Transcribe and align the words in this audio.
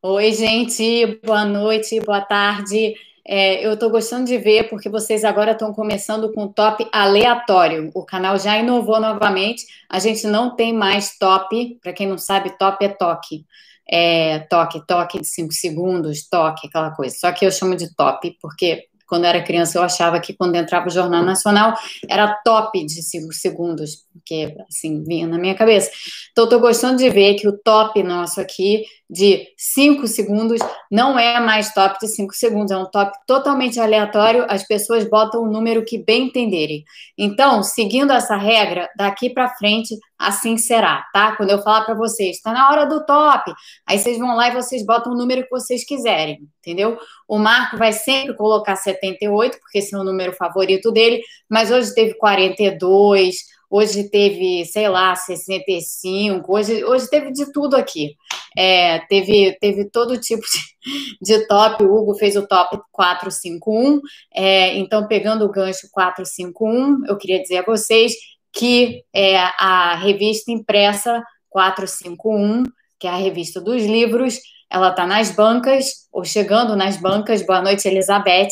Oi, 0.00 0.32
gente, 0.32 1.18
boa 1.24 1.44
noite, 1.44 1.98
boa 1.98 2.20
tarde. 2.20 2.94
É, 3.26 3.66
eu 3.66 3.72
estou 3.74 3.90
gostando 3.90 4.26
de 4.26 4.38
ver 4.38 4.68
porque 4.68 4.88
vocês 4.88 5.24
agora 5.24 5.50
estão 5.52 5.72
começando 5.72 6.32
com 6.32 6.46
top 6.46 6.88
aleatório. 6.92 7.90
O 7.92 8.04
canal 8.06 8.38
já 8.38 8.56
inovou 8.56 9.00
novamente. 9.00 9.64
A 9.90 9.98
gente 9.98 10.24
não 10.28 10.54
tem 10.54 10.72
mais 10.72 11.18
top. 11.18 11.76
Para 11.82 11.92
quem 11.92 12.06
não 12.06 12.16
sabe, 12.16 12.56
top 12.56 12.84
é 12.84 12.88
toque. 12.90 13.44
É, 13.90 14.38
toque, 14.48 14.86
toque 14.86 15.20
de 15.20 15.26
5 15.26 15.52
segundos, 15.52 16.28
toque, 16.28 16.68
aquela 16.68 16.92
coisa. 16.92 17.16
Só 17.18 17.32
que 17.32 17.44
eu 17.44 17.50
chamo 17.50 17.74
de 17.74 17.92
top 17.96 18.36
porque 18.40 18.84
quando 19.08 19.24
eu 19.24 19.30
era 19.30 19.42
criança, 19.42 19.78
eu 19.78 19.82
achava 19.82 20.20
que 20.20 20.34
quando 20.34 20.54
entrava 20.54 20.86
o 20.86 20.90
Jornal 20.90 21.24
Nacional 21.24 21.74
era 22.08 22.32
top 22.44 22.84
de 22.84 23.02
cinco 23.02 23.32
segundos, 23.32 24.04
porque 24.12 24.54
assim 24.68 25.02
vinha 25.02 25.26
na 25.26 25.38
minha 25.38 25.54
cabeça. 25.54 25.90
Então, 26.30 26.44
estou 26.44 26.60
gostando 26.60 26.98
de 26.98 27.08
ver 27.08 27.34
que 27.34 27.48
o 27.48 27.56
top 27.56 28.02
nosso 28.02 28.40
aqui 28.40 28.84
de 29.10 29.48
5 29.56 30.06
segundos 30.06 30.60
não 30.90 31.18
é 31.18 31.40
mais 31.40 31.72
top 31.72 31.98
de 31.98 32.08
5 32.08 32.34
segundos, 32.34 32.70
é 32.70 32.76
um 32.76 32.84
top 32.84 33.16
totalmente 33.26 33.80
aleatório, 33.80 34.44
as 34.48 34.66
pessoas 34.66 35.08
botam 35.08 35.42
o 35.42 35.50
número 35.50 35.84
que 35.84 35.96
bem 35.96 36.26
entenderem. 36.26 36.84
Então, 37.16 37.62
seguindo 37.62 38.12
essa 38.12 38.36
regra, 38.36 38.88
daqui 38.96 39.30
para 39.30 39.48
frente, 39.56 39.96
assim 40.18 40.58
será, 40.58 41.06
tá? 41.12 41.36
Quando 41.36 41.50
eu 41.50 41.62
falar 41.62 41.84
para 41.84 41.94
vocês, 41.94 42.36
está 42.36 42.52
na 42.52 42.68
hora 42.70 42.86
do 42.86 43.06
top, 43.06 43.52
aí 43.86 43.98
vocês 43.98 44.18
vão 44.18 44.34
lá 44.34 44.48
e 44.48 44.54
vocês 44.54 44.84
botam 44.84 45.12
o 45.12 45.16
número 45.16 45.44
que 45.44 45.50
vocês 45.50 45.84
quiserem, 45.84 46.40
entendeu? 46.58 46.98
O 47.28 47.38
Marco 47.38 47.76
vai 47.76 47.92
sempre 47.92 48.34
colocar 48.34 48.74
78, 48.74 49.58
porque 49.60 49.78
esse 49.78 49.94
é 49.94 49.98
o 49.98 50.04
número 50.04 50.32
favorito 50.32 50.90
dele, 50.90 51.22
mas 51.48 51.70
hoje 51.70 51.94
teve 51.94 52.14
42, 52.14 53.36
hoje 53.70 54.10
teve, 54.10 54.64
sei 54.64 54.88
lá, 54.88 55.14
65, 55.14 56.52
hoje, 56.52 56.84
hoje 56.84 57.08
teve 57.08 57.30
de 57.30 57.52
tudo 57.52 57.76
aqui. 57.76 58.16
É, 58.56 59.00
teve, 59.06 59.56
teve 59.60 59.88
todo 59.88 60.18
tipo 60.18 60.42
de, 60.42 61.38
de, 61.38 61.46
top, 61.46 61.84
o 61.84 61.94
Hugo 61.94 62.14
fez 62.14 62.34
o 62.34 62.46
top 62.46 62.80
451, 62.90 64.00
é, 64.34 64.74
então 64.78 65.06
pegando 65.06 65.44
o 65.44 65.50
gancho 65.50 65.88
451, 65.92 67.06
eu 67.06 67.16
queria 67.16 67.40
dizer 67.40 67.58
a 67.58 67.64
vocês 67.64 68.14
que 68.58 69.04
é, 69.14 69.36
a 69.36 69.94
revista 69.94 70.50
impressa 70.50 71.22
451, 71.48 72.64
que 72.98 73.06
é 73.06 73.10
a 73.10 73.16
revista 73.16 73.60
dos 73.60 73.84
livros, 73.84 74.40
ela 74.68 74.90
está 74.90 75.06
nas 75.06 75.30
bancas, 75.30 76.08
ou 76.12 76.24
chegando 76.24 76.74
nas 76.74 76.96
bancas, 76.96 77.46
boa 77.46 77.62
noite, 77.62 77.86
Elizabeth, 77.86 78.48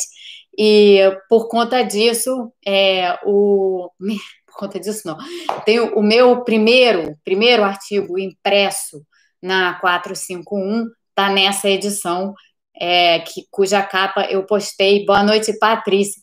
e 0.56 1.00
por 1.28 1.48
conta 1.48 1.82
disso, 1.82 2.52
é, 2.64 3.18
o 3.24 3.90
conta 4.56 4.78
disso, 4.78 5.02
não. 5.04 5.18
Tem 5.64 5.80
o 5.80 6.00
meu 6.00 6.44
primeiro, 6.44 7.16
primeiro 7.24 7.64
artigo 7.64 8.16
impresso 8.16 9.02
na 9.42 9.74
451, 9.80 10.86
está 11.10 11.30
nessa 11.30 11.68
edição, 11.68 12.32
é, 12.78 13.18
que, 13.20 13.44
cuja 13.50 13.82
capa 13.82 14.22
eu 14.30 14.44
postei. 14.44 15.04
Boa 15.04 15.24
noite, 15.24 15.58
Patrícia. 15.58 16.20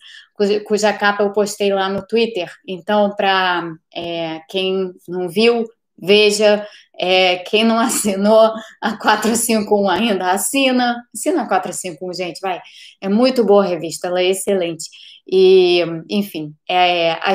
Cuja, 0.66 0.94
capa 0.94 1.24
eu 1.24 1.32
postei 1.32 1.74
lá 1.74 1.90
no 1.90 2.06
Twitter. 2.06 2.52
Então, 2.68 3.16
para 3.16 3.72
é, 3.94 4.42
quem 4.50 4.92
não 5.08 5.30
viu, 5.30 5.66
veja. 5.98 6.68
É, 6.98 7.38
quem 7.38 7.64
não 7.64 7.78
assinou 7.80 8.54
a 8.82 8.98
451 8.98 9.90
ainda, 9.90 10.32
assina. 10.32 11.04
Assina 11.14 11.44
a 11.44 11.48
451, 11.48 12.14
gente, 12.14 12.40
vai. 12.40 12.62
É 13.02 13.10
muito 13.10 13.44
boa 13.44 13.64
a 13.64 13.68
revista, 13.68 14.08
ela 14.08 14.22
é 14.22 14.30
excelente. 14.30 14.90
E, 15.26 15.80
enfim, 16.10 16.54
é, 16.70 17.14
a, 17.14 17.34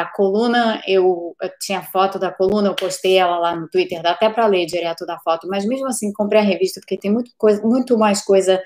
a, 0.00 0.12
coluna, 0.12 0.82
eu, 0.88 1.36
eu, 1.40 1.50
tinha 1.60 1.82
foto 1.82 2.18
da 2.18 2.32
coluna, 2.32 2.68
eu 2.68 2.74
postei 2.74 3.16
ela 3.16 3.38
lá 3.38 3.54
no 3.54 3.68
Twitter, 3.68 4.02
dá 4.02 4.10
até 4.10 4.28
para 4.28 4.46
ler 4.46 4.66
direto 4.66 5.06
da 5.06 5.18
foto, 5.20 5.46
mas 5.48 5.64
mesmo 5.64 5.86
assim 5.86 6.12
comprei 6.12 6.40
a 6.40 6.44
revista, 6.44 6.80
porque 6.80 6.98
tem 6.98 7.12
muito, 7.12 7.30
coisa, 7.38 7.62
muito 7.62 7.96
mais 7.96 8.24
coisa 8.24 8.60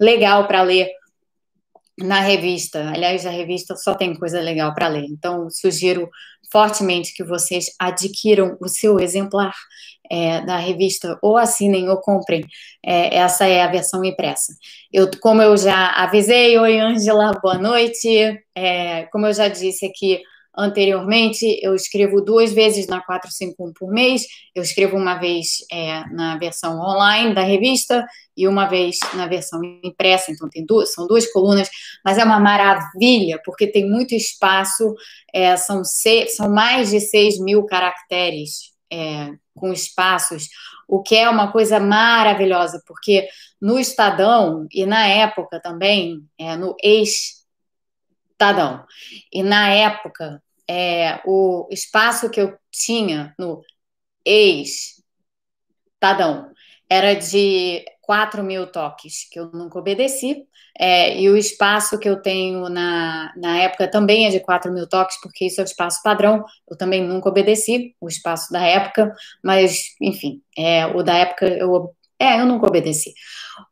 legal 0.00 0.46
para 0.46 0.62
ler 0.62 0.88
na 1.98 2.20
revista. 2.20 2.90
Aliás, 2.90 3.24
a 3.26 3.30
revista 3.30 3.76
só 3.76 3.94
tem 3.94 4.14
coisa 4.14 4.40
legal 4.40 4.74
para 4.74 4.88
ler, 4.88 5.04
então 5.04 5.48
sugiro 5.50 6.08
fortemente 6.50 7.14
que 7.14 7.24
vocês 7.24 7.66
adquiram 7.78 8.56
o 8.60 8.68
seu 8.68 9.00
exemplar 9.00 9.52
é, 10.10 10.40
da 10.42 10.56
revista, 10.56 11.18
ou 11.22 11.36
assinem 11.36 11.88
ou 11.88 12.00
comprem. 12.00 12.44
É, 12.84 13.16
essa 13.16 13.46
é 13.46 13.62
a 13.62 13.70
versão 13.70 14.04
impressa. 14.04 14.52
Eu, 14.92 15.10
como 15.20 15.42
eu 15.42 15.56
já 15.56 15.88
avisei, 15.88 16.58
oi 16.58 16.78
Ângela, 16.78 17.32
boa 17.42 17.58
noite. 17.58 18.38
É, 18.54 19.04
como 19.06 19.26
eu 19.26 19.32
já 19.32 19.48
disse 19.48 19.86
aqui 19.86 20.20
anteriormente, 20.56 21.58
eu 21.62 21.74
escrevo 21.74 22.20
duas 22.20 22.52
vezes 22.52 22.86
na 22.86 23.00
451 23.00 23.72
por 23.72 23.90
mês. 23.90 24.26
Eu 24.54 24.62
escrevo 24.62 24.96
uma 24.96 25.16
vez 25.16 25.64
é, 25.70 26.04
na 26.10 26.36
versão 26.38 26.78
online 26.80 27.34
da 27.34 27.42
revista 27.42 28.06
e 28.36 28.46
uma 28.46 28.66
vez 28.66 28.98
na 29.14 29.26
versão 29.26 29.60
impressa. 29.82 30.30
Então 30.30 30.48
tem 30.48 30.64
duas, 30.64 30.92
são 30.92 31.06
duas 31.06 31.30
colunas, 31.32 31.68
mas 32.04 32.18
é 32.18 32.24
uma 32.24 32.40
maravilha 32.40 33.40
porque 33.44 33.66
tem 33.66 33.88
muito 33.88 34.14
espaço. 34.14 34.94
É, 35.32 35.56
são, 35.56 35.84
seis, 35.84 36.36
são 36.36 36.50
mais 36.50 36.90
de 36.90 37.00
6 37.00 37.40
mil 37.40 37.64
caracteres 37.66 38.74
é, 38.90 39.32
com 39.54 39.72
espaços, 39.72 40.48
o 40.86 41.02
que 41.02 41.16
é 41.16 41.28
uma 41.28 41.50
coisa 41.50 41.80
maravilhosa, 41.80 42.82
porque 42.86 43.26
no 43.60 43.78
Estadão, 43.78 44.66
e 44.72 44.84
na 44.86 45.06
época 45.06 45.60
também, 45.60 46.24
é, 46.38 46.56
no 46.56 46.76
ex-Estadão, 46.82 47.44
e 49.32 49.42
na 49.42 49.70
época, 49.70 50.42
é, 50.68 51.20
o 51.24 51.68
espaço 51.70 52.30
que 52.30 52.40
eu 52.40 52.56
tinha 52.70 53.34
no 53.38 53.62
ex-Estadão 54.24 55.04
era 56.88 57.14
de 57.14 57.84
4 58.02 58.42
mil 58.42 58.66
toques, 58.66 59.28
que 59.30 59.38
eu 59.40 59.50
nunca 59.52 59.78
obedeci, 59.78 60.46
é, 60.78 61.20
e 61.20 61.30
o 61.30 61.36
espaço 61.36 61.98
que 61.98 62.08
eu 62.08 62.20
tenho 62.20 62.68
na, 62.68 63.32
na 63.36 63.58
época 63.58 63.88
também 63.88 64.26
é 64.26 64.30
de 64.30 64.40
4 64.40 64.72
mil 64.72 64.88
toques, 64.88 65.20
porque 65.20 65.46
isso 65.46 65.60
é 65.60 65.64
o 65.64 65.66
espaço 65.66 66.02
padrão. 66.02 66.44
Eu 66.68 66.76
também 66.76 67.02
nunca 67.02 67.28
obedeci 67.28 67.94
o 68.00 68.08
espaço 68.08 68.52
da 68.52 68.60
época, 68.60 69.14
mas, 69.42 69.94
enfim, 70.00 70.42
é, 70.56 70.86
o 70.86 71.02
da 71.02 71.16
época 71.16 71.46
eu. 71.46 71.94
É, 72.18 72.40
eu 72.40 72.46
nunca 72.46 72.66
obedeci. 72.66 73.12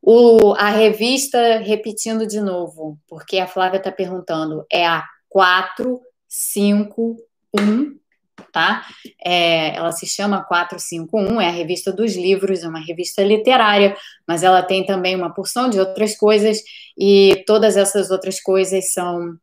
O, 0.01 0.53
a 0.55 0.69
revista, 0.69 1.59
repetindo 1.59 2.27
de 2.27 2.41
novo, 2.41 2.99
porque 3.09 3.39
a 3.39 3.47
Flávia 3.47 3.79
está 3.79 3.91
perguntando, 3.91 4.67
é 4.71 4.85
a 4.87 5.05
451 6.33 8.01
tá? 8.53 8.87
É, 9.25 9.75
ela 9.77 9.93
se 9.93 10.07
chama 10.07 10.45
451, 10.45 11.41
é 11.41 11.49
a 11.49 11.51
revista 11.51 11.93
dos 11.93 12.15
livros, 12.15 12.63
é 12.63 12.69
uma 12.69 12.81
revista 12.81 13.23
literária, 13.23 13.97
mas 14.27 14.43
ela 14.43 14.63
tem 14.63 14.85
também 14.85 15.17
uma 15.17 15.33
porção 15.33 15.71
de 15.71 15.81
outras 15.81 16.17
coisas, 16.17 16.59
e 16.97 17.43
todas 17.47 17.77
essas 17.77 18.11
outras 18.11 18.41
coisas 18.41 18.93
são 18.93 19.35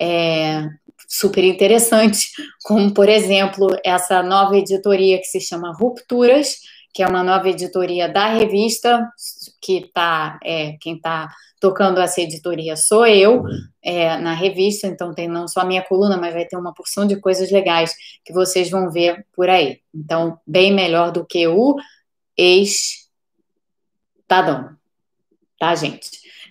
é, 0.00 0.66
super 1.06 1.44
interessantes, 1.44 2.30
como, 2.64 2.92
por 2.92 3.08
exemplo, 3.08 3.68
essa 3.84 4.22
nova 4.22 4.56
editoria 4.56 5.18
que 5.18 5.26
se 5.26 5.40
chama 5.40 5.74
Rupturas, 5.76 6.56
que 6.94 7.02
é 7.02 7.06
uma 7.08 7.24
nova 7.24 7.48
editoria 7.48 8.08
da 8.08 8.28
revista, 8.28 9.10
que 9.60 9.90
tá, 9.92 10.38
é, 10.44 10.76
quem 10.80 10.94
está 10.94 11.28
tocando 11.58 12.00
essa 12.00 12.20
editoria 12.20 12.76
sou 12.76 13.04
eu, 13.04 13.42
é, 13.82 14.16
na 14.18 14.32
revista, 14.32 14.86
então 14.86 15.12
tem 15.12 15.26
não 15.26 15.48
só 15.48 15.62
a 15.62 15.64
minha 15.64 15.82
coluna, 15.82 16.16
mas 16.16 16.32
vai 16.32 16.44
ter 16.44 16.56
uma 16.56 16.72
porção 16.72 17.04
de 17.04 17.16
coisas 17.16 17.50
legais 17.50 17.96
que 18.24 18.32
vocês 18.32 18.70
vão 18.70 18.92
ver 18.92 19.26
por 19.32 19.48
aí. 19.48 19.80
Então, 19.92 20.38
bem 20.46 20.72
melhor 20.72 21.10
do 21.10 21.26
que 21.26 21.48
o 21.48 21.74
ex-Tadão, 22.36 23.10
tá, 25.58 25.74
gente? 25.74 26.10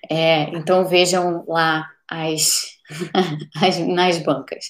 É, 0.09 0.49
então, 0.49 0.85
vejam 0.85 1.45
lá 1.47 1.89
as, 2.05 2.77
as 3.61 3.77
nas 3.79 4.17
bancas. 4.17 4.65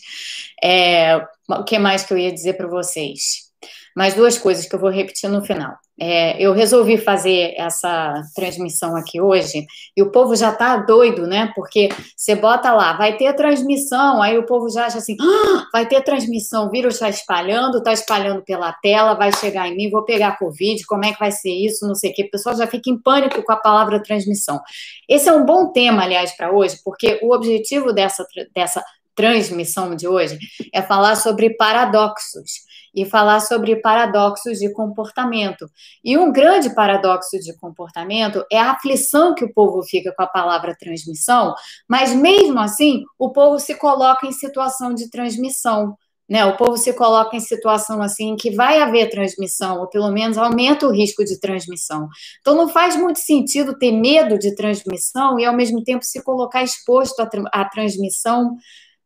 É, 0.63 1.17
o 1.49 1.63
que 1.63 1.79
mais 1.79 2.03
que 2.03 2.13
eu 2.13 2.17
ia 2.17 2.31
dizer 2.31 2.53
para 2.53 2.67
vocês? 2.67 3.52
Mais 3.95 4.13
duas 4.13 4.37
coisas 4.37 4.65
que 4.65 4.75
eu 4.75 4.79
vou 4.79 4.89
repetir 4.89 5.29
no 5.29 5.43
final. 5.43 5.75
É, 5.99 6.41
eu 6.41 6.53
resolvi 6.53 6.97
fazer 6.97 7.53
essa 7.55 8.23
transmissão 8.35 8.95
aqui 8.95 9.21
hoje 9.21 9.63
e 9.95 10.01
o 10.01 10.11
povo 10.11 10.35
já 10.35 10.51
tá 10.51 10.77
doido, 10.77 11.27
né? 11.27 11.51
Porque 11.55 11.89
você 12.17 12.35
bota 12.35 12.73
lá, 12.73 12.93
vai 12.93 13.15
ter 13.15 13.31
transmissão, 13.35 14.19
aí 14.19 14.35
o 14.37 14.45
povo 14.45 14.69
já 14.69 14.87
acha 14.87 14.97
assim, 14.97 15.15
ah, 15.21 15.67
vai 15.71 15.87
ter 15.87 16.01
transmissão, 16.03 16.65
o 16.65 16.71
vírus 16.71 16.95
está 16.95 17.09
espalhando, 17.09 17.77
está 17.77 17.93
espalhando 17.93 18.41
pela 18.41 18.73
tela, 18.73 19.13
vai 19.13 19.31
chegar 19.33 19.67
em 19.67 19.75
mim, 19.75 19.91
vou 19.91 20.03
pegar 20.03 20.39
Covid, 20.39 20.83
como 20.87 21.05
é 21.05 21.13
que 21.13 21.19
vai 21.19 21.31
ser 21.31 21.51
isso, 21.51 21.87
não 21.87 21.93
sei 21.93 22.09
o 22.09 22.13
quê. 22.13 22.23
O 22.23 22.31
pessoal 22.31 22.57
já 22.57 22.65
fica 22.65 22.89
em 22.89 22.99
pânico 22.99 23.43
com 23.43 23.51
a 23.51 23.57
palavra 23.57 24.01
transmissão. 24.01 24.59
Esse 25.07 25.29
é 25.29 25.31
um 25.31 25.45
bom 25.45 25.71
tema, 25.71 26.03
aliás, 26.03 26.35
para 26.35 26.51
hoje, 26.51 26.79
porque 26.83 27.19
o 27.21 27.31
objetivo 27.31 27.93
dessa, 27.93 28.25
dessa 28.55 28.83
transmissão 29.15 29.95
de 29.95 30.07
hoje 30.07 30.39
é 30.73 30.81
falar 30.81 31.15
sobre 31.15 31.51
paradoxos 31.51 32.62
e 32.93 33.05
falar 33.05 33.39
sobre 33.39 33.75
paradoxos 33.77 34.59
de 34.59 34.71
comportamento. 34.71 35.65
E 36.03 36.17
um 36.17 36.31
grande 36.31 36.73
paradoxo 36.75 37.39
de 37.39 37.55
comportamento 37.57 38.45
é 38.51 38.59
a 38.59 38.71
aflição 38.71 39.33
que 39.33 39.43
o 39.43 39.53
povo 39.53 39.81
fica 39.83 40.13
com 40.15 40.23
a 40.23 40.27
palavra 40.27 40.75
transmissão, 40.79 41.55
mas 41.87 42.13
mesmo 42.13 42.59
assim, 42.59 43.03
o 43.17 43.31
povo 43.31 43.59
se 43.59 43.75
coloca 43.75 44.27
em 44.27 44.31
situação 44.31 44.93
de 44.93 45.09
transmissão. 45.09 45.95
né? 46.29 46.45
O 46.45 46.55
povo 46.55 46.77
se 46.77 46.93
coloca 46.93 47.35
em 47.35 47.39
situação 47.39 48.01
assim 48.01 48.35
que 48.35 48.51
vai 48.51 48.81
haver 48.81 49.09
transmissão, 49.09 49.79
ou 49.79 49.87
pelo 49.87 50.11
menos 50.11 50.37
aumenta 50.37 50.87
o 50.87 50.91
risco 50.91 51.23
de 51.23 51.39
transmissão. 51.39 52.07
Então 52.41 52.55
não 52.55 52.69
faz 52.69 52.95
muito 52.95 53.19
sentido 53.19 53.77
ter 53.77 53.91
medo 53.91 54.37
de 54.37 54.55
transmissão 54.55 55.39
e 55.39 55.45
ao 55.45 55.55
mesmo 55.55 55.83
tempo 55.83 56.05
se 56.05 56.23
colocar 56.23 56.63
exposto 56.63 57.19
à, 57.21 57.29
à 57.51 57.65
transmissão 57.65 58.55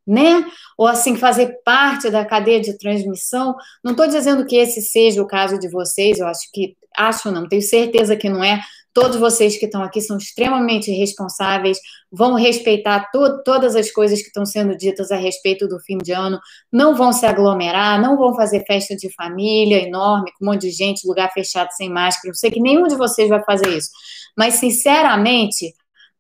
né? 0.07 0.45
Ou 0.77 0.88
assim, 0.88 1.18
fazer 1.18 1.59
parte 1.65 2.09
da 2.09 2.24
cadeia 2.24 2.62
de 2.62 2.77
transmissão. 2.77 3.54
Não 3.83 3.92
estou 3.92 4.07
dizendo 4.07 4.45
que 4.45 4.56
esse 4.56 4.81
seja 4.81 5.21
o 5.21 5.27
caso 5.27 5.59
de 5.59 5.69
vocês, 5.69 6.19
eu 6.19 6.27
acho 6.27 6.50
que, 6.54 6.77
acho 6.95 7.30
não, 7.30 7.48
tenho 7.48 7.62
certeza 7.62 8.15
que 8.15 8.30
não 8.30 8.44
é. 8.44 8.62
Todos 8.94 9.18
vocês 9.18 9.57
que 9.57 9.65
estão 9.65 9.83
aqui 9.83 10.01
são 10.01 10.18
extremamente 10.18 10.89
responsáveis, 10.89 11.77
vão 12.12 12.33
respeitar 12.33 13.12
to 13.12 13.44
todas 13.44 13.75
as 13.75 13.92
coisas 13.92 14.21
que 14.21 14.27
estão 14.27 14.44
sendo 14.44 14.75
ditas 14.75 15.12
a 15.12 15.18
respeito 15.18 15.68
do 15.68 15.80
fim 15.80 16.00
de 16.00 16.13
ano, 16.13 16.39
não 16.71 16.95
vão 16.95 17.13
se 17.13 17.24
aglomerar, 17.24 18.01
não 18.01 18.18
vão 18.18 18.33
fazer 18.33 18.65
festa 18.65 18.95
de 18.95 19.13
família 19.13 19.83
enorme, 19.86 20.31
com 20.31 20.45
um 20.45 20.51
monte 20.51 20.62
de 20.62 20.71
gente, 20.71 21.07
lugar 21.07 21.31
fechado 21.31 21.69
sem 21.74 21.92
máscara. 21.92 22.31
Eu 22.31 22.33
sei 22.33 22.50
que 22.50 22.59
nenhum 22.59 22.88
de 22.88 22.95
vocês 22.95 23.30
vai 23.30 23.44
fazer 23.44 23.69
isso. 23.69 23.92
Mas, 24.36 24.56
sinceramente, 24.56 25.75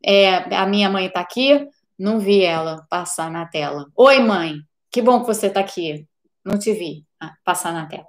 é, 0.05 0.55
a 0.55 0.67
minha 0.67 0.89
mãe 0.89 1.07
está 1.07 1.21
aqui, 1.21 1.67
não 1.97 2.19
vi 2.19 2.43
ela 2.43 2.85
passar 2.89 3.31
na 3.31 3.45
tela. 3.45 3.87
Oi, 3.95 4.19
mãe. 4.19 4.55
Que 4.91 5.01
bom 5.01 5.21
que 5.21 5.27
você 5.27 5.47
está 5.47 5.59
aqui. 5.59 6.07
Não 6.45 6.57
te 6.57 6.73
vi 6.73 7.05
ah, 7.19 7.33
passar 7.43 7.73
na 7.73 7.85
tela. 7.85 8.05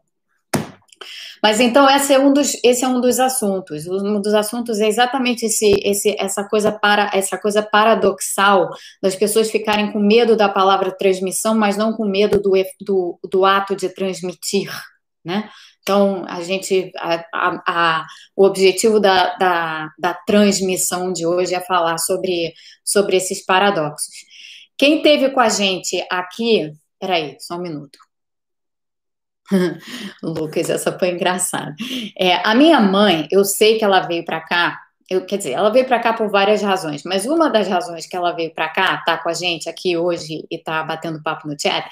Mas 1.43 1.61
então 1.61 1.89
esse 1.89 2.13
é 2.13 2.19
um 2.19 2.33
dos, 2.33 2.53
esse 2.65 2.85
é 2.85 2.89
um 2.89 3.01
dos 3.01 3.21
assuntos. 3.21 3.87
Um 3.87 4.21
dos 4.21 4.35
assuntos 4.35 4.81
é 4.81 4.89
exatamente 4.89 5.47
esse, 5.47 5.73
esse, 5.85 6.17
essa 6.19 6.45
coisa 6.45 6.73
para 6.73 7.11
essa 7.15 7.39
coisa 7.39 7.63
paradoxal 7.63 8.69
das 9.01 9.15
pessoas 9.15 9.51
ficarem 9.51 9.93
com 9.93 10.01
medo 10.01 10.37
da 10.37 10.49
palavra 10.49 10.91
transmissão, 10.91 11.55
mas 11.55 11.77
não 11.77 11.93
com 11.93 12.05
medo 12.05 12.41
do, 12.41 12.53
do, 12.81 13.19
do 13.31 13.45
ato 13.45 13.77
de 13.77 13.89
transmitir, 13.89 14.71
né? 15.25 15.49
Então, 15.89 16.23
a 16.29 16.43
gente, 16.43 16.93
a, 16.99 17.15
a, 17.33 17.63
a, 17.67 18.07
o 18.37 18.45
objetivo 18.45 19.01
da, 19.01 19.35
da, 19.37 19.89
da, 19.99 20.13
transmissão 20.13 21.11
de 21.11 21.25
hoje 21.25 21.55
é 21.55 21.61
falar 21.61 21.97
sobre, 21.97 22.53
sobre 22.85 23.17
esses 23.17 23.43
paradoxos. 23.43 24.13
Quem 24.77 25.01
teve 25.01 25.31
com 25.31 25.41
a 25.41 25.49
gente 25.49 26.07
aqui, 26.11 26.71
peraí, 27.01 27.39
só 27.41 27.57
um 27.57 27.63
minuto. 27.63 27.99
Lucas, 30.23 30.69
essa 30.69 30.93
foi 30.99 31.09
engraçada. 31.09 31.75
É, 32.19 32.47
a 32.47 32.55
minha 32.55 32.81
mãe, 32.83 33.27
eu 33.31 33.43
sei 33.43 33.79
que 33.79 33.85
ela 33.85 34.01
veio 34.01 34.27
para 34.27 34.43
cá, 34.43 34.79
eu, 35.09 35.25
quer 35.25 35.39
dizer, 35.39 35.53
ela 35.53 35.71
veio 35.71 35.87
para 35.87 36.01
cá 36.01 36.13
por 36.13 36.31
várias 36.31 36.61
razões, 36.61 37.03
mas 37.03 37.25
uma 37.25 37.49
das 37.49 37.67
razões 37.67 38.05
que 38.05 38.15
ela 38.15 38.33
veio 38.33 38.53
para 38.53 38.69
cá, 38.69 38.99
tá 39.07 39.17
com 39.17 39.31
a 39.31 39.33
gente 39.33 39.67
aqui 39.71 39.97
hoje 39.97 40.47
e 40.51 40.59
tá 40.59 40.83
batendo 40.83 41.23
papo 41.23 41.49
no 41.49 41.59
chat, 41.59 41.89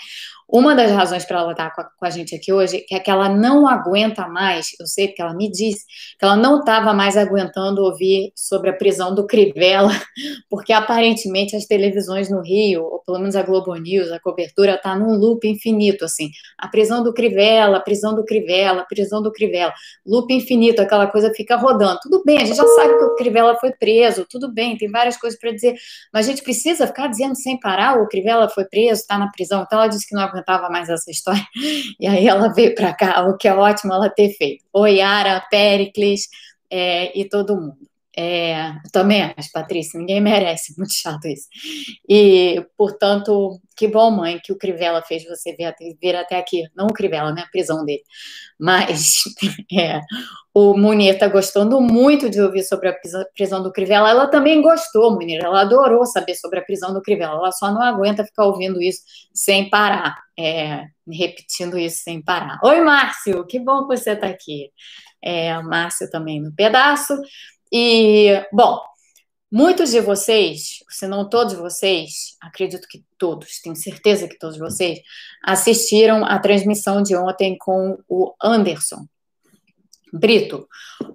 uma 0.49 0.77
das 0.77 0.93
razões 0.93 1.25
para 1.25 1.41
ela 1.41 1.51
estar 1.51 1.75
com 1.75 1.81
a, 1.81 1.85
com 1.85 2.07
a, 2.07 2.11
gente 2.11 2.35
aqui 2.35 2.53
hoje 2.53 2.85
é 2.91 3.01
que 3.01 3.11
ela 3.11 3.29
não 3.29 3.67
aguenta 3.67 4.29
mais, 4.29 4.69
eu 4.79 4.87
sei 4.87 5.09
porque 5.09 5.21
ela 5.21 5.35
me 5.35 5.51
disse, 5.51 5.85
que 6.17 6.25
ela 6.25 6.37
não 6.37 6.61
estava 6.61 6.95
mais 6.95 7.17
aguentando 7.17 7.83
ouvir 7.83 8.33
sobre 8.37 8.71
a 8.71 8.73
prisão 8.73 9.13
do 9.13 9.27
Crivella, 9.27 9.91
porque 10.49 10.73
aparentemente 10.73 11.57
as 11.57 11.67
televisões 11.67 12.31
no 12.31 12.43
Rio, 12.43 12.85
ou 12.85 13.03
pelo 13.05 13.19
menos 13.19 13.35
a 13.35 13.43
Globo 13.43 13.75
News, 13.75 14.13
a 14.13 14.21
cobertura 14.21 14.77
está 14.77 14.97
num 14.97 15.17
loop 15.17 15.47
infinito, 15.49 16.05
assim, 16.05 16.31
a 16.57 16.69
prisão 16.69 17.03
do 17.03 17.13
Crivella, 17.13 17.79
a 17.79 17.81
prisão 17.81 18.15
do 18.15 18.25
Crivella, 18.25 18.83
a 18.83 18.87
prisão 18.87 19.21
do 19.21 19.33
Crivella, 19.33 19.75
loop 20.07 20.33
infinito, 20.33 20.81
aquela 20.81 21.09
coisa 21.09 21.33
fica 21.35 21.57
rodando. 21.57 21.99
Tudo 22.03 22.23
bem, 22.25 22.39
a 22.39 22.45
gente 22.45 22.57
já 22.57 22.67
sabe 22.67 22.97
que 22.97 23.05
o 23.05 23.15
Crivella 23.17 23.57
foi 23.57 23.73
preso, 23.73 24.25
tudo 24.31 24.53
bem, 24.53 24.79
tem 24.79 24.89
várias 24.89 25.17
coisas 25.17 25.39
para 25.39 25.51
dizer, 25.51 25.75
mas 26.13 26.27
a 26.27 26.31
gente 26.31 26.43
precisa 26.45 26.87
ficar 26.87 27.09
dizendo 27.09 27.35
sem 27.35 27.59
parar, 27.59 28.01
o 28.01 28.07
Crivella 28.07 28.49
foi 28.49 28.65
preso, 28.65 29.01
está 29.01 29.19
na 29.19 29.29
prisão, 29.33 29.65
então 29.65 29.81
ela 29.81 29.89
disse 29.89 30.07
que 30.07 30.15
não 30.15 30.23
aguenta 30.23 30.36
aguentava 30.37 30.69
mais 30.69 30.89
essa 30.89 31.11
história. 31.11 31.47
E 31.99 32.07
aí 32.07 32.29
ela 32.29 32.49
veio 32.49 32.75
para 32.75 32.95
cá, 32.95 33.27
o 33.27 33.37
que 33.37 33.49
é 33.49 33.55
ótimo 33.55 33.93
ela 33.93 34.11
ter 34.11 34.31
feito. 34.37 34.65
Oi, 34.73 34.97
Yara, 34.97 35.41
Pericles 35.51 36.29
é, 36.71 37.19
e 37.19 37.29
todo 37.29 37.57
mundo. 37.57 37.79
É, 38.19 38.73
também 38.93 39.23
acho, 39.37 39.51
Patrícia, 39.53 40.01
ninguém 40.01 40.21
merece, 40.23 40.75
muito 40.79 40.95
chato 40.95 41.27
isso. 41.27 41.47
E, 42.09 42.65
portanto, 42.77 43.61
que 43.77 43.87
bom, 43.87 44.11
mãe, 44.11 44.41
que 44.43 44.53
o 44.53 44.59
Crivella 44.59 45.03
fez 45.03 45.25
você 45.25 45.55
vir 45.55 45.67
até, 45.67 45.85
vir 46.01 46.17
até 46.17 46.39
aqui. 46.39 46.63
Não 46.75 46.87
o 46.87 46.93
Crivella, 46.93 47.33
né? 47.33 47.43
A 47.43 47.51
prisão 47.51 47.85
dele. 47.85 48.03
Mas 48.59 49.25
é, 49.79 50.01
o 50.55 50.75
Munir 50.75 51.13
está 51.13 51.29
gostando 51.29 51.79
muito 51.79 52.31
de 52.31 52.41
ouvir 52.41 52.63
sobre 52.63 52.89
a 52.89 52.97
prisão 53.35 53.63
do 53.63 53.71
Crivella. 53.71 54.09
Ela 54.09 54.29
também 54.29 54.63
gostou, 54.63 55.13
Munir. 55.13 55.45
Ela 55.45 55.61
adorou 55.61 56.07
saber 56.07 56.35
sobre 56.37 56.59
a 56.59 56.65
prisão 56.65 56.95
do 56.95 57.03
Crivella. 57.03 57.35
Ela 57.35 57.53
só 57.53 57.71
não 57.71 57.83
aguenta 57.83 58.25
ficar 58.25 58.47
ouvindo 58.47 58.81
isso 58.81 59.03
sem 59.35 59.69
parar. 59.69 60.17
É, 60.39 60.87
repetindo 61.07 61.79
isso 61.79 62.03
sem 62.03 62.23
parar. 62.23 62.59
Oi, 62.65 62.81
Márcio, 62.81 63.47
que 63.47 63.61
bom 63.61 63.87
que 63.87 63.97
você 63.97 64.13
está 64.13 64.27
aqui. 64.27 64.71
É, 65.23 65.61
Márcio 65.61 66.11
também 66.11 66.41
no 66.41 66.55
pedaço. 66.55 67.15
E, 67.79 68.43
bom, 68.51 68.81
muitos 69.53 69.91
de 69.91 70.01
vocês, 70.01 70.79
se 70.89 71.07
não 71.07 71.29
todos 71.29 71.53
vocês, 71.53 72.35
acredito 72.41 72.89
que 72.89 73.05
todos, 73.19 73.61
tenho 73.61 73.77
certeza 73.77 74.27
que 74.27 74.39
todos 74.39 74.57
vocês, 74.57 75.01
assistiram 75.45 76.25
a 76.25 76.39
transmissão 76.39 77.03
de 77.03 77.15
ontem 77.15 77.55
com 77.59 77.99
o 78.09 78.33
Anderson 78.43 79.05
Brito. 80.11 80.67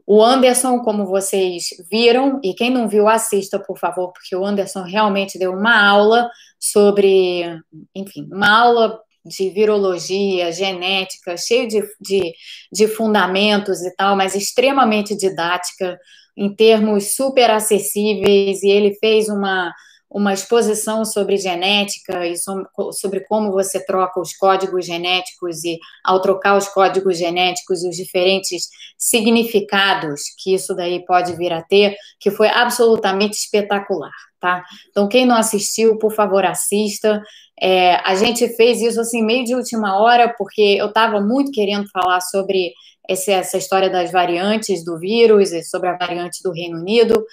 O 0.05 0.23
Anderson, 0.23 0.81
como 0.81 1.07
vocês 1.07 1.69
viram, 1.89 2.39
e 2.43 2.53
quem 2.53 2.69
não 2.69 2.87
viu, 2.87 3.07
assista, 3.07 3.57
por 3.57 3.79
favor, 3.79 4.13
porque 4.13 4.35
o 4.35 4.45
Anderson 4.45 4.83
realmente 4.83 5.39
deu 5.39 5.53
uma 5.53 5.83
aula 5.83 6.29
sobre, 6.59 7.59
enfim, 7.95 8.29
uma 8.31 8.55
aula 8.55 9.01
de 9.25 9.49
virologia, 9.49 10.51
genética, 10.51 11.35
cheio 11.37 11.67
de, 11.67 11.81
de, 11.99 12.33
de 12.71 12.87
fundamentos 12.87 13.81
e 13.81 13.95
tal, 13.95 14.15
mas 14.15 14.35
extremamente 14.35 15.17
didática 15.17 15.99
em 16.37 16.53
termos 16.55 17.15
super 17.15 17.49
acessíveis, 17.51 18.63
e 18.63 18.69
ele 18.69 18.95
fez 18.99 19.27
uma, 19.29 19.73
uma 20.11 20.33
exposição 20.33 21.05
sobre 21.05 21.37
genética 21.37 22.27
e 22.27 22.35
sobre 22.37 23.21
como 23.21 23.49
você 23.51 23.83
troca 23.85 24.19
os 24.19 24.35
códigos 24.35 24.85
genéticos 24.85 25.63
e, 25.63 25.79
ao 26.03 26.21
trocar 26.21 26.57
os 26.57 26.67
códigos 26.67 27.17
genéticos, 27.17 27.83
os 27.83 27.95
diferentes 27.95 28.67
significados 28.97 30.23
que 30.37 30.53
isso 30.53 30.75
daí 30.75 31.05
pode 31.05 31.33
vir 31.37 31.53
a 31.53 31.63
ter, 31.63 31.95
que 32.19 32.29
foi 32.29 32.49
absolutamente 32.49 33.37
espetacular, 33.37 34.11
tá? 34.39 34.63
Então, 34.89 35.07
quem 35.07 35.25
não 35.25 35.37
assistiu, 35.37 35.97
por 35.97 36.13
favor, 36.13 36.43
assista. 36.43 37.23
É, 37.59 37.95
a 38.03 38.13
gente 38.15 38.49
fez 38.55 38.81
isso 38.81 38.99
assim 38.99 39.23
meio 39.23 39.45
de 39.45 39.55
última 39.55 39.97
hora, 39.97 40.33
porque 40.37 40.61
eu 40.61 40.87
estava 40.87 41.21
muito 41.21 41.51
querendo 41.51 41.87
falar 41.89 42.19
sobre 42.19 42.73
esse, 43.07 43.31
essa 43.31 43.57
história 43.57 43.89
das 43.89 44.11
variantes 44.11 44.83
do 44.83 44.99
vírus 44.99 45.53
e 45.53 45.63
sobre 45.63 45.87
a 45.87 45.97
variante 45.97 46.43
do 46.43 46.51
Reino 46.51 46.79
Unido. 46.79 47.23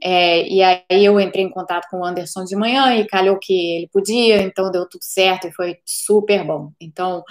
É, 0.00 0.48
e 0.48 0.62
aí 0.62 1.04
eu 1.04 1.18
entrei 1.18 1.44
em 1.44 1.50
contato 1.50 1.88
com 1.90 1.98
o 1.98 2.04
Anderson 2.04 2.44
de 2.44 2.54
manhã 2.54 2.94
e 2.94 3.06
calhou 3.06 3.38
que 3.38 3.76
ele 3.76 3.88
podia, 3.88 4.40
então 4.42 4.70
deu 4.70 4.88
tudo 4.88 5.02
certo 5.02 5.48
e 5.48 5.52
foi 5.52 5.78
super 5.84 6.44
bom. 6.44 6.70
Então, 6.80 7.24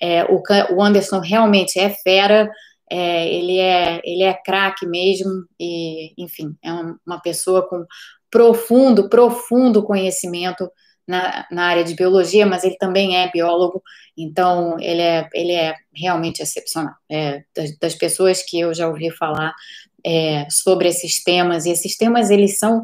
é, 0.00 0.24
o, 0.24 0.42
o, 0.74 0.82
Anderson 0.82 1.20
realmente 1.20 1.78
é 1.78 1.90
fera, 1.90 2.50
é, 2.90 3.28
ele 3.28 3.58
é, 3.58 4.00
ele 4.04 4.22
é 4.22 4.32
craque 4.34 4.86
mesmo, 4.86 5.44
e, 5.60 6.14
enfim, 6.16 6.56
é 6.62 6.72
uma 7.06 7.20
pessoa 7.20 7.68
com 7.68 7.84
profundo, 8.30 9.08
profundo 9.08 9.84
conhecimento 9.84 10.70
na, 11.06 11.46
na, 11.50 11.66
área 11.66 11.84
de 11.84 11.94
biologia, 11.94 12.46
mas 12.46 12.64
ele 12.64 12.76
também 12.76 13.16
é 13.18 13.30
biólogo, 13.30 13.82
então 14.16 14.76
ele 14.80 15.02
é, 15.02 15.28
ele 15.34 15.52
é 15.52 15.74
realmente 15.94 16.42
excepcional. 16.42 16.94
É, 17.10 17.44
das, 17.54 17.78
das 17.78 17.94
pessoas 17.94 18.42
que 18.42 18.58
eu 18.58 18.72
já 18.72 18.88
ouvi 18.88 19.10
falar 19.10 19.52
é, 20.04 20.46
sobre 20.50 20.88
esses 20.88 21.22
temas, 21.22 21.66
e 21.66 21.70
esses 21.70 21.96
temas 21.96 22.30
eles 22.30 22.58
são 22.58 22.82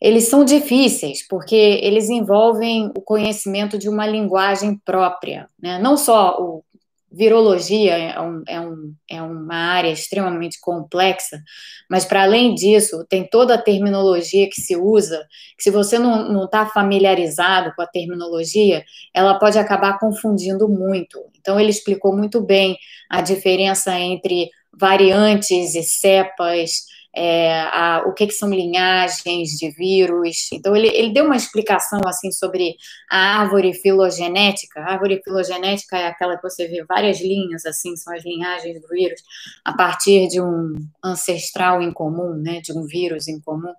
eles 0.00 0.24
são 0.24 0.44
difíceis, 0.44 1.24
porque 1.28 1.54
eles 1.54 2.10
envolvem 2.10 2.90
o 2.96 3.00
conhecimento 3.00 3.78
de 3.78 3.88
uma 3.88 4.04
linguagem 4.04 4.76
própria, 4.84 5.48
né? 5.62 5.78
não 5.78 5.96
só 5.96 6.36
o 6.40 6.64
virologia 7.12 7.96
é, 7.96 8.20
um, 8.20 8.42
é, 8.48 8.60
um, 8.60 8.94
é 9.08 9.22
uma 9.22 9.54
área 9.54 9.90
extremamente 9.90 10.58
complexa, 10.60 11.42
mas 11.90 12.04
para 12.04 12.22
além 12.22 12.54
disso, 12.54 13.04
tem 13.08 13.28
toda 13.28 13.54
a 13.54 13.62
terminologia 13.62 14.48
que 14.48 14.60
se 14.60 14.74
usa, 14.76 15.26
que 15.56 15.62
se 15.62 15.70
você 15.70 15.98
não 15.98 16.44
está 16.44 16.64
familiarizado 16.64 17.72
com 17.76 17.82
a 17.82 17.86
terminologia, 17.86 18.82
ela 19.12 19.38
pode 19.38 19.58
acabar 19.58 19.98
confundindo 19.98 20.68
muito. 20.68 21.20
Então, 21.38 21.60
ele 21.60 21.70
explicou 21.70 22.16
muito 22.16 22.40
bem 22.40 22.78
a 23.10 23.20
diferença 23.20 23.98
entre 23.98 24.50
variantes 24.72 25.74
e 25.74 25.82
cepas, 25.82 26.86
é, 27.14 27.60
a, 27.60 28.04
o 28.06 28.14
que, 28.14 28.26
que, 28.26 28.32
são 28.32 28.48
linhagens 28.48 29.50
de 29.50 29.70
vírus. 29.70 30.50
Então, 30.52 30.74
ele, 30.74 30.88
ele 30.88 31.12
deu 31.12 31.26
uma 31.26 31.36
explicação 31.36 32.00
assim 32.06 32.32
sobre 32.32 32.76
a 33.10 33.40
árvore 33.40 33.74
filogenética. 33.74 34.80
A 34.80 34.92
árvore 34.92 35.20
filogenética 35.22 35.98
é 35.98 36.06
aquela 36.06 36.36
que 36.36 36.42
você 36.42 36.66
vê 36.68 36.84
várias 36.84 37.20
linhas, 37.20 37.66
assim, 37.66 37.94
são 37.96 38.14
as 38.14 38.24
linhagens 38.24 38.80
do 38.80 38.88
vírus, 38.88 39.20
a 39.64 39.74
partir 39.74 40.28
de 40.28 40.40
um 40.40 40.74
ancestral 41.04 41.82
em 41.82 41.92
comum, 41.92 42.34
né, 42.34 42.60
de 42.60 42.72
um 42.72 42.86
vírus 42.86 43.28
em 43.28 43.38
comum. 43.40 43.74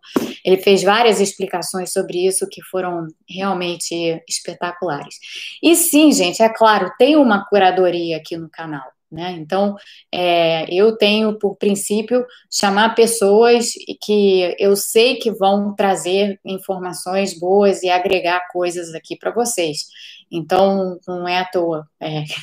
Ele 0.46 0.58
fez 0.58 0.84
várias 0.84 1.20
explicações 1.20 1.92
sobre 1.92 2.26
isso 2.26 2.48
que 2.50 2.62
foram 2.62 3.08
realmente 3.28 4.22
espetaculares. 4.30 5.16
E 5.62 5.76
sim, 5.76 6.12
gente, 6.12 6.44
é 6.44 6.50
claro, 6.50 6.92
tem 7.00 7.16
uma 7.16 7.46
curadoria 7.46 8.18
aqui 8.18 8.38
no 8.38 8.50
canal. 8.50 8.94
Né? 9.13 9.34
Então, 9.34 9.75
é, 10.12 10.65
eu 10.74 10.98
tenho 10.98 11.38
por 11.38 11.55
princípio 11.55 12.25
chamar 12.51 12.96
pessoas 12.96 13.74
que 14.01 14.55
eu 14.58 14.75
sei 14.75 15.17
que 15.17 15.29
vão 15.32 15.75
trazer 15.75 16.39
informações 16.43 17.39
boas 17.39 17.84
e 17.84 17.89
agregar 17.89 18.48
coisas 18.51 18.96
aqui 18.96 19.15
para 19.15 19.29
vocês. 19.29 19.86
Então, 20.32 20.98
não 21.08 21.27
é 21.27 21.38
à 21.38 21.46
toa. 21.46 21.88
É. 22.01 22.24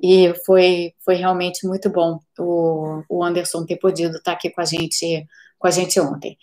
E 0.00 0.32
foi, 0.46 0.92
foi 1.04 1.16
realmente 1.16 1.66
muito 1.66 1.90
bom 1.90 2.20
o, 2.38 3.02
o 3.08 3.24
Anderson 3.24 3.66
ter 3.66 3.76
podido 3.76 4.16
estar 4.16 4.30
aqui 4.32 4.48
com 4.48 4.60
a 4.60 4.64
gente, 4.64 5.26
com 5.58 5.66
a 5.66 5.72
gente 5.72 5.98
ontem. 5.98 6.38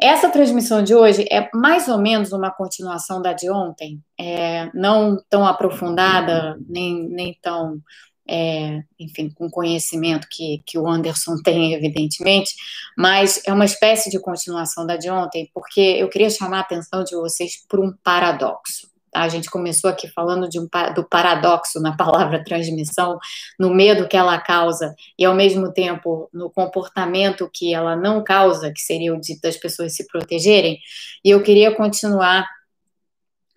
Essa 0.00 0.30
transmissão 0.30 0.84
de 0.84 0.94
hoje 0.94 1.26
é 1.30 1.48
mais 1.52 1.88
ou 1.88 1.98
menos 1.98 2.32
uma 2.32 2.50
continuação 2.50 3.20
da 3.20 3.32
de 3.32 3.50
ontem, 3.50 4.00
é, 4.18 4.70
não 4.72 5.16
tão 5.28 5.44
aprofundada, 5.44 6.56
nem, 6.68 7.08
nem 7.08 7.38
tão 7.42 7.80
é, 8.28 8.82
enfim, 8.98 9.30
com 9.30 9.50
conhecimento 9.50 10.28
que, 10.30 10.62
que 10.64 10.78
o 10.78 10.86
Anderson 10.86 11.36
tem, 11.42 11.74
evidentemente, 11.74 12.54
mas 12.96 13.42
é 13.46 13.52
uma 13.52 13.64
espécie 13.64 14.10
de 14.10 14.20
continuação 14.20 14.86
da 14.86 14.96
de 14.96 15.10
ontem, 15.10 15.50
porque 15.52 15.80
eu 15.80 16.08
queria 16.08 16.30
chamar 16.30 16.58
a 16.58 16.60
atenção 16.60 17.02
de 17.04 17.14
vocês 17.16 17.64
por 17.68 17.80
um 17.80 17.92
paradoxo. 18.02 18.92
Tá? 19.10 19.22
A 19.22 19.28
gente 19.28 19.50
começou 19.50 19.90
aqui 19.90 20.08
falando 20.08 20.48
de 20.48 20.58
um, 20.58 20.68
do 20.94 21.04
paradoxo 21.04 21.80
na 21.80 21.96
palavra 21.96 22.42
transmissão, 22.44 23.18
no 23.58 23.74
medo 23.74 24.08
que 24.08 24.16
ela 24.16 24.40
causa 24.40 24.94
e, 25.18 25.24
ao 25.24 25.34
mesmo 25.34 25.72
tempo, 25.72 26.30
no 26.32 26.50
comportamento 26.50 27.50
que 27.52 27.74
ela 27.74 27.94
não 27.94 28.24
causa, 28.24 28.72
que 28.72 28.80
seria 28.80 29.14
o 29.14 29.20
de 29.20 29.38
das 29.40 29.56
pessoas 29.56 29.94
se 29.94 30.06
protegerem, 30.06 30.78
e 31.24 31.30
eu 31.30 31.42
queria 31.42 31.74
continuar 31.74 32.46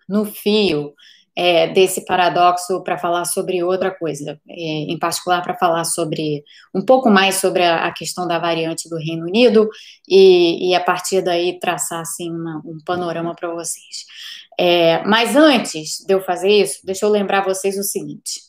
no 0.08 0.24
fio 0.24 0.94
é, 1.36 1.68
desse 1.68 2.04
paradoxo 2.06 2.82
para 2.82 2.96
falar 2.96 3.26
sobre 3.26 3.62
outra 3.62 3.90
coisa, 3.90 4.40
é, 4.48 4.54
em 4.54 4.98
particular 4.98 5.42
para 5.42 5.54
falar 5.54 5.84
sobre 5.84 6.42
um 6.74 6.82
pouco 6.82 7.10
mais 7.10 7.36
sobre 7.36 7.62
a, 7.62 7.86
a 7.86 7.92
questão 7.92 8.26
da 8.26 8.38
variante 8.38 8.88
do 8.88 8.96
Reino 8.96 9.26
Unido 9.26 9.68
e, 10.08 10.70
e 10.70 10.74
a 10.74 10.80
partir 10.80 11.20
daí 11.20 11.58
traçar 11.60 12.00
assim 12.00 12.30
uma, 12.30 12.62
um 12.64 12.78
panorama 12.84 13.34
para 13.34 13.52
vocês. 13.52 14.06
É, 14.58 15.04
mas 15.04 15.36
antes 15.36 16.02
de 16.06 16.14
eu 16.14 16.22
fazer 16.22 16.48
isso, 16.48 16.80
deixa 16.84 17.04
eu 17.04 17.10
lembrar 17.10 17.44
vocês 17.44 17.76
o 17.76 17.82
seguinte: 17.82 18.40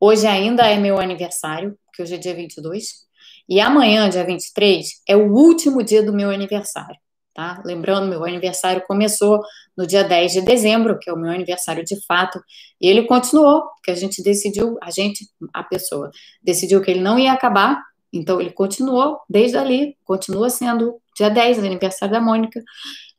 hoje 0.00 0.26
ainda 0.26 0.66
é 0.66 0.76
meu 0.76 0.98
aniversário, 0.98 1.78
que 1.94 2.02
hoje 2.02 2.16
é 2.16 2.18
dia 2.18 2.34
22, 2.34 3.02
e 3.48 3.60
amanhã, 3.60 4.08
dia 4.08 4.24
23, 4.24 5.02
é 5.06 5.16
o 5.16 5.32
último 5.32 5.82
dia 5.82 6.02
do 6.02 6.12
meu 6.12 6.30
aniversário 6.30 6.96
tá? 7.34 7.62
Lembrando, 7.64 8.08
meu 8.08 8.24
aniversário 8.24 8.82
começou 8.86 9.40
no 9.76 9.86
dia 9.86 10.04
10 10.04 10.32
de 10.32 10.40
dezembro, 10.42 10.98
que 10.98 11.08
é 11.08 11.12
o 11.12 11.16
meu 11.16 11.30
aniversário 11.30 11.84
de 11.84 12.04
fato, 12.06 12.42
e 12.80 12.88
ele 12.88 13.04
continuou, 13.04 13.62
porque 13.74 13.90
a 13.90 13.94
gente 13.94 14.22
decidiu, 14.22 14.76
a 14.82 14.90
gente, 14.90 15.26
a 15.52 15.62
pessoa, 15.62 16.10
decidiu 16.42 16.80
que 16.80 16.90
ele 16.90 17.00
não 17.00 17.18
ia 17.18 17.32
acabar, 17.32 17.82
então 18.12 18.40
ele 18.40 18.50
continuou 18.50 19.18
desde 19.28 19.56
ali, 19.56 19.96
continua 20.04 20.50
sendo 20.50 21.00
dia 21.16 21.30
10, 21.30 21.58
aniversário 21.60 22.12
da 22.12 22.20
Mônica, 22.20 22.62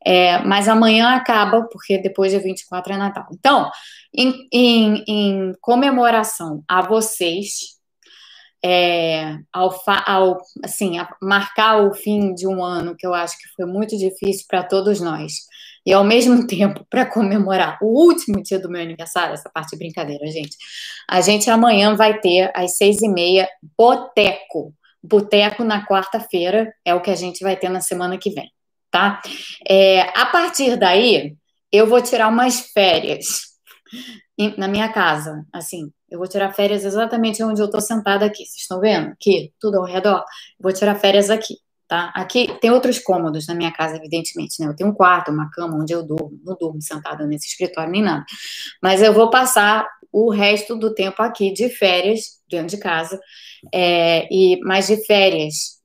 é, 0.06 0.40
mas 0.40 0.68
amanhã 0.68 1.16
acaba, 1.16 1.64
porque 1.72 1.98
depois 1.98 2.32
dia 2.32 2.40
24 2.42 2.94
é 2.94 2.98
Natal. 2.98 3.26
Então, 3.32 3.72
em, 4.14 4.48
em, 4.52 5.04
em 5.08 5.54
comemoração 5.62 6.64
a 6.68 6.82
vocês, 6.82 7.74
é, 8.64 9.40
ao, 9.52 9.76
ao, 10.06 10.42
assim, 10.64 10.94
marcar 11.22 11.84
o 11.84 11.94
fim 11.94 12.34
de 12.34 12.48
um 12.48 12.64
ano 12.64 12.96
que 12.96 13.06
eu 13.06 13.14
acho 13.14 13.38
que 13.38 13.50
foi 13.56 13.66
muito 13.66 13.98
difícil 13.98 14.46
para 14.48 14.64
todos 14.64 15.02
nós, 15.02 15.34
e 15.86 15.92
ao 15.92 16.04
mesmo 16.04 16.46
tempo 16.48 16.86
para 16.90 17.06
comemorar 17.06 17.78
o 17.82 17.88
último 17.88 18.42
dia 18.42 18.60
do 18.60 18.70
meu 18.70 18.82
aniversário, 18.82 19.34
essa 19.34 19.50
parte 19.50 19.72
de 19.72 19.78
brincadeira, 19.78 20.26
gente, 20.28 20.56
a 21.10 21.20
gente 21.20 21.50
amanhã 21.50 21.96
vai 21.96 22.20
ter 22.20 22.52
às 22.56 22.78
seis 22.78 23.02
e 23.02 23.10
meia 23.10 23.50
boteco. 23.78 24.74
Boteco 25.04 25.66
na 25.66 25.86
quarta-feira 25.86 26.74
é 26.86 26.96
o 26.96 27.02
que 27.02 27.12
a 27.12 27.16
gente 27.16 27.44
vai 27.44 27.58
ter 27.58 27.68
na 27.68 27.82
semana 27.82 28.18
que 28.18 28.30
vem, 28.30 28.50
tá? 28.90 29.22
É, 29.68 30.04
a 30.18 30.26
partir 30.28 30.78
daí, 30.78 31.36
eu 31.70 31.86
vou 31.86 32.02
tirar 32.02 32.30
umas 32.30 32.72
férias 32.72 33.42
na 34.58 34.70
minha 34.70 34.88
casa, 34.88 35.46
assim, 35.52 35.92
eu 36.14 36.20
vou 36.20 36.28
tirar 36.28 36.54
férias 36.54 36.86
exatamente 36.86 37.44
onde 37.44 37.60
eu 37.60 37.66
estou 37.66 37.82
sentada 37.82 38.24
aqui. 38.24 38.46
Vocês 38.46 38.62
estão 38.62 38.80
vendo? 38.80 39.10
Aqui, 39.10 39.52
tudo 39.60 39.80
ao 39.80 39.84
redor. 39.84 40.24
vou 40.60 40.72
tirar 40.72 40.94
férias 40.94 41.32
aqui, 41.32 41.56
tá? 41.88 42.14
Aqui 42.16 42.56
tem 42.62 42.70
outros 42.70 43.00
cômodos 43.00 43.48
na 43.48 43.56
minha 43.56 43.72
casa, 43.72 43.96
evidentemente, 43.96 44.62
né? 44.62 44.68
Eu 44.68 44.76
tenho 44.76 44.92
um 44.92 44.94
quarto, 44.94 45.32
uma 45.32 45.50
cama 45.50 45.76
onde 45.76 45.92
eu 45.92 46.04
durmo. 46.04 46.40
Não 46.46 46.56
durmo 46.56 46.80
sentada 46.84 47.26
nesse 47.26 47.48
escritório 47.48 47.92
nem 47.92 48.04
nada. 48.04 48.24
Mas 48.80 49.02
eu 49.02 49.12
vou 49.12 49.32
passar 49.32 49.88
o 50.12 50.30
resto 50.30 50.76
do 50.76 50.94
tempo 50.94 51.20
aqui 51.24 51.52
de 51.52 51.68
férias, 51.68 52.40
dentro 52.48 52.68
de 52.68 52.78
casa. 52.78 53.20
É, 53.74 54.28
e 54.32 54.60
mais 54.62 54.86
de 54.86 55.04
férias 55.08 55.82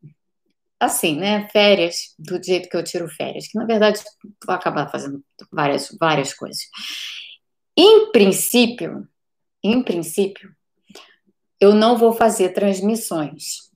assim, 0.78 1.16
né? 1.16 1.48
Férias, 1.48 2.14
do 2.18 2.38
jeito 2.42 2.68
que 2.68 2.76
eu 2.76 2.84
tiro 2.84 3.08
férias, 3.08 3.48
que 3.48 3.58
na 3.58 3.64
verdade 3.64 3.98
vou 4.44 4.54
acabar 4.54 4.90
fazendo 4.90 5.24
várias, 5.50 5.88
várias 5.98 6.34
coisas. 6.34 6.60
Em 7.74 8.12
princípio, 8.12 9.08
em 9.62 9.82
princípio, 9.82 10.50
eu 11.60 11.74
não 11.74 11.96
vou 11.96 12.12
fazer 12.12 12.50
transmissões. 12.50 13.68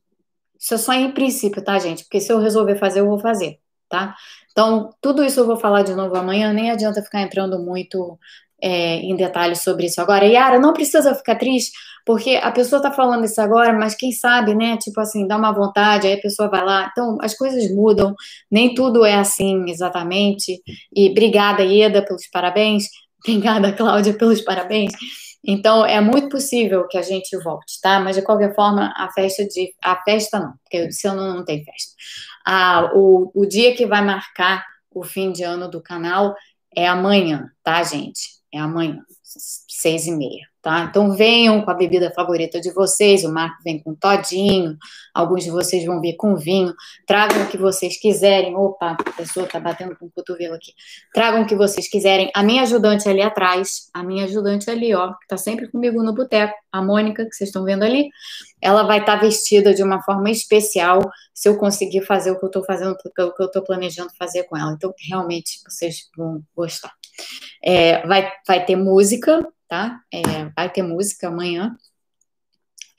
Isso 0.58 0.74
é 0.74 0.78
só 0.78 0.92
em 0.92 1.10
princípio, 1.10 1.62
tá, 1.62 1.78
gente? 1.78 2.04
Porque 2.04 2.20
se 2.20 2.32
eu 2.32 2.38
resolver 2.38 2.76
fazer, 2.76 3.00
eu 3.00 3.08
vou 3.08 3.18
fazer, 3.18 3.58
tá? 3.88 4.14
Então, 4.52 4.90
tudo 5.00 5.24
isso 5.24 5.40
eu 5.40 5.46
vou 5.46 5.56
falar 5.56 5.82
de 5.82 5.94
novo 5.94 6.16
amanhã, 6.16 6.52
nem 6.52 6.70
adianta 6.70 7.02
ficar 7.02 7.22
entrando 7.22 7.58
muito 7.58 8.18
é, 8.62 8.96
em 8.98 9.16
detalhes 9.16 9.62
sobre 9.62 9.86
isso 9.86 10.00
agora. 10.00 10.24
Yara, 10.24 10.60
não 10.60 10.72
precisa 10.72 11.14
ficar 11.14 11.34
triste, 11.34 11.72
porque 12.06 12.36
a 12.36 12.52
pessoa 12.52 12.80
tá 12.80 12.92
falando 12.92 13.24
isso 13.24 13.40
agora, 13.40 13.72
mas 13.72 13.96
quem 13.96 14.12
sabe, 14.12 14.54
né? 14.54 14.76
Tipo 14.76 15.00
assim, 15.00 15.26
dá 15.26 15.36
uma 15.36 15.52
vontade, 15.52 16.06
aí 16.06 16.14
a 16.14 16.20
pessoa 16.20 16.48
vai 16.48 16.64
lá. 16.64 16.88
Então, 16.92 17.18
as 17.20 17.34
coisas 17.34 17.68
mudam, 17.74 18.14
nem 18.48 18.72
tudo 18.72 19.04
é 19.04 19.14
assim 19.14 19.64
exatamente. 19.68 20.62
E 20.94 21.10
obrigada, 21.10 21.64
Ieda, 21.64 22.04
pelos 22.04 22.28
parabéns. 22.28 22.88
Obrigada, 23.26 23.72
Cláudia, 23.72 24.14
pelos 24.14 24.40
parabéns. 24.42 24.92
Então, 25.44 25.84
é 25.84 26.00
muito 26.00 26.28
possível 26.28 26.86
que 26.88 26.96
a 26.96 27.02
gente 27.02 27.36
volte, 27.38 27.80
tá? 27.80 27.98
Mas, 28.00 28.16
de 28.16 28.22
qualquer 28.22 28.54
forma, 28.54 28.92
a 28.96 29.10
festa 29.12 29.44
de... 29.44 29.74
A 29.82 30.00
festa 30.02 30.38
não, 30.38 30.54
porque 30.62 30.76
esse 30.88 31.06
ano 31.08 31.34
não 31.34 31.44
tem 31.44 31.64
festa. 31.64 31.92
Ah, 32.46 32.90
o, 32.94 33.30
o 33.34 33.46
dia 33.46 33.74
que 33.74 33.86
vai 33.86 34.04
marcar 34.04 34.64
o 34.90 35.02
fim 35.02 35.32
de 35.32 35.42
ano 35.42 35.68
do 35.68 35.82
canal 35.82 36.34
é 36.76 36.86
amanhã, 36.86 37.50
tá, 37.64 37.82
gente? 37.82 38.40
É 38.52 38.58
amanhã, 38.58 38.98
seis 39.22 40.06
e 40.06 40.12
meia 40.12 40.51
tá? 40.62 40.86
Então 40.88 41.12
venham 41.12 41.60
com 41.60 41.70
a 41.70 41.74
bebida 41.74 42.12
favorita 42.12 42.60
de 42.60 42.72
vocês, 42.72 43.24
o 43.24 43.32
Marco 43.32 43.56
vem 43.64 43.80
com 43.80 43.94
todinho, 43.94 44.78
alguns 45.12 45.42
de 45.42 45.50
vocês 45.50 45.84
vão 45.84 46.00
vir 46.00 46.14
com 46.16 46.36
vinho, 46.36 46.72
tragam 47.06 47.42
o 47.42 47.48
que 47.48 47.58
vocês 47.58 47.98
quiserem. 47.98 48.54
Opa, 48.54 48.92
a 48.92 49.12
pessoa 49.12 49.46
tá 49.46 49.58
batendo 49.58 49.96
com 49.96 50.06
o 50.06 50.10
cotovelo 50.10 50.54
aqui. 50.54 50.72
Tragam 51.12 51.42
o 51.42 51.46
que 51.46 51.56
vocês 51.56 51.88
quiserem. 51.88 52.30
A 52.34 52.42
minha 52.44 52.62
ajudante 52.62 53.08
ali 53.08 53.20
atrás, 53.20 53.90
a 53.92 54.04
minha 54.04 54.24
ajudante 54.24 54.70
ali, 54.70 54.94
ó, 54.94 55.12
que 55.14 55.26
tá 55.26 55.36
sempre 55.36 55.68
comigo 55.68 56.00
no 56.02 56.14
boteco, 56.14 56.54
a 56.70 56.80
Mônica, 56.80 57.24
que 57.24 57.34
vocês 57.34 57.48
estão 57.48 57.64
vendo 57.64 57.82
ali, 57.82 58.08
ela 58.60 58.84
vai 58.84 59.00
estar 59.00 59.16
tá 59.16 59.20
vestida 59.20 59.74
de 59.74 59.82
uma 59.82 60.00
forma 60.02 60.30
especial 60.30 61.00
se 61.34 61.48
eu 61.48 61.58
conseguir 61.58 62.02
fazer 62.02 62.30
o 62.30 62.38
que 62.38 62.44
eu 62.44 62.50
tô 62.50 62.64
fazendo, 62.64 62.92
o 62.92 62.96
que 63.12 63.42
eu 63.42 63.50
tô 63.50 63.62
planejando 63.62 64.10
fazer 64.16 64.44
com 64.44 64.56
ela. 64.56 64.72
Então, 64.72 64.94
realmente, 65.10 65.60
vocês 65.68 66.08
vão 66.16 66.40
gostar. 66.54 66.92
É, 67.62 68.06
vai, 68.06 68.30
vai 68.46 68.64
ter 68.64 68.76
música, 68.76 69.46
tá? 69.72 70.02
É, 70.12 70.50
vai 70.54 70.70
ter 70.70 70.82
música 70.82 71.28
amanhã. 71.28 71.74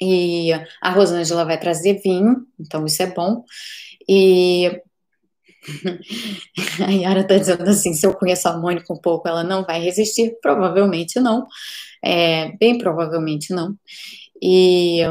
E 0.02 0.52
a 0.82 0.90
Rosângela 0.90 1.46
vai 1.46 1.60
trazer 1.60 2.02
vinho, 2.04 2.48
então 2.60 2.84
isso 2.84 3.04
é 3.04 3.06
bom. 3.06 3.46
E 4.10 4.82
a 6.84 6.90
Yara 6.90 7.20
está 7.20 7.38
dizendo 7.38 7.70
assim: 7.70 7.94
se 7.94 8.08
eu 8.08 8.16
conheço 8.16 8.48
a 8.48 8.58
Mônica 8.58 8.92
um 8.92 8.98
pouco, 8.98 9.28
ela 9.28 9.44
não 9.44 9.64
vai 9.64 9.80
resistir? 9.80 10.36
Provavelmente 10.42 11.20
não. 11.20 11.46
É, 12.04 12.52
bem 12.58 12.80
provavelmente 12.80 13.54
não. 13.54 13.76
E, 14.42 15.02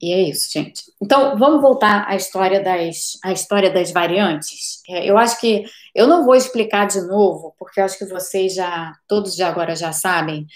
e 0.00 0.12
é 0.12 0.22
isso, 0.22 0.50
gente. 0.50 0.84
Então, 1.02 1.36
vamos 1.36 1.60
voltar 1.60 2.08
à 2.08 2.16
história 2.16 2.62
das, 2.62 3.18
à 3.22 3.30
história 3.30 3.70
das 3.70 3.92
variantes. 3.92 4.80
É, 4.88 5.08
eu 5.08 5.18
acho 5.18 5.38
que 5.38 5.64
eu 5.94 6.06
não 6.06 6.24
vou 6.24 6.34
explicar 6.34 6.86
de 6.86 7.02
novo, 7.02 7.54
porque 7.58 7.78
eu 7.78 7.84
acho 7.84 7.98
que 7.98 8.06
vocês 8.06 8.54
já, 8.54 8.94
todos 9.06 9.36
já 9.36 9.48
agora 9.48 9.76
já 9.76 9.92
sabem 9.92 10.46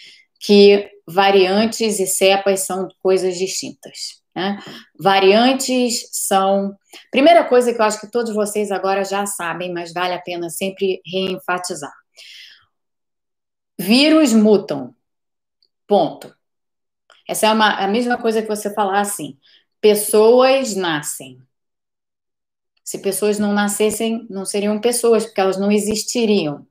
que 0.45 0.91
variantes 1.07 1.99
e 1.99 2.07
cepas 2.07 2.61
são 2.61 2.87
coisas 3.03 3.39
distintas, 3.39 4.23
Né? 4.37 4.59
Variantes 4.99 6.09
são. 6.13 6.77
Primeira 7.11 7.45
coisa 7.45 7.73
que 7.73 7.81
eu 7.81 7.85
acho 7.85 8.01
que 8.01 8.11
todos 8.11 8.35
vocês 8.35 8.71
agora 8.71 9.05
já 9.05 9.25
sabem, 9.25 9.73
mas 9.73 9.93
vale 9.93 10.13
a 10.13 10.21
pena 10.21 10.51
sempre 10.51 11.01
reenfatizar: 11.07 11.93
vírus 13.79 14.35
mutam. 14.35 14.95
Ponto. 15.87 16.35
Essa 17.29 17.47
é 17.47 17.53
uma, 17.53 17.77
a 17.77 17.89
mesma 17.89 18.19
coisa 18.19 18.43
que 18.43 18.49
você 18.49 18.73
falar 18.75 19.01
assim: 19.01 19.39
pessoas 19.81 20.75
nascem. 20.75 21.41
Se 22.83 22.99
pessoas 22.99 23.39
não 23.39 23.55
nascessem, 23.55 24.27
não 24.29 24.45
seriam 24.45 24.79
pessoas, 24.79 25.25
porque 25.25 25.41
elas 25.41 25.57
não 25.57 25.73
existiriam, 25.73 26.67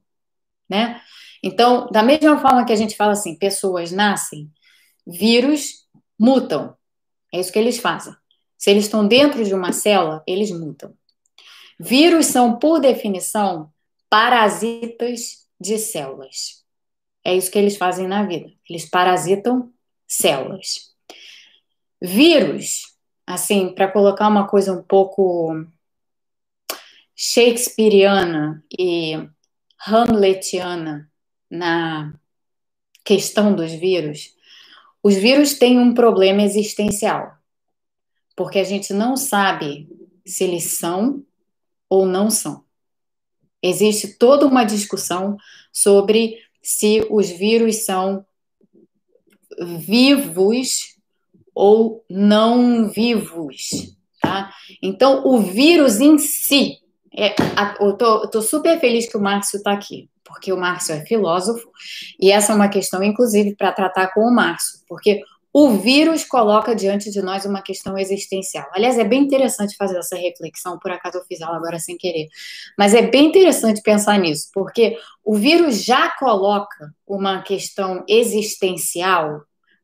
né? 0.70 1.02
Então, 1.44 1.90
da 1.92 2.02
mesma 2.02 2.40
forma 2.40 2.66
que 2.66 2.72
a 2.72 2.76
gente 2.76 2.96
fala 2.96 3.12
assim, 3.12 3.36
pessoas 3.36 3.92
nascem, 3.92 4.50
vírus 5.06 5.86
mutam. 6.18 6.78
É 7.34 7.40
isso 7.40 7.52
que 7.52 7.60
eles 7.60 7.80
fazem. 7.80 8.16
Se 8.58 8.72
eles 8.72 8.86
estão 8.86 9.06
dentro 9.06 9.44
de 9.44 9.54
uma 9.54 9.74
célula, 9.74 10.24
eles 10.26 10.52
mutam. 10.52 10.96
Vírus 11.78 12.28
são, 12.28 12.58
por 12.58 12.80
definição, 12.80 13.70
parasitas 14.10 15.46
de 15.60 15.78
células. 15.78 16.64
É 17.26 17.36
isso 17.36 17.52
que 17.52 17.60
eles 17.60 17.76
fazem 17.76 18.08
na 18.08 18.24
vida. 18.24 18.50
Eles 18.70 18.90
parasitam 18.90 19.70
células. 20.08 20.94
Vírus, 22.02 22.84
assim, 23.28 23.74
para 23.74 23.92
colocar 23.92 24.30
uma 24.30 24.48
coisa 24.48 24.72
um 24.72 24.84
pouco 24.84 25.66
shakespeariana 27.16 28.64
e 28.78 29.28
hamletiana 29.86 31.12
na 31.54 32.12
questão 33.06 33.56
dos 33.56 33.72
vírus, 33.72 34.36
os 35.04 35.14
vírus 35.14 35.54
têm 35.54 35.78
um 35.78 35.94
problema 35.94 36.42
existencial, 36.42 37.32
porque 38.36 38.58
a 38.58 38.64
gente 38.64 38.92
não 38.92 39.16
sabe 39.16 39.88
se 40.26 40.46
eles 40.46 40.72
são 40.72 41.24
ou 41.88 42.08
não 42.08 42.32
são. 42.32 42.64
Existe 43.62 44.18
toda 44.18 44.48
uma 44.48 44.64
discussão 44.64 45.38
sobre 45.72 46.40
se 46.62 47.06
os 47.10 47.30
vírus 47.30 47.86
são 47.86 48.26
vivos 49.60 50.96
ou 51.54 52.04
não 52.10 52.90
vivos, 52.90 53.96
tá? 54.20 54.52
Então, 54.82 55.24
o 55.28 55.40
vírus 55.40 56.00
em 56.00 56.18
si, 56.18 56.80
é, 57.16 57.36
eu, 57.80 57.96
tô, 57.96 58.24
eu 58.24 58.32
tô 58.32 58.42
super 58.42 58.80
feliz 58.80 59.08
que 59.08 59.18
o 59.18 59.22
Márcio 59.22 59.58
está 59.58 59.72
aqui, 59.72 60.10
porque 60.24 60.52
o 60.52 60.58
Márcio 60.58 60.96
é 60.96 61.06
filósofo, 61.06 61.70
e 62.20 62.32
essa 62.32 62.54
é 62.54 62.56
uma 62.56 62.70
questão, 62.70 63.04
inclusive, 63.04 63.56
para 63.56 63.72
tratar 63.72 64.14
com 64.14 64.22
o 64.22 64.34
Márcio, 64.34 64.80
porque 64.88 65.22
o 65.56 65.78
vírus 65.78 66.26
coloca 66.26 66.76
diante 66.76 67.12
de 67.12 67.22
nós 67.22 67.46
uma 67.46 67.62
questão 67.62 67.96
existencial. 67.96 68.68
Aliás, 68.74 68.98
é 68.98 69.04
bem 69.04 69.22
interessante 69.22 69.76
fazer 69.76 69.98
essa 70.00 70.16
reflexão, 70.16 70.80
por 70.80 70.90
acaso 70.92 71.20
eu 71.20 71.26
fiz 71.26 71.42
ela 71.42 71.56
agora 71.56 71.78
sem 71.78 71.96
querer, 71.96 72.28
mas 72.78 72.96
é 72.96 73.04
bem 73.04 73.28
interessante 73.28 73.82
pensar 73.82 74.18
nisso, 74.18 74.50
porque 74.52 74.98
o 75.24 75.36
vírus 75.36 75.84
já 75.84 76.10
coloca 76.18 76.92
uma 77.06 77.44
questão 77.44 78.04
existencial 78.08 79.44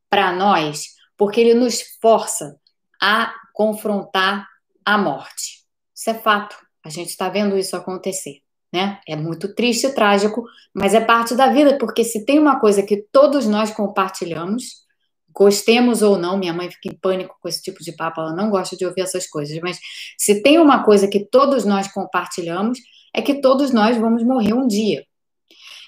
para 0.10 0.32
nós, 0.34 0.88
porque 1.16 1.40
ele 1.40 1.54
nos 1.54 1.82
força 2.02 2.58
a 3.00 3.32
confrontar 3.54 4.48
a 4.84 4.98
morte. 4.98 5.60
Isso 5.96 6.10
é 6.10 6.16
fato. 6.16 6.56
A 6.84 6.90
gente 6.90 7.10
está 7.10 7.30
vendo 7.30 7.58
isso 7.58 7.76
acontecer. 7.76 8.42
Né? 8.72 9.00
É 9.08 9.16
muito 9.16 9.54
triste 9.56 9.90
trágico, 9.90 10.44
mas 10.74 10.94
é 10.94 11.02
parte 11.02 11.36
da 11.36 11.48
vida, 11.48 11.78
porque 11.78 12.04
se 12.04 12.26
tem 12.26 12.38
uma 12.38 12.60
coisa 12.60 12.84
que 12.84 13.04
todos 13.12 13.48
nós 13.48 13.72
compartilhamos, 13.72 14.88
gostemos 15.34 16.02
ou 16.02 16.18
não, 16.18 16.38
minha 16.38 16.54
mãe 16.54 16.70
fica 16.70 16.90
em 16.90 16.98
pânico 16.98 17.36
com 17.42 17.48
esse 17.48 17.62
tipo 17.62 17.84
de 17.84 17.92
papo, 17.94 18.22
ela 18.22 18.34
não 18.34 18.50
gosta 18.50 18.76
de 18.76 18.86
ouvir 18.86 19.02
essas 19.02 19.28
coisas, 19.28 19.58
mas 19.62 19.80
se 20.18 20.42
tem 20.42 20.60
uma 20.60 20.84
coisa 20.84 21.08
que 21.08 21.26
todos 21.26 21.66
nós 21.66 21.92
compartilhamos, 21.92 22.80
é 23.14 23.22
que 23.22 23.42
todos 23.42 23.72
nós 23.72 23.98
vamos 23.98 24.24
morrer 24.24 24.54
um 24.54 24.68
dia. 24.68 25.04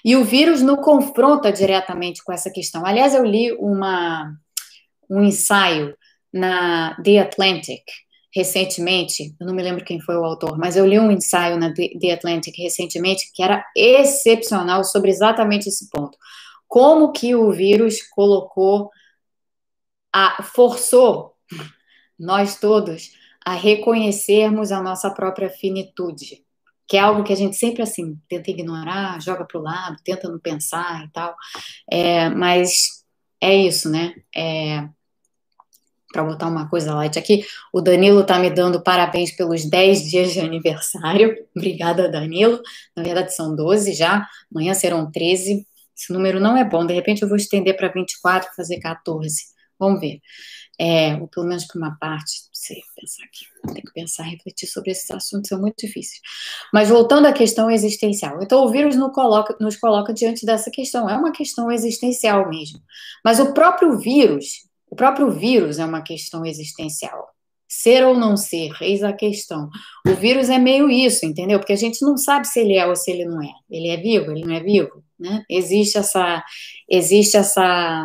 E 0.04 0.16
o 0.16 0.24
vírus 0.24 0.62
não 0.62 0.76
confronta 0.76 1.52
diretamente 1.52 2.24
com 2.24 2.32
essa 2.32 2.50
questão. 2.50 2.84
Aliás, 2.84 3.14
eu 3.14 3.24
li 3.24 3.52
uma, 3.52 4.34
um 5.08 5.22
ensaio 5.22 5.96
na 6.32 6.96
The 7.02 7.20
Atlantic, 7.20 7.82
recentemente, 8.34 9.34
eu 9.38 9.46
não 9.46 9.54
me 9.54 9.62
lembro 9.62 9.84
quem 9.84 10.00
foi 10.00 10.16
o 10.16 10.24
autor, 10.24 10.58
mas 10.58 10.76
eu 10.76 10.86
li 10.86 10.98
um 10.98 11.10
ensaio 11.10 11.58
na 11.58 11.72
The 11.72 12.12
Atlantic 12.12 12.56
recentemente 12.56 13.30
que 13.34 13.42
era 13.42 13.64
excepcional 13.76 14.82
sobre 14.84 15.10
exatamente 15.10 15.68
esse 15.68 15.90
ponto. 15.90 16.16
Como 16.66 17.12
que 17.12 17.34
o 17.34 17.52
vírus 17.52 18.02
colocou, 18.02 18.90
a, 20.12 20.42
forçou 20.42 21.36
nós 22.18 22.58
todos 22.58 23.10
a 23.44 23.54
reconhecermos 23.54 24.72
a 24.72 24.82
nossa 24.82 25.10
própria 25.10 25.50
finitude, 25.50 26.42
que 26.88 26.96
é 26.96 27.00
algo 27.00 27.24
que 27.24 27.32
a 27.32 27.36
gente 27.36 27.56
sempre 27.56 27.82
assim 27.82 28.18
tenta 28.28 28.50
ignorar, 28.50 29.20
joga 29.20 29.44
para 29.44 29.58
o 29.58 29.62
lado, 29.62 29.96
tenta 30.04 30.28
não 30.28 30.38
pensar 30.38 31.04
e 31.04 31.10
tal. 31.10 31.34
É, 31.90 32.30
mas 32.30 33.04
é 33.40 33.54
isso, 33.54 33.90
né? 33.90 34.14
É, 34.34 34.88
para 36.12 36.22
botar 36.22 36.46
uma 36.46 36.68
coisa 36.68 36.94
light 36.94 37.18
aqui, 37.18 37.44
o 37.72 37.80
Danilo 37.80 38.20
está 38.20 38.38
me 38.38 38.50
dando 38.50 38.82
parabéns 38.82 39.34
pelos 39.34 39.64
10 39.64 40.10
dias 40.10 40.32
de 40.32 40.40
aniversário. 40.40 41.34
Obrigada, 41.56 42.08
Danilo. 42.08 42.60
Na 42.96 43.02
verdade, 43.02 43.34
são 43.34 43.56
12 43.56 43.94
já, 43.94 44.26
amanhã 44.54 44.74
serão 44.74 45.10
13. 45.10 45.66
Esse 45.96 46.12
número 46.12 46.38
não 46.38 46.56
é 46.56 46.64
bom, 46.64 46.86
de 46.86 46.94
repente 46.94 47.22
eu 47.22 47.28
vou 47.28 47.36
estender 47.36 47.76
para 47.76 47.88
24, 47.88 48.50
fazer 48.54 48.78
14. 48.78 49.52
Vamos 49.78 50.00
ver. 50.00 50.20
É, 50.78 51.14
ou 51.16 51.28
pelo 51.28 51.46
menos 51.46 51.64
para 51.64 51.78
uma 51.78 51.96
parte, 51.98 52.32
não 52.46 52.54
sei, 52.54 52.80
pensar 52.96 53.24
aqui. 53.24 53.74
Tem 53.74 53.82
que 53.82 53.92
pensar, 53.92 54.22
refletir 54.24 54.66
sobre 54.66 54.90
esses 54.90 55.10
assuntos, 55.10 55.48
são 55.48 55.60
muito 55.60 55.76
difíceis. 55.78 56.20
Mas 56.72 56.88
voltando 56.88 57.26
à 57.26 57.32
questão 57.32 57.70
existencial. 57.70 58.42
Então, 58.42 58.64
o 58.64 58.70
vírus 58.70 58.96
nos 58.96 59.12
coloca, 59.12 59.56
nos 59.60 59.76
coloca 59.76 60.12
diante 60.12 60.46
dessa 60.46 60.70
questão. 60.70 61.08
É 61.08 61.16
uma 61.16 61.30
questão 61.30 61.70
existencial 61.70 62.48
mesmo. 62.48 62.80
Mas 63.24 63.38
o 63.38 63.52
próprio 63.52 63.98
vírus, 63.98 64.68
o 64.92 64.94
próprio 64.94 65.30
vírus 65.30 65.78
é 65.78 65.86
uma 65.86 66.02
questão 66.02 66.44
existencial. 66.44 67.26
Ser 67.66 68.04
ou 68.04 68.14
não 68.14 68.36
ser, 68.36 68.72
eis 68.82 69.02
a 69.02 69.10
questão. 69.10 69.70
O 70.06 70.14
vírus 70.14 70.50
é 70.50 70.58
meio 70.58 70.90
isso, 70.90 71.24
entendeu? 71.24 71.58
Porque 71.58 71.72
a 71.72 71.76
gente 71.76 72.02
não 72.02 72.18
sabe 72.18 72.46
se 72.46 72.60
ele 72.60 72.76
é 72.76 72.86
ou 72.86 72.94
se 72.94 73.10
ele 73.10 73.24
não 73.24 73.42
é. 73.42 73.54
Ele 73.70 73.88
é 73.88 73.96
vivo, 73.96 74.30
ele 74.30 74.44
não 74.44 74.54
é 74.54 74.60
vivo, 74.60 75.02
né? 75.18 75.46
Existe 75.48 75.96
essa, 75.96 76.44
existe 76.86 77.38
essa, 77.38 78.04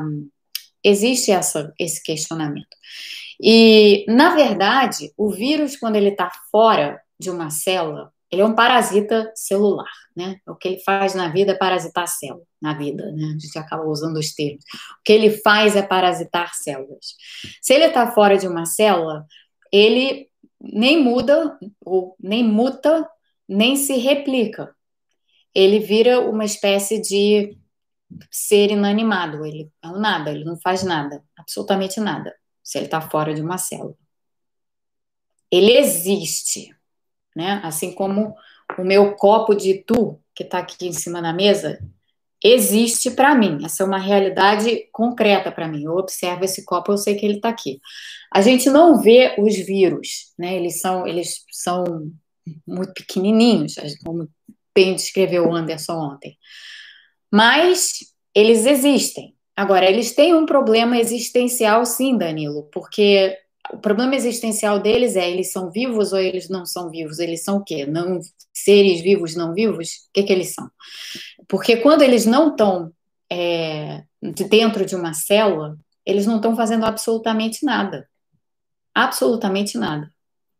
existe 0.82 1.30
essa, 1.30 1.73
esse 1.78 2.02
questionamento. 2.02 2.78
E, 3.38 4.06
na 4.08 4.34
verdade, 4.34 5.12
o 5.17 5.30
vírus, 5.30 5.76
quando 5.76 5.97
ele 5.97 6.12
está 6.12 6.32
fora 6.50 7.02
de 7.19 7.30
uma 7.30 7.50
célula, 7.50 8.13
ele 8.29 8.41
é 8.41 8.45
um 8.45 8.55
parasita 8.55 9.31
celular, 9.35 9.91
né? 10.15 10.39
O 10.45 10.55
que 10.55 10.67
ele 10.67 10.79
faz 10.79 11.15
na 11.15 11.29
vida 11.29 11.53
é 11.53 11.55
parasitar 11.55 12.03
a 12.03 12.07
célula, 12.07 12.43
na 12.61 12.73
vida, 12.73 13.11
né? 13.13 13.25
A 13.25 13.39
gente 13.39 13.57
acaba 13.57 13.85
usando 13.85 14.17
os 14.17 14.33
termos. 14.33 14.63
O 14.99 15.03
que 15.03 15.13
ele 15.13 15.29
faz 15.29 15.75
é 15.75 15.81
parasitar 15.81 16.53
células. 16.53 17.15
Se 17.61 17.73
ele 17.73 17.85
está 17.85 18.11
fora 18.11 18.37
de 18.37 18.47
uma 18.47 18.65
célula, 18.65 19.25
ele 19.71 20.29
nem 20.59 21.01
muda, 21.01 21.57
ou 21.85 22.15
nem 22.19 22.43
muta, 22.43 23.09
nem 23.47 23.75
se 23.75 23.93
replica. 23.97 24.75
Ele 25.55 25.79
vira 25.79 26.19
uma 26.19 26.43
espécie 26.43 27.01
de 27.01 27.57
ser 28.29 28.71
inanimado. 28.71 29.45
Ele 29.45 29.71
é 29.81 29.87
um 29.87 29.99
nada, 29.99 30.31
ele 30.31 30.43
não 30.43 30.59
faz 30.59 30.83
nada, 30.83 31.23
absolutamente 31.35 31.99
nada, 31.99 32.35
se 32.61 32.77
ele 32.77 32.85
está 32.85 32.99
fora 32.99 33.33
de 33.33 33.41
uma 33.41 33.57
célula. 33.57 33.95
Ele 35.49 35.71
existe, 35.77 36.75
né? 37.38 37.62
Assim 37.63 37.93
como 37.93 38.36
o 38.78 38.84
meu 38.84 39.15
copo 39.15 39.56
de 39.56 39.76
tu, 39.86 40.19
que 40.36 40.43
está 40.43 40.58
aqui 40.60 40.88
em 40.88 40.93
cima 40.93 41.21
da 41.21 41.32
mesa, 41.32 41.80
existe 42.43 43.12
para 43.12 43.36
mim. 43.36 43.60
Essa 43.63 43.84
é 43.84 43.86
uma 43.86 44.00
realidade 44.00 44.89
concreta 44.91 45.52
para 45.52 45.67
mim. 45.67 45.84
Eu 45.84 45.95
observo 45.95 46.43
esse 46.43 46.65
copo, 46.65 46.91
eu 46.91 46.97
sei 46.97 47.15
que 47.15 47.26
ele 47.26 47.36
está 47.36 47.50
aqui. 47.50 47.80
A 48.34 48.41
gente 48.41 48.69
não 48.69 49.00
vê 49.00 49.36
os 49.38 49.56
vírus, 49.56 50.34
né? 50.38 50.56
Eles 50.56 50.82
são, 50.82 51.08
eles 51.08 51.45
são 51.52 52.12
muito 52.65 52.93
pequenininhos, 52.93 53.76
como 54.04 54.28
bem 54.76 54.95
descreveu 54.95 55.47
o 55.47 55.56
Anderson 55.56 55.93
ontem. 55.93 56.38
Mas 57.32 58.00
eles 58.34 58.65
existem. 58.65 59.36
Agora, 59.56 59.89
eles 59.89 60.13
têm 60.13 60.36
um 60.36 60.45
problema 60.45 61.00
existencial, 61.00 61.84
sim, 61.86 62.15
Danilo, 62.15 62.69
porque 62.71 63.36
o 63.71 63.77
problema 63.77 64.15
existencial 64.15 64.80
deles 64.80 65.15
é 65.15 65.30
eles 65.30 65.51
são 65.51 65.69
vivos 65.71 66.13
ou 66.13 66.19
eles 66.19 66.49
não 66.49 66.65
são 66.65 66.89
vivos? 66.89 67.19
Eles 67.19 67.43
são 67.43 67.58
o 67.58 67.63
quê? 67.63 67.86
Não, 67.86 68.19
seres 68.53 69.01
vivos 69.01 69.36
não 69.36 69.53
vivos? 69.53 70.08
O 70.10 70.13
que, 70.13 70.23
que 70.23 70.34
eles 70.34 70.53
são? 70.53 70.69
Porque 71.47 71.77
quando 71.77 72.01
eles 72.01 72.25
não 72.25 72.49
estão 72.49 72.91
é, 73.32 74.03
dentro 74.49 74.86
de 74.86 74.95
uma 74.95 75.13
célula, 75.13 75.77
eles 76.06 76.25
não 76.25 76.38
estão 76.38 76.56
fazendo 76.56 76.86
absolutamente 76.86 77.65
nada. 77.65 78.08
Absolutamente 78.93 79.77
nada. 79.77 80.12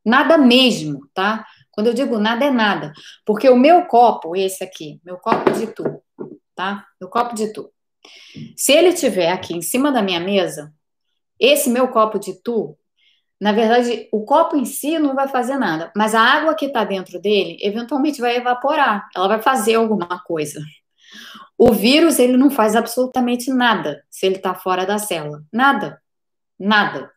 Nada 0.06 0.38
mesmo, 0.38 1.08
tá? 1.14 1.46
Quando 1.72 1.88
eu 1.88 1.94
digo 1.94 2.18
nada, 2.18 2.46
é 2.46 2.52
nada. 2.52 2.94
Porque 3.26 3.50
o 3.50 3.58
meu 3.58 3.86
copo, 3.86 4.36
esse 4.36 4.64
aqui, 4.64 5.00
meu 5.04 5.18
copo 5.18 5.52
de 5.52 5.68
tubo, 5.68 6.04
tá? 6.56 6.86
Meu 7.00 7.10
copo 7.10 7.36
de 7.36 7.52
tubo. 7.52 7.72
Se 8.56 8.72
ele 8.72 8.90
estiver 8.90 9.32
aqui 9.32 9.54
em 9.54 9.62
cima 9.62 9.92
da 9.92 10.02
minha 10.02 10.20
mesa, 10.20 10.74
esse 11.40 11.70
meu 11.70 11.88
copo 11.90 12.20
de 12.20 12.34
tu 12.42 12.78
na 13.40 13.52
verdade, 13.52 14.10
o 14.12 14.26
copo 14.26 14.56
em 14.58 14.66
si 14.66 14.98
não 14.98 15.14
vai 15.14 15.28
fazer 15.28 15.58
nada, 15.58 15.92
mas 15.96 16.16
a 16.16 16.22
água 16.22 16.56
que 16.56 16.66
está 16.66 16.84
dentro 16.84 17.20
dele, 17.20 17.58
eventualmente 17.62 18.20
vai 18.20 18.38
evaporar, 18.38 19.08
ela 19.16 19.28
vai 19.28 19.42
fazer 19.42 19.76
alguma 19.76 20.20
coisa. 20.24 20.60
O 21.58 21.72
vírus, 21.72 22.20
ele 22.20 22.36
não 22.36 22.50
faz 22.50 22.76
absolutamente 22.76 23.52
nada 23.52 24.04
se 24.10 24.26
ele 24.26 24.36
está 24.36 24.56
fora 24.56 24.86
da 24.86 24.98
célula. 24.98 25.44
Nada. 25.52 26.02
Nada. 26.60 27.12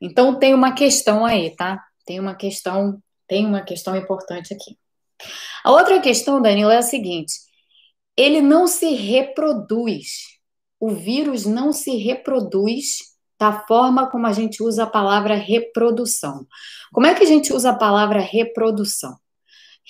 Então, 0.00 0.38
tem 0.38 0.54
uma 0.54 0.72
questão 0.72 1.24
aí, 1.24 1.54
tá? 1.54 1.82
Tem 2.04 2.18
uma 2.18 2.34
questão, 2.34 3.00
tem 3.28 3.46
uma 3.46 3.62
questão 3.62 3.96
importante 3.96 4.52
aqui. 4.52 4.76
A 5.64 5.70
outra 5.70 6.00
questão, 6.00 6.40
Danilo, 6.40 6.70
é 6.70 6.78
a 6.78 6.82
seguinte: 6.82 7.32
ele 8.16 8.40
não 8.40 8.66
se 8.66 8.94
reproduz. 8.94 10.38
O 10.78 10.90
vírus 10.90 11.44
não 11.44 11.72
se 11.72 11.96
reproduz 11.96 13.09
da 13.40 13.52
forma 13.66 14.06
como 14.10 14.26
a 14.26 14.32
gente 14.32 14.62
usa 14.62 14.82
a 14.82 14.86
palavra 14.86 15.34
reprodução. 15.34 16.46
Como 16.92 17.06
é 17.06 17.14
que 17.14 17.24
a 17.24 17.26
gente 17.26 17.54
usa 17.54 17.70
a 17.70 17.74
palavra 17.74 18.20
reprodução? 18.20 19.16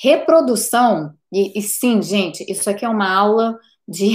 Reprodução, 0.01 1.13
e, 1.33 1.59
e 1.59 1.61
sim, 1.61 2.01
gente, 2.01 2.45
isso 2.49 2.71
aqui 2.71 2.85
é 2.85 2.89
uma 2.89 3.13
aula 3.13 3.59
de 3.89 4.13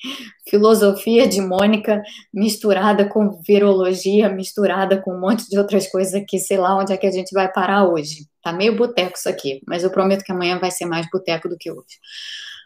filosofia 0.48 1.28
de 1.28 1.38
Mônica 1.42 2.02
misturada 2.32 3.06
com 3.06 3.42
virologia, 3.46 4.30
misturada 4.30 5.00
com 5.02 5.12
um 5.12 5.20
monte 5.20 5.46
de 5.50 5.58
outras 5.58 5.86
coisas 5.86 6.24
que 6.26 6.38
sei 6.38 6.56
lá 6.56 6.74
onde 6.74 6.94
é 6.94 6.96
que 6.96 7.06
a 7.06 7.12
gente 7.12 7.32
vai 7.34 7.52
parar 7.52 7.86
hoje. 7.86 8.26
Tá 8.42 8.54
meio 8.54 8.74
boteco 8.74 9.18
isso 9.18 9.28
aqui, 9.28 9.60
mas 9.68 9.84
eu 9.84 9.90
prometo 9.90 10.24
que 10.24 10.32
amanhã 10.32 10.58
vai 10.58 10.70
ser 10.70 10.86
mais 10.86 11.06
boteco 11.12 11.46
do 11.46 11.58
que 11.58 11.70
hoje. 11.70 11.98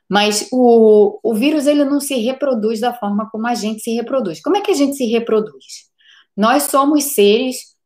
Mas 0.09 0.49
o, 0.53 1.19
o 1.21 1.35
vírus 1.35 1.67
ele 1.67 1.85
não 1.85 1.99
se 1.99 2.15
reproduz 2.15 2.79
da 2.79 2.95
forma 2.95 3.29
como 3.29 3.49
a 3.49 3.55
gente 3.55 3.83
se 3.83 3.93
reproduz. 3.93 4.41
Como 4.41 4.57
é 4.57 4.61
que 4.61 4.71
a 4.71 4.75
gente 4.75 4.95
se 4.95 5.07
reproduz? 5.07 5.91
Nós 6.37 6.65
somos 6.65 7.05
seres 7.15 7.77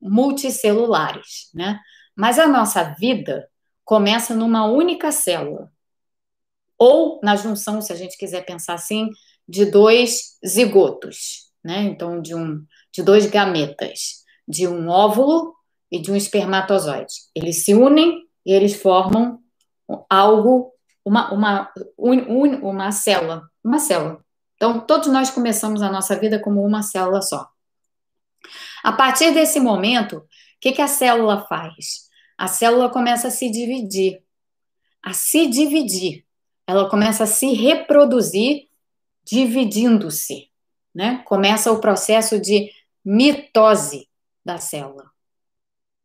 multicelulares, 0.00 1.50
né? 1.54 1.80
Mas 2.16 2.38
a 2.38 2.46
nossa 2.46 2.94
vida 2.98 3.48
começa 3.84 4.34
numa 4.34 4.66
única 4.66 5.10
célula. 5.10 5.70
Ou 6.78 7.20
na 7.22 7.36
junção, 7.36 7.80
se 7.80 7.92
a 7.92 7.96
gente 7.96 8.16
quiser 8.16 8.44
pensar 8.44 8.74
assim, 8.74 9.10
de 9.48 9.66
dois 9.66 10.38
zigotos, 10.46 11.50
né? 11.62 11.82
Então, 11.82 12.20
de, 12.20 12.34
um, 12.34 12.64
de 12.92 13.02
dois 13.02 13.26
gametas, 13.26 14.24
de 14.46 14.66
um 14.66 14.88
óvulo 14.88 15.54
e 15.90 16.00
de 16.00 16.10
um 16.10 16.16
espermatozoide. 16.16 17.14
Eles 17.34 17.64
se 17.64 17.74
unem 17.74 18.26
e 18.44 18.52
eles 18.52 18.74
formam 18.74 19.38
algo, 20.08 20.72
uma, 21.04 21.32
uma, 21.32 21.72
un, 21.98 22.56
uma 22.62 22.92
célula, 22.92 23.48
uma 23.62 23.78
célula. 23.78 24.24
Então, 24.56 24.80
todos 24.80 25.08
nós 25.08 25.30
começamos 25.30 25.82
a 25.82 25.90
nossa 25.90 26.18
vida 26.18 26.38
como 26.38 26.64
uma 26.64 26.82
célula 26.82 27.20
só. 27.22 27.48
A 28.84 28.92
partir 28.92 29.32
desse 29.32 29.58
momento, 29.58 30.18
o 30.18 30.26
que, 30.60 30.72
que 30.72 30.82
a 30.82 30.86
célula 30.86 31.46
faz? 31.46 32.04
A 32.36 32.46
célula 32.46 32.90
começa 32.90 33.28
a 33.28 33.30
se 33.30 33.50
dividir. 33.50 34.22
A 35.02 35.14
se 35.14 35.46
dividir. 35.46 36.26
Ela 36.66 36.88
começa 36.90 37.24
a 37.24 37.26
se 37.26 37.54
reproduzir, 37.54 38.68
dividindo-se. 39.24 40.50
Né? 40.94 41.22
Começa 41.24 41.72
o 41.72 41.80
processo 41.80 42.38
de 42.38 42.70
mitose 43.02 44.06
da 44.44 44.58
célula. 44.58 45.10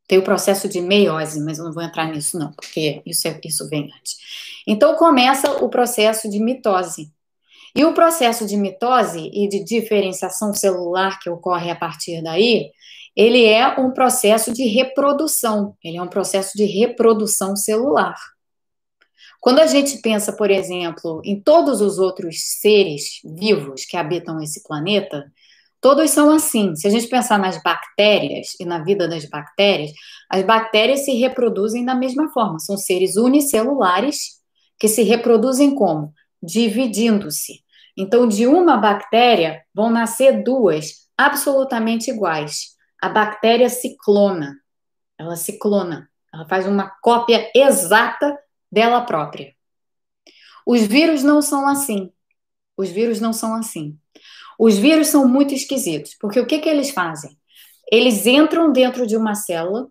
Tem 0.08 0.18
o 0.18 0.24
processo 0.24 0.70
de 0.70 0.80
meiose, 0.80 1.42
mas 1.42 1.60
eu 1.60 1.66
não 1.66 1.74
vou 1.74 1.84
entrar 1.84 2.06
nisso, 2.06 2.40
não, 2.40 2.54
porque 2.54 3.02
isso, 3.06 3.28
é, 3.28 3.40
isso 3.44 3.70
vem 3.70 3.92
antes. 3.94 4.18
Então, 4.66 4.96
começa 4.96 5.52
o 5.64 5.70
processo 5.70 6.30
de 6.30 6.40
mitose. 6.40 7.14
E 7.76 7.86
o 7.86 7.94
processo 7.94 8.46
de 8.46 8.58
mitose 8.58 9.30
e 9.34 9.48
de 9.48 9.64
diferenciação 9.64 10.54
celular 10.54 11.20
que 11.20 11.30
ocorre 11.30 11.70
a 11.70 11.76
partir 11.76 12.22
daí, 12.22 12.72
ele 13.16 13.46
é 13.46 13.68
um 13.80 13.92
processo 13.92 14.54
de 14.54 14.66
reprodução, 14.66 15.76
ele 15.84 15.98
é 15.98 16.02
um 16.02 16.08
processo 16.08 16.58
de 16.58 16.66
reprodução 16.66 17.56
celular. 17.56 18.16
Quando 19.40 19.60
a 19.60 19.68
gente 19.68 19.98
pensa, 20.02 20.34
por 20.34 20.52
exemplo, 20.52 21.22
em 21.24 21.40
todos 21.40 21.82
os 21.82 21.98
outros 21.98 22.38
seres 22.60 23.22
vivos 23.24 23.86
que 23.86 23.96
habitam 23.96 24.42
esse 24.42 24.64
planeta, 24.64 25.32
todos 25.80 26.12
são 26.12 26.30
assim. 26.30 26.76
Se 26.76 26.88
a 26.88 26.90
gente 26.90 27.08
pensar 27.08 27.40
nas 27.40 27.62
bactérias 27.64 28.56
e 28.60 28.66
na 28.66 28.84
vida 28.84 29.08
das 29.08 29.26
bactérias, 29.26 29.92
as 30.30 30.44
bactérias 30.44 31.06
se 31.06 31.14
reproduzem 31.14 31.86
da 31.86 31.96
mesma 31.96 32.30
forma. 32.34 32.60
São 32.60 32.78
seres 32.78 33.16
unicelulares 33.16 34.40
que 34.78 34.88
se 34.88 35.04
reproduzem 35.04 35.74
como? 35.74 36.14
Dividindo-se. 36.42 37.64
Então, 37.98 38.28
de 38.28 38.48
uma 38.48 38.78
bactéria 38.78 39.64
vão 39.74 39.90
nascer 39.90 40.44
duas 40.44 41.10
absolutamente 41.18 42.10
iguais. 42.10 42.78
A 43.02 43.10
bactéria 43.10 43.70
se 43.70 43.98
clona. 43.98 44.58
Ela 45.18 45.36
se 45.36 45.60
clona. 45.60 46.10
Ela 46.34 46.48
faz 46.48 46.66
uma 46.66 46.90
cópia 47.02 47.52
exata 47.54 48.38
dela 48.72 49.02
própria. 49.02 49.54
Os 50.66 50.82
vírus 50.82 51.24
não 51.24 51.42
são 51.42 51.68
assim. 51.68 52.12
Os 52.78 52.90
vírus 52.90 53.20
não 53.20 53.34
são 53.34 53.56
assim. 53.56 53.98
Os 54.58 54.78
vírus 54.78 55.08
são 55.08 55.28
muito 55.28 55.54
esquisitos, 55.54 56.16
porque 56.20 56.40
o 56.40 56.46
que, 56.46 56.60
que 56.60 56.70
eles 56.70 56.92
fazem? 56.92 57.38
Eles 57.92 58.26
entram 58.26 58.72
dentro 58.72 59.08
de 59.08 59.18
uma 59.18 59.34
célula 59.34 59.88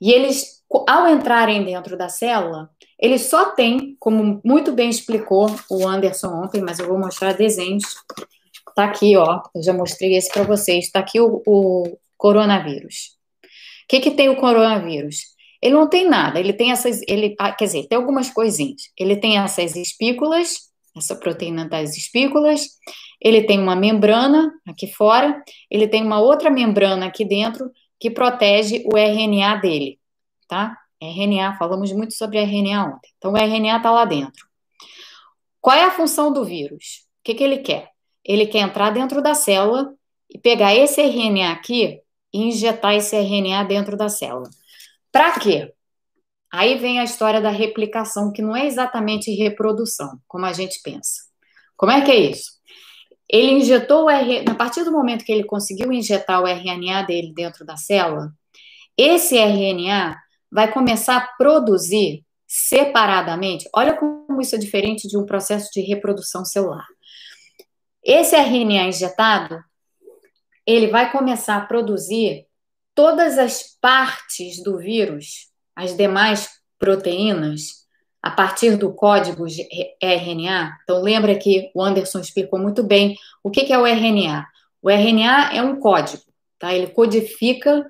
e 0.00 0.12
eles, 0.12 0.64
ao 0.88 1.08
entrarem 1.08 1.64
dentro 1.64 1.96
da 1.96 2.08
célula, 2.08 2.70
ele 3.00 3.18
só 3.18 3.52
tem, 3.52 3.96
como 3.98 4.40
muito 4.44 4.72
bem 4.72 4.90
explicou 4.90 5.48
o 5.70 5.88
Anderson 5.88 6.28
ontem, 6.44 6.60
mas 6.60 6.78
eu 6.78 6.86
vou 6.86 6.98
mostrar 6.98 7.32
desenhos. 7.32 7.84
Tá 8.76 8.84
aqui, 8.84 9.16
ó. 9.16 9.40
Eu 9.54 9.62
já 9.62 9.72
mostrei 9.72 10.16
esse 10.16 10.30
para 10.30 10.42
vocês. 10.42 10.90
Tá 10.90 11.00
aqui 11.00 11.18
o, 11.18 11.42
o 11.46 11.98
coronavírus. 12.18 13.16
O 13.42 13.48
que, 13.88 14.00
que 14.00 14.10
tem 14.10 14.28
o 14.28 14.36
coronavírus? 14.36 15.30
Ele 15.62 15.74
não 15.74 15.88
tem 15.88 16.06
nada. 16.06 16.38
Ele 16.38 16.52
tem 16.52 16.72
essas. 16.72 17.00
Ele, 17.08 17.34
ah, 17.38 17.52
quer 17.52 17.64
dizer, 17.64 17.86
tem 17.88 17.96
algumas 17.96 18.28
coisinhas. 18.30 18.82
Ele 18.98 19.16
tem 19.16 19.38
essas 19.38 19.76
espículas, 19.76 20.70
essa 20.94 21.16
proteína 21.16 21.66
das 21.66 21.96
espículas. 21.96 22.68
Ele 23.18 23.42
tem 23.42 23.58
uma 23.58 23.74
membrana 23.74 24.52
aqui 24.68 24.86
fora. 24.86 25.42
Ele 25.70 25.88
tem 25.88 26.04
uma 26.04 26.20
outra 26.20 26.50
membrana 26.50 27.06
aqui 27.06 27.24
dentro 27.24 27.70
que 27.98 28.10
protege 28.10 28.84
o 28.92 28.96
RNA 28.96 29.56
dele, 29.56 29.98
tá? 30.46 30.76
RNA, 31.00 31.56
falamos 31.56 31.92
muito 31.92 32.14
sobre 32.14 32.38
RNA 32.38 32.94
ontem. 32.94 33.10
Então, 33.16 33.32
o 33.32 33.36
RNA 33.36 33.78
está 33.78 33.90
lá 33.90 34.04
dentro. 34.04 34.46
Qual 35.60 35.76
é 35.76 35.84
a 35.84 35.90
função 35.90 36.32
do 36.32 36.44
vírus? 36.44 37.06
O 37.20 37.24
que, 37.24 37.34
que 37.34 37.44
ele 37.44 37.58
quer? 37.58 37.90
Ele 38.24 38.46
quer 38.46 38.60
entrar 38.60 38.90
dentro 38.90 39.22
da 39.22 39.34
célula 39.34 39.94
e 40.28 40.38
pegar 40.38 40.74
esse 40.74 41.00
RNA 41.00 41.52
aqui 41.52 42.00
e 42.32 42.38
injetar 42.38 42.94
esse 42.94 43.16
RNA 43.16 43.64
dentro 43.64 43.96
da 43.96 44.08
célula. 44.08 44.48
Para 45.10 45.38
quê? 45.38 45.72
Aí 46.52 46.76
vem 46.78 46.98
a 46.98 47.04
história 47.04 47.40
da 47.40 47.50
replicação, 47.50 48.32
que 48.32 48.42
não 48.42 48.56
é 48.56 48.66
exatamente 48.66 49.30
reprodução, 49.30 50.20
como 50.26 50.46
a 50.46 50.52
gente 50.52 50.80
pensa. 50.82 51.22
Como 51.76 51.92
é 51.92 52.00
que 52.02 52.10
é 52.10 52.16
isso? 52.16 52.52
Ele 53.28 53.52
injetou 53.52 54.04
o 54.04 54.10
RNA, 54.10 54.50
a 54.50 54.54
partir 54.54 54.84
do 54.84 54.92
momento 54.92 55.24
que 55.24 55.32
ele 55.32 55.44
conseguiu 55.44 55.92
injetar 55.92 56.42
o 56.42 56.46
RNA 56.46 57.02
dele 57.02 57.32
dentro 57.34 57.64
da 57.64 57.76
célula, 57.76 58.32
esse 58.96 59.38
RNA 59.38 60.16
vai 60.50 60.72
começar 60.72 61.16
a 61.16 61.26
produzir 61.36 62.24
separadamente. 62.46 63.68
Olha 63.74 63.96
como 63.96 64.40
isso 64.40 64.56
é 64.56 64.58
diferente 64.58 65.06
de 65.06 65.16
um 65.16 65.24
processo 65.24 65.70
de 65.72 65.80
reprodução 65.80 66.44
celular. 66.44 66.86
Esse 68.02 68.34
RNA 68.34 68.88
injetado, 68.88 69.62
ele 70.66 70.88
vai 70.88 71.12
começar 71.12 71.56
a 71.56 71.66
produzir 71.66 72.46
todas 72.94 73.38
as 73.38 73.76
partes 73.80 74.62
do 74.62 74.78
vírus, 74.78 75.48
as 75.76 75.96
demais 75.96 76.48
proteínas, 76.78 77.80
a 78.22 78.30
partir 78.30 78.76
do 78.76 78.92
código 78.92 79.44
RNA. 80.02 80.78
Então, 80.82 81.00
lembra 81.00 81.38
que 81.38 81.70
o 81.74 81.82
Anderson 81.82 82.20
explicou 82.20 82.58
muito 82.58 82.82
bem 82.82 83.16
o 83.42 83.50
que 83.50 83.72
é 83.72 83.78
o 83.78 83.86
RNA. 83.86 84.46
O 84.82 84.90
RNA 84.90 85.54
é 85.54 85.62
um 85.62 85.78
código, 85.78 86.24
tá? 86.58 86.74
Ele 86.74 86.88
codifica 86.88 87.86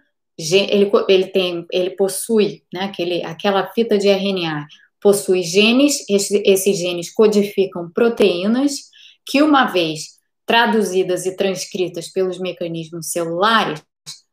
ele, 0.53 0.91
ele, 1.09 1.27
tem, 1.27 1.67
ele 1.73 1.91
possui, 1.91 2.63
né, 2.73 2.85
aquele, 2.85 3.25
aquela 3.25 3.67
fita 3.73 3.99
de 3.99 4.09
RNA, 4.09 4.67
possui 5.01 5.43
genes, 5.43 6.05
esse, 6.09 6.43
esses 6.45 6.79
genes 6.79 7.13
codificam 7.13 7.91
proteínas, 7.91 8.91
que 9.27 9.43
uma 9.43 9.67
vez 9.67 10.21
traduzidas 10.51 11.27
e 11.27 11.37
transcritas 11.37 12.09
pelos 12.09 12.39
mecanismos 12.39 13.13
celulares, 13.13 13.81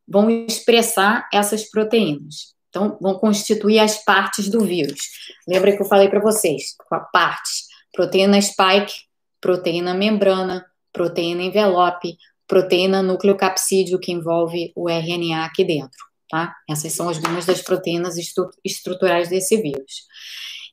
vão 0.07 0.29
expressar 0.29 1.27
essas 1.31 1.69
proteínas. 1.69 2.55
Então, 2.69 2.97
vão 2.99 3.19
constituir 3.19 3.79
as 3.79 4.03
partes 4.03 4.49
do 4.49 4.61
vírus. 4.61 4.99
Lembra 5.47 5.75
que 5.75 5.81
eu 5.81 5.85
falei 5.85 6.09
para 6.09 6.19
vocês? 6.19 6.75
Partes: 7.11 7.65
proteína 7.93 8.41
spike, 8.41 8.93
proteína 9.39 9.93
membrana, 9.93 10.65
proteína 10.91 11.43
envelope, 11.43 12.17
proteína 12.47 13.03
nucleocapsídeo, 13.03 13.99
que 13.99 14.12
envolve 14.12 14.71
o 14.75 14.89
RNA 14.89 15.45
aqui 15.45 15.63
dentro, 15.63 15.97
tá? 16.29 16.55
Essas 16.69 16.93
são 16.93 17.10
as 17.10 17.17
duas 17.17 17.45
das 17.45 17.62
proteínas 17.62 18.15
estruturais 18.63 19.29
desse 19.29 19.62
vírus. 19.62 20.05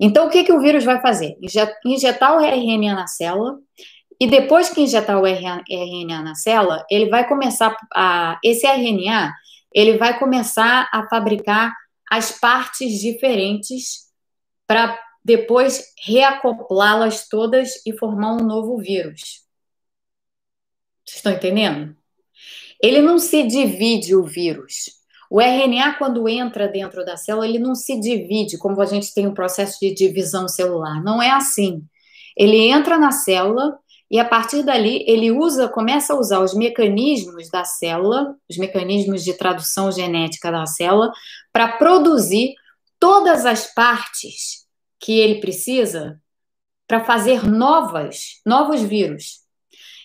Então, 0.00 0.26
o 0.26 0.30
que, 0.30 0.44
que 0.44 0.52
o 0.52 0.60
vírus 0.60 0.84
vai 0.84 1.00
fazer? 1.00 1.36
Injetar 1.84 2.36
o 2.36 2.40
RNA 2.40 2.94
na 2.94 3.06
célula, 3.06 3.58
e 4.20 4.26
depois 4.26 4.70
que 4.70 4.80
injetar 4.80 5.20
o 5.20 5.26
RNA 5.26 6.22
na 6.22 6.34
célula, 6.34 6.84
ele 6.90 7.08
vai 7.08 7.26
começar 7.28 7.76
a. 7.94 8.38
Esse 8.42 8.66
RNA 8.66 9.32
ele 9.72 9.98
vai 9.98 10.18
começar 10.18 10.88
a 10.92 11.06
fabricar 11.08 11.74
as 12.10 12.30
partes 12.38 13.00
diferentes 13.00 14.04
para 14.66 14.98
depois 15.24 15.92
reacoplá-las 16.06 17.28
todas 17.28 17.84
e 17.84 17.92
formar 17.96 18.34
um 18.34 18.46
novo 18.46 18.78
vírus. 18.78 19.43
Vocês 21.04 21.16
estão 21.16 21.32
entendendo? 21.32 21.96
Ele 22.82 23.00
não 23.00 23.18
se 23.18 23.42
divide 23.42 24.14
o 24.14 24.24
vírus. 24.24 24.90
O 25.30 25.40
RNA, 25.40 25.94
quando 25.94 26.28
entra 26.28 26.68
dentro 26.68 27.04
da 27.04 27.16
célula, 27.16 27.46
ele 27.46 27.58
não 27.58 27.74
se 27.74 27.98
divide, 27.98 28.58
como 28.58 28.80
a 28.80 28.86
gente 28.86 29.12
tem 29.12 29.26
um 29.26 29.34
processo 29.34 29.78
de 29.80 29.92
divisão 29.92 30.46
celular. 30.48 31.02
Não 31.02 31.22
é 31.22 31.30
assim. 31.30 31.82
Ele 32.36 32.68
entra 32.68 32.98
na 32.98 33.10
célula 33.10 33.78
e 34.10 34.18
a 34.18 34.24
partir 34.24 34.62
dali 34.62 35.04
ele 35.08 35.30
usa, 35.30 35.68
começa 35.68 36.12
a 36.12 36.18
usar 36.18 36.40
os 36.40 36.54
mecanismos 36.54 37.48
da 37.50 37.64
célula, 37.64 38.36
os 38.48 38.56
mecanismos 38.56 39.24
de 39.24 39.32
tradução 39.34 39.90
genética 39.90 40.52
da 40.52 40.66
célula, 40.66 41.12
para 41.52 41.78
produzir 41.78 42.54
todas 43.00 43.46
as 43.46 43.72
partes 43.72 44.66
que 45.00 45.18
ele 45.18 45.40
precisa 45.40 46.20
para 46.86 47.04
fazer 47.04 47.44
novas, 47.44 48.40
novos 48.46 48.82
vírus. 48.82 49.43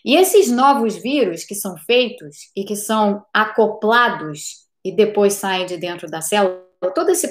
E 0.05 0.15
esses 0.15 0.51
novos 0.51 0.95
vírus 0.95 1.43
que 1.43 1.55
são 1.55 1.75
feitos 1.77 2.51
e 2.55 2.63
que 2.63 2.75
são 2.75 3.23
acoplados 3.33 4.67
e 4.83 4.91
depois 4.95 5.33
saem 5.33 5.65
de 5.65 5.77
dentro 5.77 6.09
da 6.09 6.21
célula, 6.21 6.61
todo 6.95 7.09
esse 7.09 7.29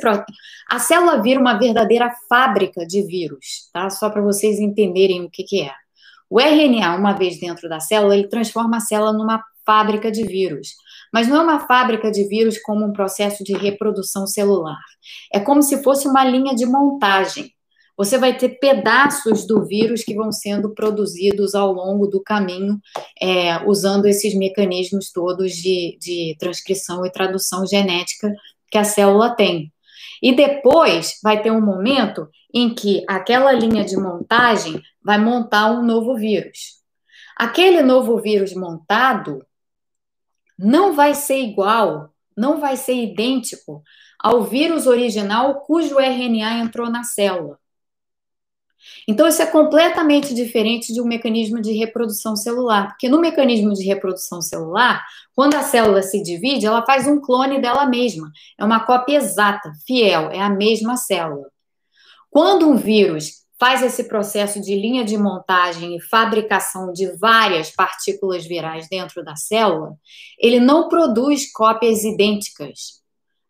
a 0.70 0.78
célula 0.78 1.22
vira 1.22 1.40
uma 1.40 1.58
verdadeira 1.58 2.12
fábrica 2.28 2.86
de 2.86 3.02
vírus, 3.06 3.70
tá? 3.72 3.88
Só 3.88 4.10
para 4.10 4.22
vocês 4.22 4.58
entenderem 4.58 5.24
o 5.24 5.30
que, 5.30 5.44
que 5.44 5.62
é. 5.62 5.72
O 6.30 6.38
RNA, 6.38 6.94
uma 6.96 7.14
vez 7.14 7.40
dentro 7.40 7.68
da 7.68 7.80
célula, 7.80 8.14
ele 8.14 8.28
transforma 8.28 8.76
a 8.76 8.80
célula 8.80 9.14
numa 9.14 9.42
fábrica 9.64 10.10
de 10.10 10.26
vírus. 10.26 10.74
Mas 11.12 11.26
não 11.26 11.36
é 11.36 11.42
uma 11.42 11.66
fábrica 11.66 12.10
de 12.10 12.28
vírus 12.28 12.58
como 12.58 12.84
um 12.84 12.92
processo 12.92 13.42
de 13.42 13.54
reprodução 13.54 14.26
celular. 14.26 14.78
É 15.32 15.40
como 15.40 15.62
se 15.62 15.82
fosse 15.82 16.06
uma 16.06 16.24
linha 16.24 16.54
de 16.54 16.66
montagem. 16.66 17.50
Você 17.98 18.16
vai 18.16 18.38
ter 18.38 18.60
pedaços 18.60 19.44
do 19.44 19.66
vírus 19.66 20.04
que 20.04 20.14
vão 20.14 20.30
sendo 20.30 20.72
produzidos 20.72 21.52
ao 21.56 21.72
longo 21.72 22.06
do 22.06 22.22
caminho, 22.22 22.80
é, 23.20 23.58
usando 23.66 24.06
esses 24.06 24.34
mecanismos 24.36 25.10
todos 25.10 25.52
de, 25.52 25.98
de 26.00 26.36
transcrição 26.38 27.04
e 27.04 27.10
tradução 27.10 27.66
genética 27.66 28.32
que 28.70 28.78
a 28.78 28.84
célula 28.84 29.34
tem. 29.34 29.72
E 30.22 30.32
depois 30.32 31.18
vai 31.24 31.42
ter 31.42 31.50
um 31.50 31.60
momento 31.60 32.28
em 32.54 32.72
que 32.72 33.04
aquela 33.08 33.50
linha 33.52 33.84
de 33.84 33.96
montagem 33.96 34.80
vai 35.02 35.18
montar 35.18 35.72
um 35.72 35.84
novo 35.84 36.14
vírus. 36.14 36.78
Aquele 37.36 37.82
novo 37.82 38.20
vírus 38.20 38.54
montado 38.54 39.44
não 40.56 40.94
vai 40.94 41.14
ser 41.14 41.40
igual, 41.40 42.10
não 42.36 42.60
vai 42.60 42.76
ser 42.76 42.94
idêntico 42.94 43.82
ao 44.20 44.44
vírus 44.44 44.86
original 44.86 45.62
cujo 45.62 45.98
RNA 45.98 46.58
entrou 46.58 46.88
na 46.88 47.02
célula. 47.02 47.58
Então, 49.10 49.26
isso 49.26 49.40
é 49.40 49.46
completamente 49.46 50.34
diferente 50.34 50.92
de 50.92 51.00
um 51.00 51.06
mecanismo 51.06 51.62
de 51.62 51.72
reprodução 51.72 52.36
celular, 52.36 52.88
porque 52.88 53.08
no 53.08 53.18
mecanismo 53.18 53.72
de 53.72 53.82
reprodução 53.82 54.42
celular, 54.42 55.02
quando 55.34 55.54
a 55.54 55.62
célula 55.62 56.02
se 56.02 56.22
divide, 56.22 56.66
ela 56.66 56.84
faz 56.84 57.06
um 57.06 57.18
clone 57.18 57.58
dela 57.58 57.86
mesma. 57.86 58.30
É 58.58 58.62
uma 58.62 58.80
cópia 58.80 59.16
exata, 59.16 59.72
fiel, 59.86 60.30
é 60.30 60.42
a 60.42 60.50
mesma 60.50 60.98
célula. 60.98 61.46
Quando 62.28 62.68
um 62.68 62.76
vírus 62.76 63.46
faz 63.58 63.82
esse 63.82 64.04
processo 64.04 64.60
de 64.60 64.76
linha 64.76 65.06
de 65.06 65.16
montagem 65.16 65.96
e 65.96 66.02
fabricação 66.02 66.92
de 66.92 67.10
várias 67.16 67.70
partículas 67.70 68.44
virais 68.44 68.88
dentro 68.90 69.24
da 69.24 69.36
célula, 69.36 69.96
ele 70.38 70.60
não 70.60 70.86
produz 70.86 71.50
cópias 71.50 72.04
idênticas. 72.04 73.00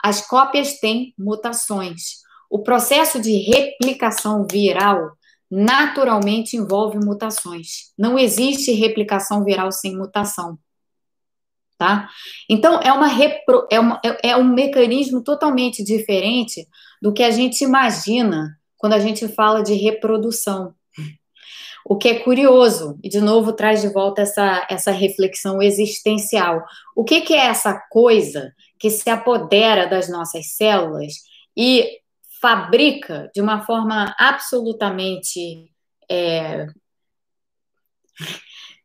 As 0.00 0.24
cópias 0.24 0.78
têm 0.78 1.12
mutações. 1.18 2.18
O 2.48 2.60
processo 2.60 3.20
de 3.20 3.32
replicação 3.38 4.46
viral 4.48 5.17
naturalmente 5.50 6.56
envolve 6.56 6.98
mutações. 6.98 7.92
Não 7.96 8.18
existe 8.18 8.72
replicação 8.72 9.44
viral 9.44 9.72
sem 9.72 9.96
mutação. 9.96 10.58
Tá? 11.76 12.08
Então, 12.50 12.80
é, 12.80 12.92
uma 12.92 13.06
repro, 13.06 13.66
é, 13.70 13.78
uma, 13.78 14.00
é, 14.04 14.30
é 14.30 14.36
um 14.36 14.44
mecanismo 14.44 15.22
totalmente 15.22 15.82
diferente 15.82 16.66
do 17.00 17.12
que 17.12 17.22
a 17.22 17.30
gente 17.30 17.62
imagina 17.62 18.58
quando 18.76 18.94
a 18.94 18.98
gente 18.98 19.28
fala 19.28 19.62
de 19.62 19.74
reprodução. 19.74 20.74
O 21.84 21.96
que 21.96 22.08
é 22.08 22.18
curioso, 22.18 22.98
e 23.02 23.08
de 23.08 23.20
novo 23.20 23.52
traz 23.52 23.80
de 23.80 23.88
volta 23.88 24.22
essa, 24.22 24.66
essa 24.68 24.90
reflexão 24.90 25.62
existencial. 25.62 26.62
O 26.94 27.04
que, 27.04 27.20
que 27.22 27.32
é 27.32 27.46
essa 27.46 27.80
coisa 27.90 28.52
que 28.78 28.90
se 28.90 29.08
apodera 29.08 29.86
das 29.86 30.08
nossas 30.08 30.54
células 30.56 31.14
e 31.56 31.98
fabrica 32.40 33.30
de 33.34 33.40
uma 33.40 33.64
forma 33.64 34.14
absolutamente 34.18 35.70
é, 36.10 36.66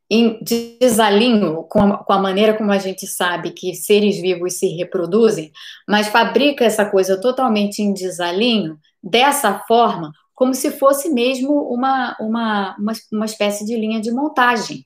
em 0.09 0.39
desalinho 0.43 1.63
com 1.63 1.79
a, 1.79 1.97
com 2.03 2.13
a, 2.13 2.19
maneira 2.19 2.55
como 2.55 2.71
a 2.71 2.77
gente 2.77 3.07
sabe 3.07 3.51
que 3.51 3.73
seres 3.73 4.19
vivos 4.19 4.59
se 4.59 4.67
reproduzem, 4.67 5.51
mas 5.87 6.07
fabrica 6.07 6.63
essa 6.63 6.85
coisa 6.85 7.19
totalmente 7.19 7.81
em 7.81 7.93
desalinho, 7.93 8.77
dessa 9.01 9.59
forma, 9.67 10.11
como 10.33 10.53
se 10.53 10.71
fosse 10.71 11.09
mesmo 11.09 11.51
uma, 11.73 12.15
uma, 12.19 12.75
uma, 12.77 12.93
uma 13.11 13.25
espécie 13.25 13.65
de 13.65 13.75
linha 13.75 13.99
de 13.99 14.11
montagem. 14.11 14.85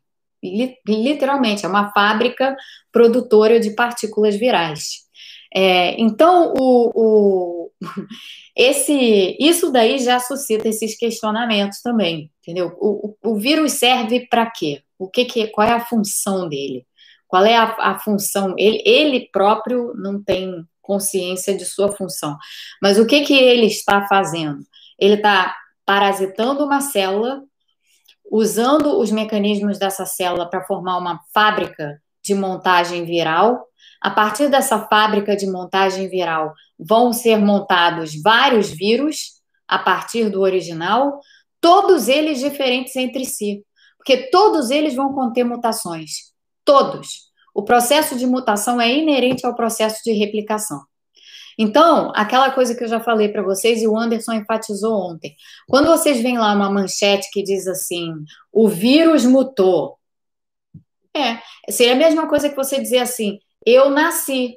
Literalmente, 0.88 1.66
é 1.66 1.70
uma 1.70 1.92
fábrica 1.92 2.56
produtora 2.92 3.60
de 3.60 3.72
partículas 3.72 4.36
virais. 4.36 5.07
É, 5.54 6.00
então, 6.00 6.54
o, 6.58 6.92
o, 6.96 7.72
esse, 8.56 9.38
isso 9.40 9.72
daí 9.72 10.00
já 10.00 10.20
suscita 10.20 10.68
esses 10.68 10.98
questionamentos 10.98 11.82
também, 11.82 12.32
entendeu? 12.42 12.76
O, 12.80 13.16
o, 13.24 13.32
o 13.32 13.36
vírus 13.36 13.74
serve 13.74 14.28
para 14.28 14.50
quê? 14.50 14.82
O 14.98 15.10
que, 15.10 15.26
que 15.26 15.48
qual 15.48 15.68
é 15.68 15.74
a 15.74 15.86
função 15.86 16.50
dele? 16.50 16.86
Qual 17.28 17.46
é 17.46 17.56
a, 17.56 17.76
a 17.80 18.00
função? 18.00 18.56
Ele, 18.58 18.82
ele 18.86 19.30
próprio 19.32 19.94
não 19.96 20.22
tem 20.24 20.66
consciência 20.82 21.56
de 21.56 21.66
sua 21.66 21.92
função. 21.92 22.38
Mas 22.82 22.98
o 22.98 23.06
que, 23.06 23.22
que 23.22 23.34
ele 23.34 23.66
está 23.66 24.08
fazendo? 24.08 24.60
Ele 24.98 25.16
está 25.16 25.56
parasitando 25.86 26.64
uma 26.64 26.82
célula, 26.82 27.44
usando 28.32 28.98
os 28.98 29.12
mecanismos 29.12 29.78
dessa 29.78 30.06
célula 30.06 30.50
para 30.50 30.64
formar 30.64 30.98
uma 30.98 31.20
fábrica 31.34 32.02
de 32.24 32.34
montagem 32.34 33.06
viral 33.06 33.68
a 34.02 34.10
partir 34.10 34.50
dessa 34.50 34.88
fábrica 34.88 35.36
de 35.36 35.48
montagem 35.48 36.08
viral, 36.10 36.54
vão 36.78 37.12
ser 37.12 37.38
montados 37.38 38.22
vários 38.22 38.70
vírus 38.70 39.38
a 39.68 39.80
partir 39.80 40.30
do 40.30 40.42
original, 40.42 41.20
todos 41.60 42.08
eles 42.08 42.40
diferentes 42.40 42.96
entre 42.96 43.26
si, 43.26 43.64
porque 43.98 44.30
todos 44.30 44.70
eles 44.70 44.96
vão 44.96 45.14
conter 45.14 45.44
mutações. 45.44 46.32
Todos. 46.64 47.28
O 47.54 47.64
processo 47.64 48.16
de 48.16 48.26
mutação 48.26 48.80
é 48.80 48.92
inerente 48.92 49.46
ao 49.46 49.56
processo 49.56 50.02
de 50.04 50.12
replicação. 50.12 50.82
Então, 51.58 52.12
aquela 52.16 52.52
coisa 52.52 52.76
que 52.76 52.84
eu 52.84 52.88
já 52.88 53.00
falei 53.00 53.30
para 53.30 53.42
vocês 53.42 53.82
e 53.82 53.88
o 53.88 53.98
Anderson 53.98 54.34
enfatizou 54.34 54.94
ontem. 54.94 55.36
Quando 55.68 55.88
vocês 55.88 56.22
veem 56.22 56.38
lá 56.38 56.54
uma 56.54 56.70
manchete 56.70 57.30
que 57.32 57.42
diz 57.42 57.68
assim: 57.68 58.14
o 58.54 58.70
vírus 58.70 59.26
mutou. 59.26 59.98
É, 61.16 61.42
seria 61.72 61.94
a 61.94 61.98
mesma 61.98 62.30
coisa 62.30 62.48
que 62.48 62.56
você 62.56 62.80
dizer 62.80 63.00
assim: 63.00 63.40
eu 63.70 63.90
nasci. 63.90 64.56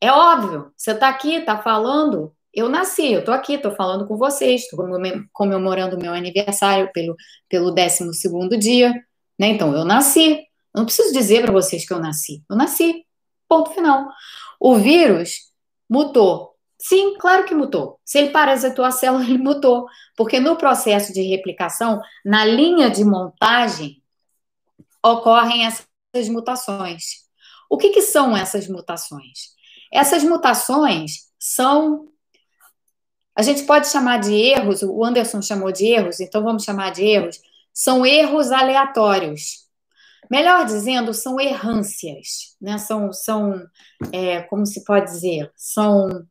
É 0.00 0.12
óbvio, 0.12 0.72
você 0.76 0.92
está 0.92 1.08
aqui, 1.08 1.36
está 1.36 1.58
falando, 1.62 2.34
eu 2.52 2.68
nasci, 2.68 3.12
eu 3.12 3.20
estou 3.20 3.34
aqui, 3.34 3.54
estou 3.54 3.74
falando 3.74 4.06
com 4.06 4.16
vocês, 4.16 4.62
estou 4.62 4.86
comemorando 5.32 5.96
o 5.96 6.00
meu 6.00 6.12
aniversário 6.12 6.90
pelo, 6.92 7.16
pelo 7.48 7.70
12 7.72 8.56
dia, 8.58 8.92
né? 9.38 9.48
Então, 9.48 9.74
eu 9.74 9.84
nasci. 9.84 10.46
Eu 10.74 10.80
não 10.80 10.84
preciso 10.84 11.12
dizer 11.12 11.42
para 11.42 11.52
vocês 11.52 11.86
que 11.86 11.92
eu 11.92 11.98
nasci. 11.98 12.44
Eu 12.48 12.56
nasci. 12.56 13.04
Ponto 13.48 13.70
final. 13.70 14.06
O 14.60 14.76
vírus 14.76 15.52
mutou. 15.88 16.54
Sim, 16.78 17.16
claro 17.18 17.44
que 17.44 17.54
mutou. 17.54 17.98
Se 18.04 18.18
ele 18.18 18.30
parasitou 18.30 18.84
a 18.84 18.90
célula, 18.90 19.24
ele 19.24 19.38
mutou. 19.38 19.86
Porque 20.16 20.38
no 20.38 20.56
processo 20.56 21.12
de 21.12 21.22
replicação, 21.22 22.00
na 22.24 22.44
linha 22.44 22.90
de 22.90 23.04
montagem, 23.04 24.02
ocorrem 25.02 25.66
essas 25.66 26.28
mutações. 26.28 27.23
O 27.68 27.76
que, 27.76 27.90
que 27.90 28.02
são 28.02 28.36
essas 28.36 28.68
mutações? 28.68 29.54
Essas 29.92 30.22
mutações 30.24 31.28
são. 31.38 32.08
A 33.36 33.42
gente 33.42 33.64
pode 33.64 33.88
chamar 33.88 34.18
de 34.18 34.32
erros, 34.32 34.82
o 34.82 35.04
Anderson 35.04 35.42
chamou 35.42 35.72
de 35.72 35.86
erros, 35.86 36.20
então 36.20 36.42
vamos 36.42 36.64
chamar 36.64 36.92
de 36.92 37.04
erros. 37.04 37.40
São 37.72 38.06
erros 38.06 38.52
aleatórios. 38.52 39.64
Melhor 40.30 40.64
dizendo, 40.64 41.12
são 41.12 41.40
errâncias, 41.40 42.56
né? 42.60 42.78
São, 42.78 43.12
são 43.12 43.60
é, 44.12 44.42
como 44.42 44.64
se 44.64 44.84
pode 44.84 45.06
dizer, 45.06 45.52
são 45.56 46.26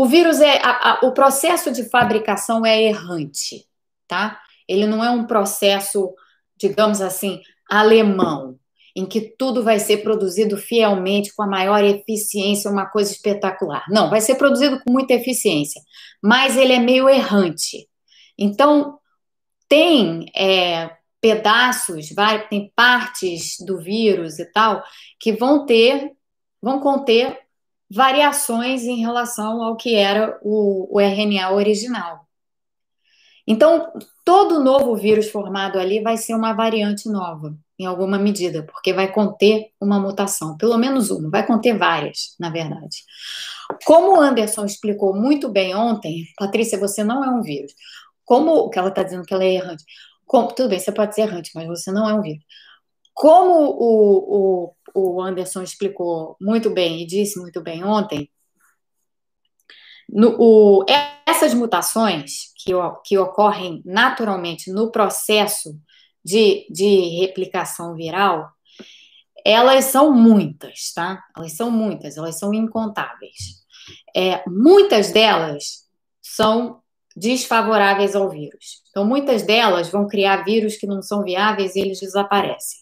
o 0.00 0.06
vírus 0.06 0.40
é 0.40 0.56
a, 0.62 0.92
a, 0.92 1.00
o 1.02 1.12
processo 1.12 1.70
de 1.70 1.84
fabricação 1.90 2.64
é 2.64 2.82
errante, 2.82 3.68
tá? 4.08 4.40
Ele 4.66 4.86
não 4.86 5.04
é 5.04 5.10
um 5.10 5.26
processo, 5.26 6.14
digamos 6.56 7.02
assim, 7.02 7.42
alemão. 7.68 8.58
Em 8.96 9.06
que 9.06 9.20
tudo 9.20 9.62
vai 9.62 9.78
ser 9.78 9.98
produzido 9.98 10.56
fielmente, 10.56 11.34
com 11.34 11.42
a 11.42 11.46
maior 11.46 11.82
eficiência, 11.84 12.70
uma 12.70 12.86
coisa 12.86 13.12
espetacular. 13.12 13.84
Não, 13.88 14.10
vai 14.10 14.20
ser 14.20 14.34
produzido 14.34 14.80
com 14.82 14.92
muita 14.92 15.14
eficiência, 15.14 15.80
mas 16.22 16.56
ele 16.56 16.72
é 16.72 16.78
meio 16.78 17.08
errante. 17.08 17.88
Então, 18.38 18.98
tem 19.68 20.26
é, 20.34 20.90
pedaços, 21.20 22.10
vai, 22.12 22.48
tem 22.48 22.72
partes 22.74 23.56
do 23.60 23.78
vírus 23.78 24.38
e 24.38 24.44
tal, 24.46 24.82
que 25.18 25.32
vão 25.32 25.66
ter, 25.66 26.12
vão 26.60 26.80
conter 26.80 27.38
variações 27.90 28.84
em 28.84 29.00
relação 29.00 29.62
ao 29.62 29.76
que 29.76 29.94
era 29.94 30.38
o, 30.42 30.96
o 30.96 31.00
RNA 31.00 31.52
original. 31.52 32.26
Então, 33.50 33.92
todo 34.24 34.62
novo 34.62 34.94
vírus 34.94 35.28
formado 35.28 35.76
ali 35.76 36.00
vai 36.00 36.16
ser 36.16 36.36
uma 36.36 36.52
variante 36.52 37.08
nova, 37.08 37.52
em 37.76 37.84
alguma 37.84 38.16
medida, 38.16 38.62
porque 38.62 38.92
vai 38.92 39.12
conter 39.12 39.72
uma 39.80 39.98
mutação, 39.98 40.56
pelo 40.56 40.78
menos 40.78 41.10
uma, 41.10 41.28
vai 41.28 41.44
conter 41.44 41.76
várias, 41.76 42.36
na 42.38 42.48
verdade. 42.48 42.98
Como 43.84 44.12
o 44.12 44.20
Anderson 44.20 44.64
explicou 44.64 45.16
muito 45.16 45.48
bem 45.48 45.74
ontem, 45.74 46.26
Patrícia, 46.38 46.78
você 46.78 47.02
não 47.02 47.24
é 47.24 47.28
um 47.28 47.42
vírus. 47.42 47.74
Como 48.24 48.52
o 48.52 48.70
que 48.70 48.78
ela 48.78 48.90
está 48.90 49.02
dizendo 49.02 49.24
que 49.24 49.34
ela 49.34 49.42
é 49.42 49.54
errante. 49.54 49.82
Como, 50.24 50.54
tudo 50.54 50.68
bem, 50.68 50.78
você 50.78 50.92
pode 50.92 51.16
ser 51.16 51.22
errante, 51.22 51.50
mas 51.52 51.66
você 51.66 51.90
não 51.90 52.08
é 52.08 52.14
um 52.14 52.22
vírus. 52.22 52.44
Como 53.12 53.52
o, 53.52 54.70
o, 54.94 55.16
o 55.16 55.20
Anderson 55.20 55.62
explicou 55.62 56.36
muito 56.40 56.70
bem 56.70 57.02
e 57.02 57.06
disse 57.06 57.40
muito 57.40 57.60
bem 57.60 57.82
ontem, 57.82 58.30
no, 60.12 60.36
o, 60.38 60.84
essas 61.26 61.54
mutações 61.54 62.52
que, 62.56 62.72
que 63.04 63.18
ocorrem 63.18 63.82
naturalmente 63.84 64.70
no 64.70 64.90
processo 64.90 65.78
de, 66.24 66.66
de 66.70 67.20
replicação 67.20 67.94
viral, 67.94 68.50
elas 69.44 69.86
são 69.86 70.12
muitas, 70.12 70.92
tá? 70.94 71.22
Elas 71.36 71.52
são 71.52 71.70
muitas, 71.70 72.16
elas 72.16 72.38
são 72.38 72.52
incontáveis. 72.52 73.60
É, 74.14 74.42
muitas 74.46 75.12
delas 75.12 75.86
são 76.20 76.82
desfavoráveis 77.16 78.14
ao 78.14 78.28
vírus. 78.28 78.82
Então, 78.90 79.04
muitas 79.04 79.42
delas 79.42 79.88
vão 79.90 80.06
criar 80.06 80.44
vírus 80.44 80.76
que 80.76 80.86
não 80.86 81.02
são 81.02 81.22
viáveis 81.22 81.74
e 81.74 81.80
eles 81.80 82.00
desaparecem. 82.00 82.80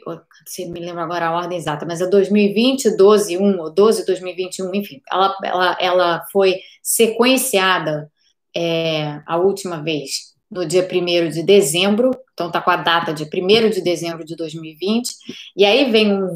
se 0.46 0.66
me 0.66 0.80
lembro 0.80 1.02
agora 1.02 1.28
a 1.28 1.36
ordem 1.36 1.56
exata, 1.56 1.86
mas 1.86 2.00
é 2.00 2.08
2020 2.08 2.96
12 2.96 3.38
1 3.38 3.60
ou 3.60 3.72
12 3.72 4.04
2021, 4.04 4.74
enfim, 4.74 5.00
ela 5.10 5.36
ela, 5.44 5.78
ela 5.80 6.26
foi 6.32 6.60
sequenciada 6.82 8.10
é, 8.54 9.20
a 9.26 9.36
última 9.36 9.82
vez 9.82 10.34
no 10.50 10.66
dia 10.66 10.88
1 10.90 11.30
de 11.30 11.42
dezembro, 11.42 12.10
então 12.32 12.50
tá 12.50 12.60
com 12.60 12.70
a 12.70 12.76
data 12.76 13.12
de 13.12 13.24
1 13.24 13.70
de 13.70 13.82
dezembro 13.82 14.24
de 14.24 14.36
2020, 14.36 15.08
e 15.56 15.64
aí 15.64 15.90
vem 15.90 16.12
um 16.12 16.28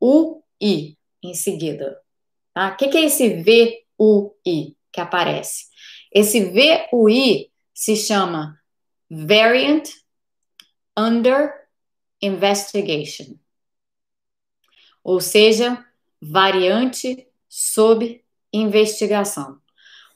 VUI 0.00 0.96
em 1.22 1.34
seguida, 1.34 1.98
Tá? 2.52 2.68
O 2.68 2.76
que, 2.76 2.88
que 2.88 2.98
é 2.98 3.04
esse 3.04 3.42
VUI 3.42 4.76
que 4.92 5.00
aparece? 5.00 5.66
Esse 6.12 6.44
VUI 6.44 7.50
se 7.72 7.96
chama 7.96 8.60
Variant 9.10 9.88
Under 10.96 11.52
Investigation. 12.20 13.36
Ou 15.02 15.20
seja, 15.20 15.84
variante 16.20 17.26
sob 17.48 18.22
investigação. 18.52 19.58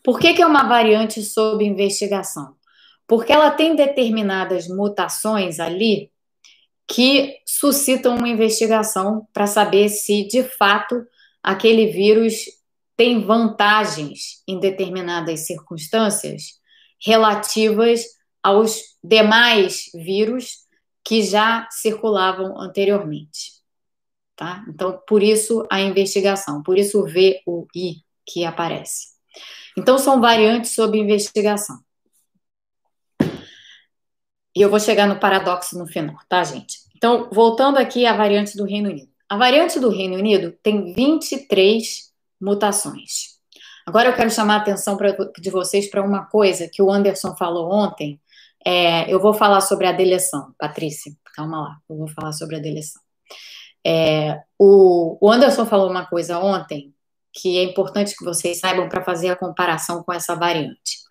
Por 0.02 0.18
que, 0.18 0.34
que 0.34 0.42
é 0.42 0.46
uma 0.46 0.68
variante 0.68 1.22
sob 1.22 1.64
investigação? 1.64 2.54
Porque 3.06 3.32
ela 3.32 3.50
tem 3.50 3.74
determinadas 3.74 4.68
mutações 4.68 5.58
ali 5.58 6.10
que 6.86 7.38
suscitam 7.46 8.16
uma 8.16 8.28
investigação 8.28 9.26
para 9.32 9.46
saber 9.46 9.88
se 9.88 10.28
de 10.28 10.42
fato 10.42 11.06
aquele 11.44 11.88
vírus 11.88 12.46
tem 12.96 13.20
vantagens 13.20 14.42
em 14.48 14.58
determinadas 14.58 15.46
circunstâncias 15.46 16.58
relativas 17.04 18.02
aos 18.42 18.80
demais 19.02 19.90
vírus 19.94 20.64
que 21.04 21.22
já 21.22 21.68
circulavam 21.70 22.58
anteriormente. 22.58 23.52
Tá? 24.34 24.64
Então, 24.68 25.00
por 25.06 25.22
isso 25.22 25.66
a 25.70 25.80
investigação, 25.80 26.62
por 26.62 26.78
isso 26.78 26.98
o 27.00 27.06
VUI 27.06 28.02
que 28.26 28.44
aparece. 28.44 29.08
Então, 29.76 29.98
são 29.98 30.20
variantes 30.20 30.74
sob 30.74 30.96
investigação. 30.96 31.78
E 34.56 34.62
eu 34.62 34.70
vou 34.70 34.80
chegar 34.80 35.06
no 35.06 35.18
paradoxo 35.18 35.76
no 35.76 35.86
final, 35.86 36.16
tá, 36.28 36.42
gente? 36.42 36.78
Então, 36.96 37.28
voltando 37.30 37.76
aqui 37.76 38.06
à 38.06 38.16
variante 38.16 38.56
do 38.56 38.64
Reino 38.64 38.88
Unido. 38.88 39.13
A 39.28 39.36
variante 39.36 39.80
do 39.80 39.88
Reino 39.88 40.16
Unido 40.16 40.52
tem 40.62 40.92
23 40.92 42.12
mutações. 42.40 43.34
Agora 43.86 44.08
eu 44.08 44.14
quero 44.14 44.30
chamar 44.30 44.56
a 44.56 44.58
atenção 44.58 44.96
pra, 44.96 45.12
de 45.38 45.50
vocês 45.50 45.88
para 45.90 46.02
uma 46.02 46.26
coisa 46.26 46.68
que 46.68 46.82
o 46.82 46.90
Anderson 46.90 47.36
falou 47.36 47.72
ontem. 47.72 48.20
É, 48.64 49.10
eu 49.12 49.20
vou 49.20 49.34
falar 49.34 49.60
sobre 49.60 49.86
a 49.86 49.92
deleção, 49.92 50.54
Patrícia, 50.58 51.12
calma 51.34 51.60
lá, 51.60 51.76
eu 51.88 51.96
vou 51.96 52.08
falar 52.08 52.32
sobre 52.32 52.56
a 52.56 52.58
deleção. 52.58 53.02
É, 53.86 54.42
o, 54.58 55.18
o 55.20 55.30
Anderson 55.30 55.66
falou 55.66 55.90
uma 55.90 56.06
coisa 56.06 56.38
ontem 56.38 56.94
que 57.30 57.58
é 57.58 57.64
importante 57.64 58.16
que 58.16 58.24
vocês 58.24 58.60
saibam 58.60 58.88
para 58.88 59.04
fazer 59.04 59.28
a 59.28 59.36
comparação 59.36 60.02
com 60.02 60.12
essa 60.12 60.34
variante. 60.34 61.04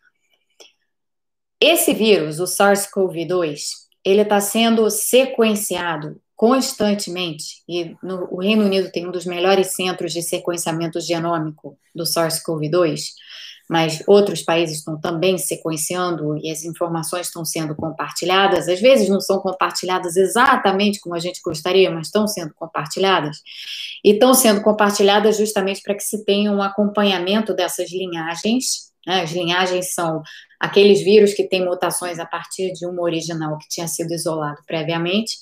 Esse 1.59 1.93
vírus, 1.93 2.39
o 2.39 2.45
SARS-CoV-2, 2.45 3.59
ele 4.03 4.21
está 4.21 4.39
sendo 4.39 4.89
sequenciado 4.89 6.19
constantemente, 6.35 7.63
e 7.67 7.95
no, 8.01 8.27
o 8.31 8.41
Reino 8.41 8.65
Unido 8.65 8.91
tem 8.91 9.07
um 9.07 9.11
dos 9.11 9.25
melhores 9.25 9.73
centros 9.75 10.11
de 10.11 10.21
sequenciamento 10.21 10.99
genômico 10.99 11.77
do 11.93 12.03
SARS-CoV-2, 12.03 13.11
mas 13.69 14.03
outros 14.07 14.41
países 14.41 14.79
estão 14.79 14.99
também 14.99 15.37
sequenciando 15.37 16.37
e 16.37 16.51
as 16.51 16.63
informações 16.63 17.27
estão 17.27 17.45
sendo 17.45 17.73
compartilhadas. 17.75 18.67
Às 18.67 18.81
vezes 18.81 19.07
não 19.07 19.21
são 19.21 19.39
compartilhadas 19.39 20.17
exatamente 20.17 20.99
como 20.99 21.15
a 21.15 21.19
gente 21.19 21.41
gostaria, 21.43 21.89
mas 21.89 22.07
estão 22.07 22.27
sendo 22.27 22.53
compartilhadas. 22.53 23.37
E 24.03 24.11
estão 24.11 24.33
sendo 24.33 24.61
compartilhadas 24.61 25.37
justamente 25.37 25.81
para 25.81 25.95
que 25.95 26.03
se 26.03 26.25
tenha 26.25 26.51
um 26.51 26.61
acompanhamento 26.61 27.53
dessas 27.53 27.89
linhagens. 27.91 28.91
Né? 29.07 29.21
As 29.21 29.31
linhagens 29.31 29.93
são 29.93 30.21
aqueles 30.59 31.01
vírus 31.01 31.33
que 31.33 31.47
têm 31.47 31.63
mutações 31.63 32.19
a 32.19 32.25
partir 32.25 32.73
de 32.73 32.85
uma 32.85 33.01
original 33.01 33.57
que 33.57 33.69
tinha 33.69 33.87
sido 33.87 34.13
isolado 34.13 34.61
previamente 34.67 35.37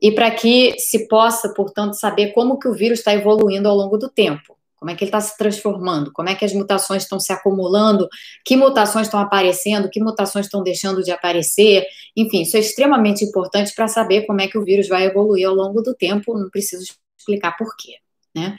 e 0.00 0.12
para 0.12 0.30
que 0.30 0.78
se 0.78 1.06
possa, 1.08 1.52
portanto, 1.52 1.94
saber 1.94 2.32
como 2.32 2.58
que 2.58 2.68
o 2.68 2.74
vírus 2.74 3.00
está 3.00 3.12
evoluindo 3.12 3.68
ao 3.68 3.76
longo 3.76 3.98
do 3.98 4.08
tempo, 4.08 4.56
como 4.76 4.90
é 4.90 4.94
que 4.94 5.04
ele 5.04 5.10
está 5.10 5.20
se 5.20 5.36
transformando, 5.36 6.10
como 6.12 6.30
é 6.30 6.34
que 6.34 6.44
as 6.44 6.54
mutações 6.54 7.02
estão 7.02 7.20
se 7.20 7.32
acumulando, 7.32 8.08
que 8.44 8.56
mutações 8.56 9.06
estão 9.06 9.20
aparecendo, 9.20 9.90
que 9.90 10.00
mutações 10.00 10.46
estão 10.46 10.62
deixando 10.62 11.02
de 11.02 11.10
aparecer, 11.10 11.84
enfim, 12.16 12.42
isso 12.42 12.56
é 12.56 12.60
extremamente 12.60 13.22
importante 13.22 13.74
para 13.74 13.86
saber 13.88 14.26
como 14.26 14.40
é 14.40 14.48
que 14.48 14.56
o 14.56 14.64
vírus 14.64 14.88
vai 14.88 15.04
evoluir 15.04 15.46
ao 15.46 15.54
longo 15.54 15.82
do 15.82 15.94
tempo, 15.94 16.38
não 16.38 16.48
preciso 16.48 16.84
explicar 17.18 17.56
por 17.58 17.76
quê. 17.76 17.96
Né? 18.34 18.56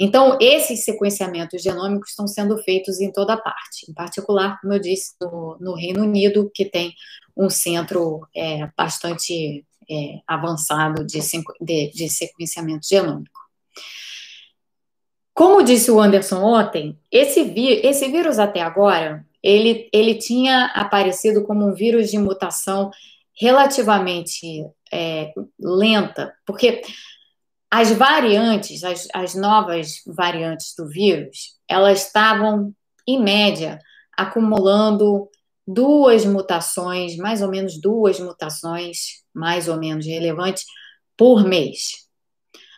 Então, 0.00 0.36
esses 0.40 0.84
sequenciamentos 0.84 1.62
genômicos 1.62 2.10
estão 2.10 2.26
sendo 2.26 2.58
feitos 2.58 3.00
em 3.00 3.10
toda 3.10 3.36
parte, 3.36 3.88
em 3.88 3.94
particular, 3.94 4.60
como 4.60 4.74
eu 4.74 4.80
disse, 4.80 5.12
no, 5.20 5.56
no 5.60 5.74
Reino 5.74 6.02
Unido, 6.02 6.50
que 6.52 6.64
tem 6.64 6.92
um 7.36 7.48
centro 7.48 8.26
é, 8.36 8.68
bastante 8.76 9.64
é, 9.90 10.20
avançado 10.26 11.04
de, 11.04 11.18
de, 11.60 11.90
de 11.92 12.08
sequenciamento 12.08 12.86
genômico. 12.88 13.40
Como 15.34 15.62
disse 15.62 15.90
o 15.90 16.00
Anderson 16.00 16.42
ontem, 16.42 16.98
esse, 17.10 17.40
esse 17.82 18.08
vírus 18.08 18.38
até 18.38 18.60
agora, 18.60 19.24
ele, 19.42 19.88
ele 19.92 20.14
tinha 20.14 20.66
aparecido 20.74 21.44
como 21.44 21.66
um 21.66 21.74
vírus 21.74 22.10
de 22.10 22.18
mutação 22.18 22.90
relativamente 23.34 24.66
é, 24.92 25.32
lenta, 25.58 26.34
porque 26.46 26.82
as 27.70 27.90
variantes, 27.90 28.84
as, 28.84 29.08
as 29.14 29.34
novas 29.34 30.02
variantes 30.06 30.74
do 30.76 30.86
vírus, 30.86 31.56
elas 31.66 32.06
estavam, 32.06 32.74
em 33.08 33.18
média, 33.18 33.78
acumulando 34.16 35.28
duas 35.72 36.24
mutações, 36.24 37.16
mais 37.16 37.42
ou 37.42 37.48
menos 37.48 37.80
duas 37.80 38.18
mutações, 38.20 39.22
mais 39.34 39.68
ou 39.68 39.76
menos 39.78 40.06
relevantes, 40.06 40.64
por 41.16 41.44
mês. 41.44 42.06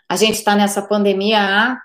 A 0.08 0.16
gente 0.16 0.34
está 0.34 0.54
nessa 0.54 0.82
pandemia 0.82 1.40
há 1.40 1.78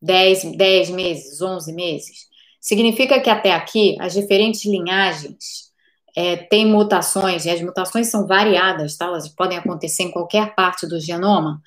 10, 0.00 0.56
10 0.56 0.90
meses, 0.90 1.40
11 1.40 1.72
meses. 1.72 2.26
Significa 2.60 3.20
que 3.20 3.30
até 3.30 3.52
aqui 3.52 3.96
as 4.00 4.14
diferentes 4.14 4.64
linhagens 4.64 5.72
é, 6.16 6.36
têm 6.36 6.66
mutações, 6.66 7.44
e 7.44 7.50
as 7.50 7.60
mutações 7.62 8.08
são 8.08 8.26
variadas, 8.26 8.96
tá? 8.96 9.06
elas 9.06 9.28
podem 9.28 9.58
acontecer 9.58 10.04
em 10.04 10.10
qualquer 10.10 10.54
parte 10.54 10.86
do 10.86 11.00
genoma, 11.00 11.60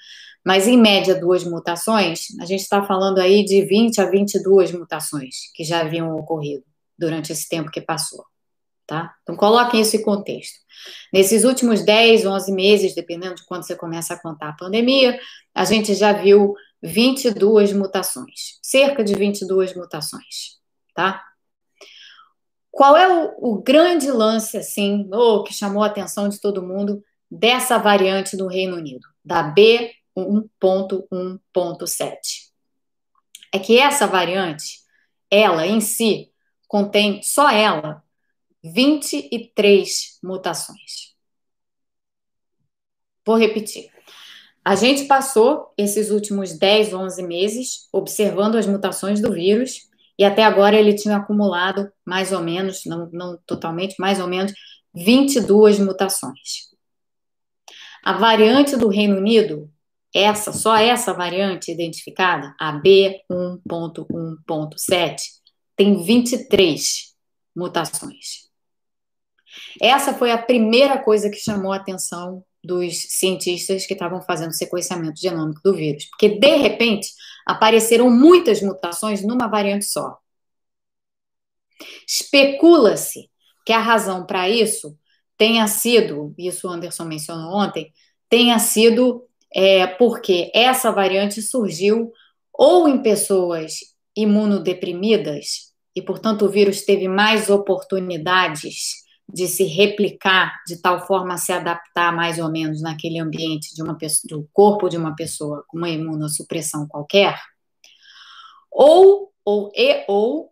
mas 0.46 0.68
em 0.68 0.78
média 0.78 1.20
duas 1.20 1.44
mutações, 1.44 2.28
a 2.40 2.46
gente 2.46 2.62
está 2.62 2.84
falando 2.84 3.20
aí 3.20 3.44
de 3.44 3.66
20 3.66 4.00
a 4.00 4.10
22 4.10 4.72
mutações 4.72 5.52
que 5.56 5.64
já 5.64 5.82
haviam 5.82 6.16
ocorrido 6.16 6.64
durante 6.98 7.32
esse 7.32 7.50
tempo 7.50 7.72
que 7.72 7.82
passou. 7.82 8.24
Tá? 8.88 9.16
Então, 9.24 9.36
coloquem 9.36 9.82
isso 9.82 9.96
em 9.96 10.04
contexto. 10.04 10.60
Nesses 11.12 11.44
últimos 11.44 11.84
10, 11.84 12.24
11 12.26 12.52
meses, 12.52 12.94
dependendo 12.94 13.34
de 13.36 13.46
quando 13.46 13.64
você 13.64 13.76
começa 13.76 14.14
a 14.14 14.22
contar 14.22 14.50
a 14.50 14.56
pandemia, 14.56 15.20
a 15.54 15.66
gente 15.66 15.96
já 15.96 16.14
viu 16.14 16.54
22 16.84 17.74
mutações, 17.74 18.60
cerca 18.62 19.04
de 19.04 19.16
22 19.16 19.76
mutações, 19.76 20.60
tá? 20.94 21.24
Qual 22.70 22.96
é 22.96 23.08
o, 23.08 23.54
o 23.54 23.64
grande 23.64 24.12
lance, 24.12 24.58
assim, 24.58 25.10
oh, 25.12 25.44
que 25.44 25.54
chamou 25.54 25.82
a 25.82 25.88
atenção 25.88 26.30
de 26.30 26.40
todo 26.40 26.62
mundo 26.62 27.04
dessa 27.32 27.80
variante 27.80 28.38
do 28.38 28.46
Reino 28.48 28.76
Unido, 28.76 29.08
da 29.24 29.52
B1.1.7? 29.56 32.20
É 33.52 33.58
que 33.58 33.80
essa 33.80 34.06
variante, 34.06 34.82
ela 35.32 35.66
em 35.66 35.80
si, 35.80 36.30
contém 36.68 37.24
só 37.24 37.50
ela 37.50 38.05
23 38.74 40.20
mutações. 40.24 41.14
Vou 43.26 43.38
repetir. 43.38 43.90
A 44.64 44.76
gente 44.76 45.06
passou 45.06 45.74
esses 45.78 46.10
últimos 46.10 46.58
10, 46.58 46.94
11 46.94 47.24
meses 47.24 47.88
observando 47.94 48.56
as 48.56 48.66
mutações 48.66 49.22
do 49.22 49.32
vírus 49.32 49.88
e 50.18 50.24
até 50.24 50.44
agora 50.44 50.76
ele 50.76 50.96
tinha 50.96 51.18
acumulado 51.18 51.92
mais 52.04 52.32
ou 52.32 52.42
menos, 52.42 52.84
não, 52.86 53.08
não 53.12 53.38
totalmente, 53.46 53.96
mais 54.00 54.20
ou 54.20 54.28
menos 54.28 54.52
22 54.96 55.78
mutações. 55.80 56.74
A 58.04 58.14
variante 58.14 58.76
do 58.78 58.88
Reino 58.88 59.18
Unido, 59.18 59.70
essa, 60.14 60.54
só 60.54 60.78
essa 60.78 61.12
variante 61.14 61.72
identificada, 61.72 62.56
a 62.60 62.80
B1.1.7, 62.80 65.22
tem 65.76 66.04
23 66.04 67.16
mutações. 67.56 68.45
Essa 69.82 70.14
foi 70.14 70.32
a 70.32 70.38
primeira 70.38 70.98
coisa 70.98 71.30
que 71.30 71.38
chamou 71.38 71.72
a 71.72 71.78
atenção 71.78 72.44
dos 72.64 72.98
cientistas 73.10 73.86
que 73.86 73.94
estavam 73.94 74.22
fazendo 74.22 74.54
sequenciamento 74.54 75.20
genômico 75.20 75.62
do 75.64 75.74
vírus, 75.74 76.06
porque 76.06 76.30
de 76.30 76.56
repente 76.56 77.10
apareceram 77.46 78.10
muitas 78.10 78.62
mutações 78.62 79.22
numa 79.22 79.48
variante 79.48 79.86
só. 79.86 80.18
Especula-se 82.08 83.30
que 83.66 83.74
a 83.74 83.80
razão 83.80 84.26
para 84.26 84.50
isso 84.50 84.98
tenha 85.38 85.68
sido, 85.68 86.34
isso 86.38 86.68
o 86.68 86.72
Anderson 86.72 87.06
mencionou 87.06 87.54
ontem, 87.54 87.92
tenha 88.30 88.58
sido 88.58 89.24
é, 89.54 89.86
porque 89.86 90.52
essa 90.54 90.92
variante 90.92 91.42
surgiu 91.42 92.12
ou 92.54 92.88
em 92.88 93.02
pessoas 93.02 93.74
imunodeprimidas, 94.16 95.74
e 95.96 96.02
portanto 96.02 96.46
o 96.46 96.50
vírus 96.50 96.84
teve 96.84 97.08
mais 97.08 97.50
oportunidades 97.50 99.05
de 99.32 99.48
se 99.48 99.64
replicar 99.64 100.62
de 100.68 100.82
tal 100.82 101.06
forma 101.06 101.34
a 101.34 101.38
se 101.38 101.52
adaptar 101.52 102.16
mais 102.16 102.38
ou 102.40 102.50
menos 102.50 102.82
naquele 102.82 103.20
ambiente 103.20 103.74
de 103.74 103.82
uma 103.82 103.98
pessoa, 103.98 104.30
do 104.30 104.48
corpo 104.54 104.88
de 104.88 104.98
uma 104.98 105.16
pessoa 105.16 105.64
com 105.68 105.78
uma 105.78 105.90
imunossupressão 105.90 106.88
qualquer, 106.88 107.40
ou 108.72 109.32
ou 109.44 109.72
e 109.76 110.06
ou 110.08 110.50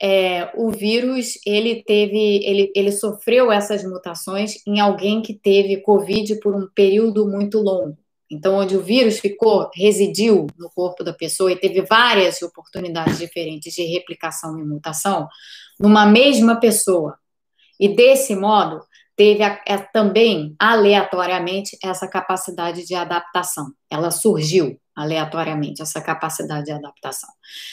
é, 0.00 0.50
o 0.56 0.70
vírus 0.70 1.38
ele 1.46 1.82
teve 1.84 2.44
ele, 2.44 2.72
ele 2.74 2.92
sofreu 2.92 3.52
essas 3.52 3.84
mutações 3.84 4.54
em 4.66 4.80
alguém 4.80 5.22
que 5.22 5.34
teve 5.34 5.82
covid 5.82 6.40
por 6.40 6.54
um 6.54 6.68
período 6.74 7.28
muito 7.28 7.58
longo. 7.58 7.96
Então 8.30 8.56
onde 8.56 8.76
o 8.76 8.82
vírus 8.82 9.18
ficou 9.18 9.70
residiu 9.74 10.46
no 10.58 10.70
corpo 10.70 11.04
da 11.04 11.12
pessoa 11.12 11.52
e 11.52 11.56
teve 11.56 11.82
várias 11.82 12.40
oportunidades 12.42 13.18
diferentes 13.18 13.74
de 13.74 13.82
replicação 13.84 14.58
e 14.58 14.64
mutação 14.64 15.28
numa 15.78 16.06
mesma 16.06 16.58
pessoa 16.58 17.18
e 17.82 17.96
desse 17.96 18.36
modo, 18.36 18.80
teve 19.16 19.42
a, 19.42 19.60
a, 19.68 19.78
também, 19.78 20.54
aleatoriamente, 20.56 21.76
essa 21.82 22.06
capacidade 22.06 22.86
de 22.86 22.94
adaptação. 22.94 23.72
Ela 23.90 24.12
surgiu 24.12 24.80
aleatoriamente, 24.94 25.82
essa 25.82 26.00
capacidade 26.00 26.66
de 26.66 26.70
adaptação. 26.70 27.28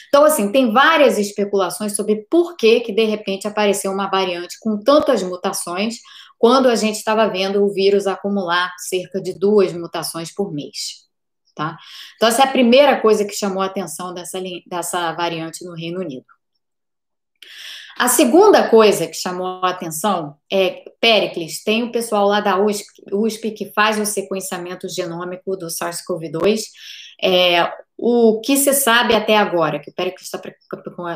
Então, 0.07 0.25
assim, 0.25 0.51
tem 0.51 0.73
várias 0.73 1.19
especulações 1.19 1.95
sobre 1.95 2.25
por 2.27 2.57
que, 2.57 2.79
que 2.79 2.91
de 2.91 3.03
repente, 3.03 3.47
apareceu 3.47 3.91
uma 3.91 4.09
variante 4.09 4.57
com 4.59 4.81
tantas 4.81 5.21
mutações, 5.21 5.97
quando 6.39 6.69
a 6.69 6.75
gente 6.75 6.95
estava 6.95 7.27
vendo 7.27 7.63
o 7.63 7.71
vírus 7.71 8.07
acumular 8.07 8.73
cerca 8.79 9.21
de 9.21 9.37
duas 9.37 9.71
mutações 9.73 10.33
por 10.33 10.51
mês. 10.51 11.07
Tá? 11.53 11.77
Então, 12.15 12.29
essa 12.29 12.41
é 12.41 12.45
a 12.45 12.51
primeira 12.51 12.99
coisa 12.99 13.23
que 13.25 13.33
chamou 13.33 13.61
a 13.61 13.67
atenção 13.67 14.11
dessa, 14.11 14.41
dessa 14.65 15.11
variante 15.11 15.63
no 15.63 15.75
Reino 15.75 15.99
Unido. 15.99 16.25
A 17.99 18.07
segunda 18.07 18.69
coisa 18.69 19.07
que 19.07 19.13
chamou 19.13 19.45
a 19.61 19.71
atenção 19.71 20.37
é, 20.49 20.85
Pericles, 21.01 21.61
tem 21.61 21.83
o 21.83 21.91
pessoal 21.91 22.29
lá 22.29 22.39
da 22.39 22.57
USP, 22.57 22.85
USP 23.11 23.51
que 23.51 23.73
faz 23.73 23.99
o 23.99 24.05
sequenciamento 24.05 24.87
genômico 24.87 25.57
do 25.57 25.67
SARS-CoV-2. 25.67 26.61
É, 27.21 27.69
o 27.97 28.39
que 28.39 28.55
se 28.55 28.73
sabe 28.73 29.13
até 29.13 29.35
agora, 29.35 29.79
que 29.79 29.89
o 29.89 29.93
Pericles 29.93 30.31
está 30.33 30.39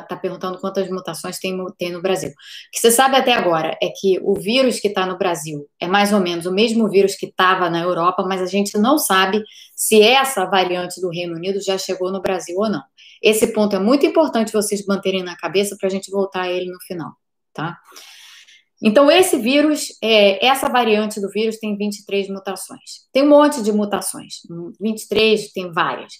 tá 0.04 0.18
perguntando 0.18 0.60
quantas 0.60 0.90
mutações 0.90 1.40
tem, 1.40 1.58
tem 1.78 1.90
no 1.90 2.02
Brasil. 2.02 2.32
O 2.32 2.34
que 2.74 2.80
se 2.80 2.92
sabe 2.92 3.16
até 3.16 3.32
agora 3.32 3.78
é 3.82 3.88
que 3.88 4.20
o 4.22 4.34
vírus 4.34 4.82
que 4.82 4.90
está 4.90 5.06
no 5.06 5.18
Brasil 5.18 5.66
é 5.80 5.88
mais 5.88 6.12
ou 6.12 6.20
menos 6.20 6.46
o 6.46 6.52
mesmo 6.52 6.90
vírus 6.90 7.16
que 7.16 7.28
estava 7.28 7.70
na 7.70 7.80
Europa, 7.80 8.26
mas 8.28 8.42
a 8.42 8.46
gente 8.46 8.78
não 8.78 8.98
sabe 8.98 9.42
se 9.74 10.02
essa 10.02 10.46
variante 10.46 11.00
do 11.00 11.10
Reino 11.10 11.36
Unido 11.36 11.62
já 11.62 11.78
chegou 11.78 12.12
no 12.12 12.22
Brasil 12.22 12.58
ou 12.58 12.70
não. 12.70 12.84
Esse 13.24 13.54
ponto 13.54 13.76
é 13.76 13.80
muito 13.80 14.06
importante 14.06 14.52
vocês 14.52 14.86
manterem 14.86 15.24
na 15.24 15.38
cabeça 15.38 15.78
para 15.80 15.88
a 15.88 15.92
gente 15.92 16.12
voltar 16.12 16.42
a 16.42 16.52
ele 16.52 16.70
no 16.70 16.80
final, 16.86 17.14
tá? 17.54 17.80
Então, 18.86 19.10
esse 19.10 19.38
vírus, 19.38 19.98
é, 20.04 20.46
essa 20.46 20.68
variante 20.68 21.22
do 21.22 21.30
vírus 21.30 21.58
tem 21.58 21.78
23 21.78 22.28
mutações. 22.28 23.08
Tem 23.14 23.24
um 23.24 23.30
monte 23.30 23.64
de 23.64 23.72
mutações. 23.72 24.42
23 24.82 25.54
tem 25.54 25.72
várias. 25.72 26.12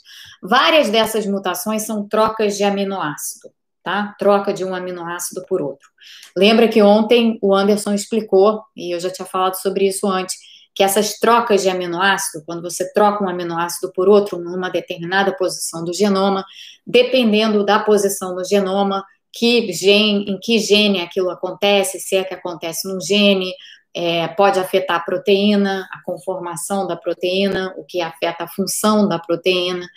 Várias 0.42 0.90
dessas 0.90 1.26
mutações 1.26 1.82
são 1.82 2.08
trocas 2.08 2.56
de 2.56 2.64
aminoácido, 2.64 3.50
tá? 3.84 4.16
Troca 4.18 4.54
de 4.54 4.64
um 4.64 4.74
aminoácido 4.74 5.44
por 5.46 5.62
outro. 5.62 5.90
Lembra 6.38 6.70
que 6.70 6.82
ontem 6.82 7.38
o 7.42 7.54
Anderson 7.54 7.94
explicou, 7.94 8.64
e 8.78 8.96
eu 8.96 9.00
já 9.02 9.10
tinha 9.10 9.26
falado 9.26 9.56
sobre 9.56 9.86
isso 9.86 10.08
antes, 10.08 10.38
que 10.76 10.84
essas 10.84 11.20
trocas 11.20 11.62
de 11.62 11.70
aminoácido, 11.70 12.44
quando 12.46 12.62
você 12.62 12.92
troca 12.94 13.24
um 13.24 13.30
aminoácido 13.30 13.92
por 13.94 14.10
outro 14.10 14.40
numa 14.40 14.70
determinada 14.70 15.36
posição 15.36 15.84
do 15.84 15.94
genoma, 15.94 16.44
dependendo 16.86 17.64
da 17.64 17.80
posição 17.80 18.36
do 18.36 18.44
genoma, 18.44 19.04
que 19.32 19.72
gene, 19.72 20.26
em 20.30 20.40
que 20.40 20.60
gene 20.60 21.02
aquilo 21.02 21.30
acontece, 21.30 22.00
se 22.00 22.16
é 22.16 22.24
que 22.24 22.34
acontece 22.34 22.88
num 22.88 23.02
gene, 23.02 23.52
é, 23.96 24.28
pode 24.30 24.60
afetar 24.60 24.98
a 24.98 25.00
proteína, 25.00 25.88
a 25.92 26.02
conformação 26.04 26.88
da 26.88 26.96
proteína, 26.96 27.74
o 27.78 27.86
que 27.86 28.02
afeta 28.02 28.46
a 28.46 28.48
função 28.48 29.08
da 29.08 29.20
proteína. 29.20 29.88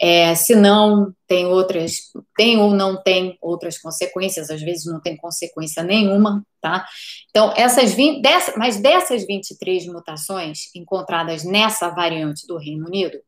É, 0.00 0.34
se 0.34 0.54
não, 0.54 1.12
tem 1.26 1.46
outras, 1.46 2.12
tem 2.36 2.58
ou 2.58 2.72
não 2.72 2.96
tem 3.02 3.36
outras 3.40 3.76
consequências, 3.76 4.50
às 4.50 4.62
vezes 4.62 4.86
não 4.86 5.00
tem 5.00 5.16
consequência 5.16 5.82
nenhuma, 5.82 6.44
tá? 6.60 6.86
Então, 7.28 7.52
essas 7.56 7.92
20, 7.92 8.22
dessa, 8.22 8.54
mas 8.56 8.80
dessas 8.80 9.26
23 9.26 9.86
mutações 9.86 10.74
encontradas 10.74 11.44
nessa 11.44 11.90
variante 11.90 12.46
do 12.46 12.56
Reino 12.56 12.86
Unido, 12.86 13.18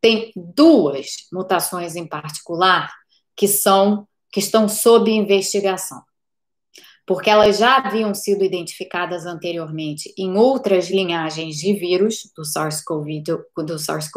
tem 0.00 0.32
duas 0.34 1.28
mutações 1.30 1.94
em 1.94 2.06
particular 2.06 2.90
que 3.36 3.46
são 3.46 4.06
que 4.32 4.38
estão 4.38 4.68
sob 4.68 5.10
investigação 5.10 6.00
porque 7.10 7.28
elas 7.28 7.58
já 7.58 7.78
haviam 7.78 8.14
sido 8.14 8.44
identificadas 8.44 9.26
anteriormente 9.26 10.14
em 10.16 10.36
outras 10.36 10.88
linhagens 10.88 11.56
de 11.56 11.72
vírus 11.72 12.30
do 12.36 12.44
SARS-CoV-2. 12.44 13.80
SARS 13.80 14.12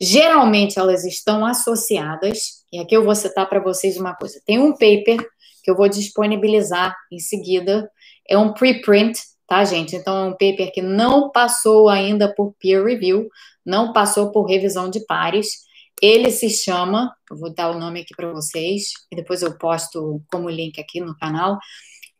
Geralmente 0.00 0.78
elas 0.78 1.04
estão 1.04 1.44
associadas, 1.44 2.64
e 2.72 2.78
aqui 2.78 2.96
eu 2.96 3.04
vou 3.04 3.14
citar 3.14 3.46
para 3.46 3.60
vocês 3.60 3.98
uma 3.98 4.14
coisa. 4.14 4.40
Tem 4.46 4.58
um 4.58 4.72
paper 4.72 5.18
que 5.62 5.70
eu 5.70 5.76
vou 5.76 5.86
disponibilizar 5.86 6.96
em 7.12 7.18
seguida, 7.18 7.90
é 8.26 8.38
um 8.38 8.54
preprint, 8.54 9.20
tá, 9.46 9.62
gente? 9.62 9.94
Então, 9.94 10.16
é 10.16 10.24
um 10.28 10.32
paper 10.32 10.72
que 10.72 10.80
não 10.80 11.30
passou 11.30 11.90
ainda 11.90 12.34
por 12.34 12.54
peer 12.58 12.82
review, 12.82 13.28
não 13.66 13.92
passou 13.92 14.32
por 14.32 14.46
revisão 14.46 14.88
de 14.88 15.04
pares. 15.04 15.68
Ele 16.00 16.30
se 16.30 16.48
chama, 16.48 17.14
vou 17.30 17.52
dar 17.52 17.70
o 17.70 17.78
nome 17.78 18.00
aqui 18.00 18.14
para 18.16 18.32
vocês, 18.32 18.92
e 19.12 19.16
depois 19.16 19.42
eu 19.42 19.58
posto 19.58 20.22
como 20.30 20.48
link 20.48 20.80
aqui 20.80 21.00
no 21.00 21.16
canal. 21.16 21.58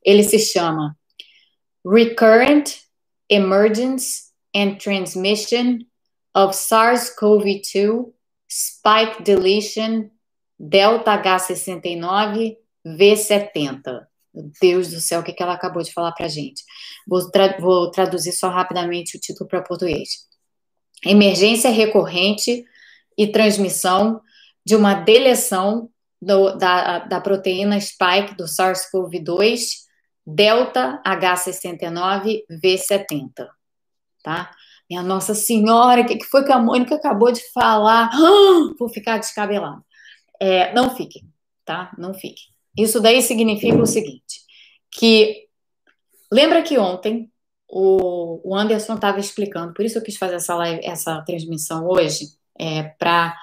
Ele 0.05 0.22
se 0.22 0.39
chama 0.39 0.97
Recurrent 1.87 2.76
Emergence 3.28 4.31
and 4.55 4.76
Transmission 4.76 5.78
of 6.35 6.55
SARS-CoV-2 6.55 8.12
Spike 8.51 9.22
Deletion 9.22 10.11
Delta 10.59 11.16
H69 11.22 12.57
V70. 12.85 14.07
Meu 14.35 14.51
Deus 14.61 14.91
do 14.91 15.01
céu, 15.01 15.20
o 15.20 15.24
que, 15.24 15.33
que 15.33 15.43
ela 15.43 15.55
acabou 15.55 15.83
de 15.83 15.93
falar 15.93 16.12
para 16.12 16.28
gente? 16.28 16.62
Vou, 17.07 17.31
tra 17.31 17.59
vou 17.59 17.91
traduzir 17.91 18.33
só 18.33 18.49
rapidamente 18.49 19.16
o 19.16 19.20
título 19.20 19.49
para 19.49 19.62
português. 19.62 20.28
Emergência 21.05 21.70
recorrente 21.70 22.64
e 23.17 23.27
transmissão 23.27 24.21
de 24.65 24.77
uma 24.77 24.95
deleção 24.95 25.91
do, 26.21 26.57
da, 26.57 27.01
da 27.01 27.21
proteína 27.21 27.81
spike 27.81 28.37
do 28.37 28.45
SARS-CoV-2 28.45 29.89
Delta 30.27 31.03
H69 31.05 32.43
V70, 32.63 33.49
tá? 34.23 34.51
Minha 34.89 35.03
Nossa 35.03 35.35
Senhora, 35.35 36.03
o 36.03 36.07
que, 36.07 36.17
que 36.17 36.27
foi 36.27 36.45
que 36.45 36.53
a 36.53 36.59
Mônica 36.59 36.95
acabou 36.95 37.33
de 37.33 37.41
falar? 37.53 38.11
Vou 38.79 38.89
ficar 38.89 39.19
descabelada. 39.19 39.83
É, 40.41 40.73
não 40.75 40.95
fiquem, 40.95 41.23
tá? 41.65 41.93
Não 41.97 42.13
fiquem. 42.13 42.45
Isso 42.77 43.01
daí 43.01 43.23
significa 43.23 43.77
o 43.77 43.87
seguinte: 43.87 44.41
que 44.91 45.49
lembra 46.31 46.63
que 46.63 46.79
ontem 46.79 47.31
o, 47.69 48.41
o 48.45 48.57
Anderson 48.57 48.95
estava 48.95 49.21
explicando, 49.21 49.73
por 49.73 49.85
isso 49.85 49.99
eu 49.99 50.03
quis 50.03 50.17
fazer 50.17 50.37
essa 50.37 50.55
live, 50.57 50.81
essa 50.85 51.23
transmissão 51.23 51.87
hoje, 51.87 52.27
é, 52.61 52.83
para 52.99 53.37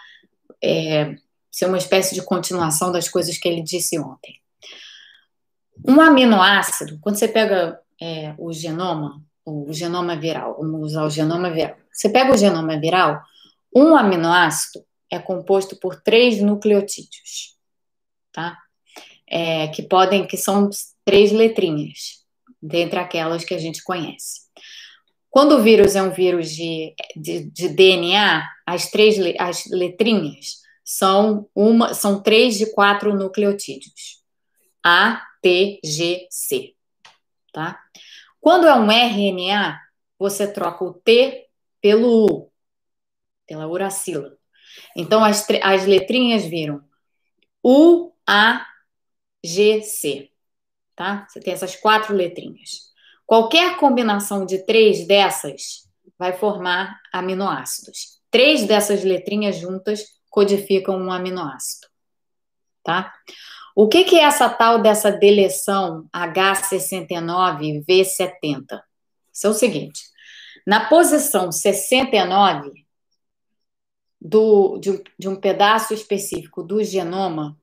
é, 0.62 1.16
ser 1.52 1.66
uma 1.66 1.78
espécie 1.78 2.14
de 2.14 2.22
continuação 2.22 2.92
das 2.92 3.10
coisas 3.10 3.38
que 3.38 3.48
ele 3.48 3.62
disse 3.62 3.98
ontem. 3.98 4.40
Um 5.86 6.00
aminoácido, 6.02 7.00
quando 7.00 7.18
você 7.18 7.28
pega 7.28 7.80
é, 8.02 8.34
o 8.38 8.52
genoma, 8.54 9.22
o 9.46 9.72
genoma 9.72 10.16
viral, 10.16 10.58
vamos 10.60 10.92
usar 10.92 11.04
o 11.04 11.10
genoma 11.10 11.50
viral. 11.50 11.76
Você 11.92 12.10
pega 12.10 12.34
o 12.34 12.38
genoma 12.38 12.80
viral, 12.80 13.22
um 13.76 13.96
aminoácido 13.96 14.86
é 15.10 15.18
composto 15.18 15.76
por 15.78 16.02
três 16.02 16.42
nucleotídeos, 16.42 17.56
tá? 18.32 18.58
é, 19.28 19.68
que 19.68 19.84
podem, 19.84 20.26
que 20.26 20.38
são 20.38 20.70
três 21.04 21.32
letrinhas, 21.32 22.24
dentre 22.62 22.98
aquelas 22.98 23.44
que 23.44 23.54
a 23.54 23.58
gente 23.58 23.84
conhece. 23.84 24.47
Quando 25.38 25.58
o 25.58 25.62
vírus 25.62 25.96
é 25.96 26.02
um 26.02 26.10
vírus 26.10 26.50
de, 26.50 26.96
de, 27.16 27.44
de 27.44 27.70
DNA, 27.70 28.44
as 28.66 28.90
três 28.90 29.18
as 29.38 29.68
letrinhas 29.68 30.64
são 30.84 31.48
uma, 31.54 31.94
são 31.94 32.24
três 32.24 32.58
de 32.58 32.74
quatro 32.74 33.16
nucleotídeos. 33.16 34.24
A, 34.84 35.24
T, 35.40 35.80
G, 35.86 36.26
C. 36.32 36.74
Tá? 37.54 37.80
Quando 38.42 38.66
é 38.66 38.74
um 38.74 38.90
RNA, 38.92 39.80
você 40.18 40.52
troca 40.52 40.84
o 40.84 40.96
T 40.96 41.48
pelo 41.80 42.26
U, 42.26 42.52
pela 43.46 43.68
uracila. 43.68 44.36
Então, 44.96 45.24
as, 45.24 45.46
as 45.62 45.86
letrinhas 45.86 46.46
viram 46.46 46.84
U, 47.64 48.12
A, 48.26 48.66
GC, 49.46 50.32
tá? 50.96 51.28
Você 51.30 51.40
tem 51.40 51.54
essas 51.54 51.76
quatro 51.76 52.16
letrinhas. 52.16 52.87
Qualquer 53.28 53.78
combinação 53.78 54.44
de 54.46 54.66
três 54.66 55.06
dessas 55.06 55.86
vai 56.18 56.32
formar 56.32 57.02
aminoácidos. 57.12 58.22
Três 58.32 58.66
dessas 58.66 59.04
letrinhas 59.04 59.58
juntas 59.58 60.06
codificam 60.30 60.98
um 60.98 61.12
aminoácido, 61.12 61.88
tá? 62.84 63.14
O 63.76 63.88
que, 63.88 64.04
que 64.06 64.18
é 64.18 64.24
essa 64.24 64.50
tal 64.50 64.82
dessa 64.82 65.12
deleção 65.12 66.08
H69V70? 66.12 68.82
Isso 69.32 69.46
é 69.46 69.50
o 69.50 69.54
seguinte: 69.54 70.02
na 70.66 70.88
posição 70.88 71.52
69 71.52 72.88
do, 74.20 74.80
de, 74.80 75.04
de 75.20 75.28
um 75.28 75.36
pedaço 75.36 75.94
específico 75.94 76.64
do 76.64 76.84
genoma, 76.84 77.56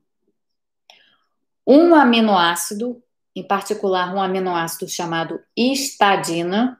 um 1.67 1.93
aminoácido, 1.95 3.03
em 3.35 3.43
particular 3.43 4.13
um 4.15 4.21
aminoácido 4.21 4.89
chamado 4.89 5.39
histadina, 5.55 6.79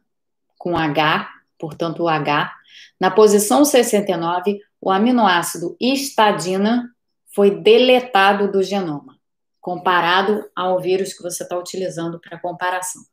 com 0.57 0.77
H, 0.77 1.29
portanto 1.59 2.03
o 2.03 2.07
H, 2.07 2.53
na 2.99 3.11
posição 3.11 3.65
69, 3.65 4.61
o 4.79 4.89
aminoácido 4.89 5.75
histadina 5.79 6.95
foi 7.33 7.51
deletado 7.51 8.49
do 8.49 8.63
genoma, 8.63 9.19
comparado 9.59 10.49
ao 10.55 10.79
vírus 10.79 11.13
que 11.13 11.21
você 11.21 11.43
está 11.43 11.57
utilizando 11.57 12.19
para 12.19 12.39
comparação. 12.39 13.03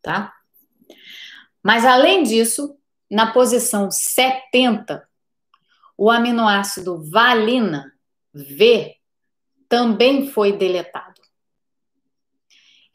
Tá? 0.00 0.32
Mas 1.60 1.84
além 1.84 2.22
disso, 2.22 2.78
na 3.10 3.32
posição 3.32 3.90
70, 3.90 5.06
o 5.98 6.10
aminoácido 6.10 7.02
valina, 7.10 7.92
V, 8.32 8.94
também 9.68 10.28
foi 10.28 10.52
deletado. 10.52 11.25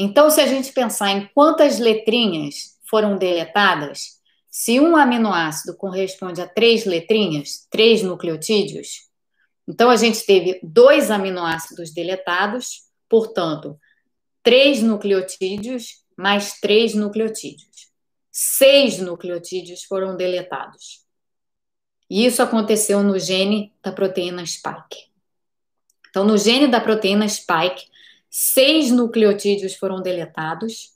Então, 0.04 0.32
se 0.32 0.42
a 0.42 0.48
gente 0.48 0.74
pensar 0.74 1.12
em 1.12 1.28
quantas 1.28 1.78
letrinhas 1.78 2.76
foram 2.90 3.20
deletadas, 3.20 4.20
se 4.50 4.80
um 4.80 4.96
aminoácido 4.96 5.78
corresponde 5.78 6.42
a 6.42 6.48
três 6.48 6.86
letrinhas, 6.86 7.68
três 7.70 8.02
nucleotídeos, 8.02 9.08
então 9.68 9.92
a 9.92 9.96
gente 9.96 10.26
teve 10.26 10.60
dois 10.64 11.12
aminoácidos 11.12 11.94
deletados, 11.94 12.88
portanto, 13.08 13.80
três 14.42 14.82
nucleotídeos 14.82 16.04
mais 16.18 16.60
três 16.60 16.96
nucleotídeos. 16.96 17.92
Seis 18.32 18.98
nucleotídeos 18.98 19.84
foram 19.84 20.18
deletados. 20.18 21.06
E 22.10 22.26
isso 22.26 22.42
aconteceu 22.42 23.04
no 23.04 23.20
gene 23.20 23.72
da 23.84 23.92
proteína 23.92 24.44
spike. 24.48 25.12
Então, 26.10 26.26
no 26.26 26.40
gene 26.40 26.68
da 26.68 26.82
proteína 26.82 27.30
spike, 27.30 27.91
seis 28.32 28.90
nucleotídeos 28.90 29.76
foram 29.76 30.02
deletados, 30.02 30.94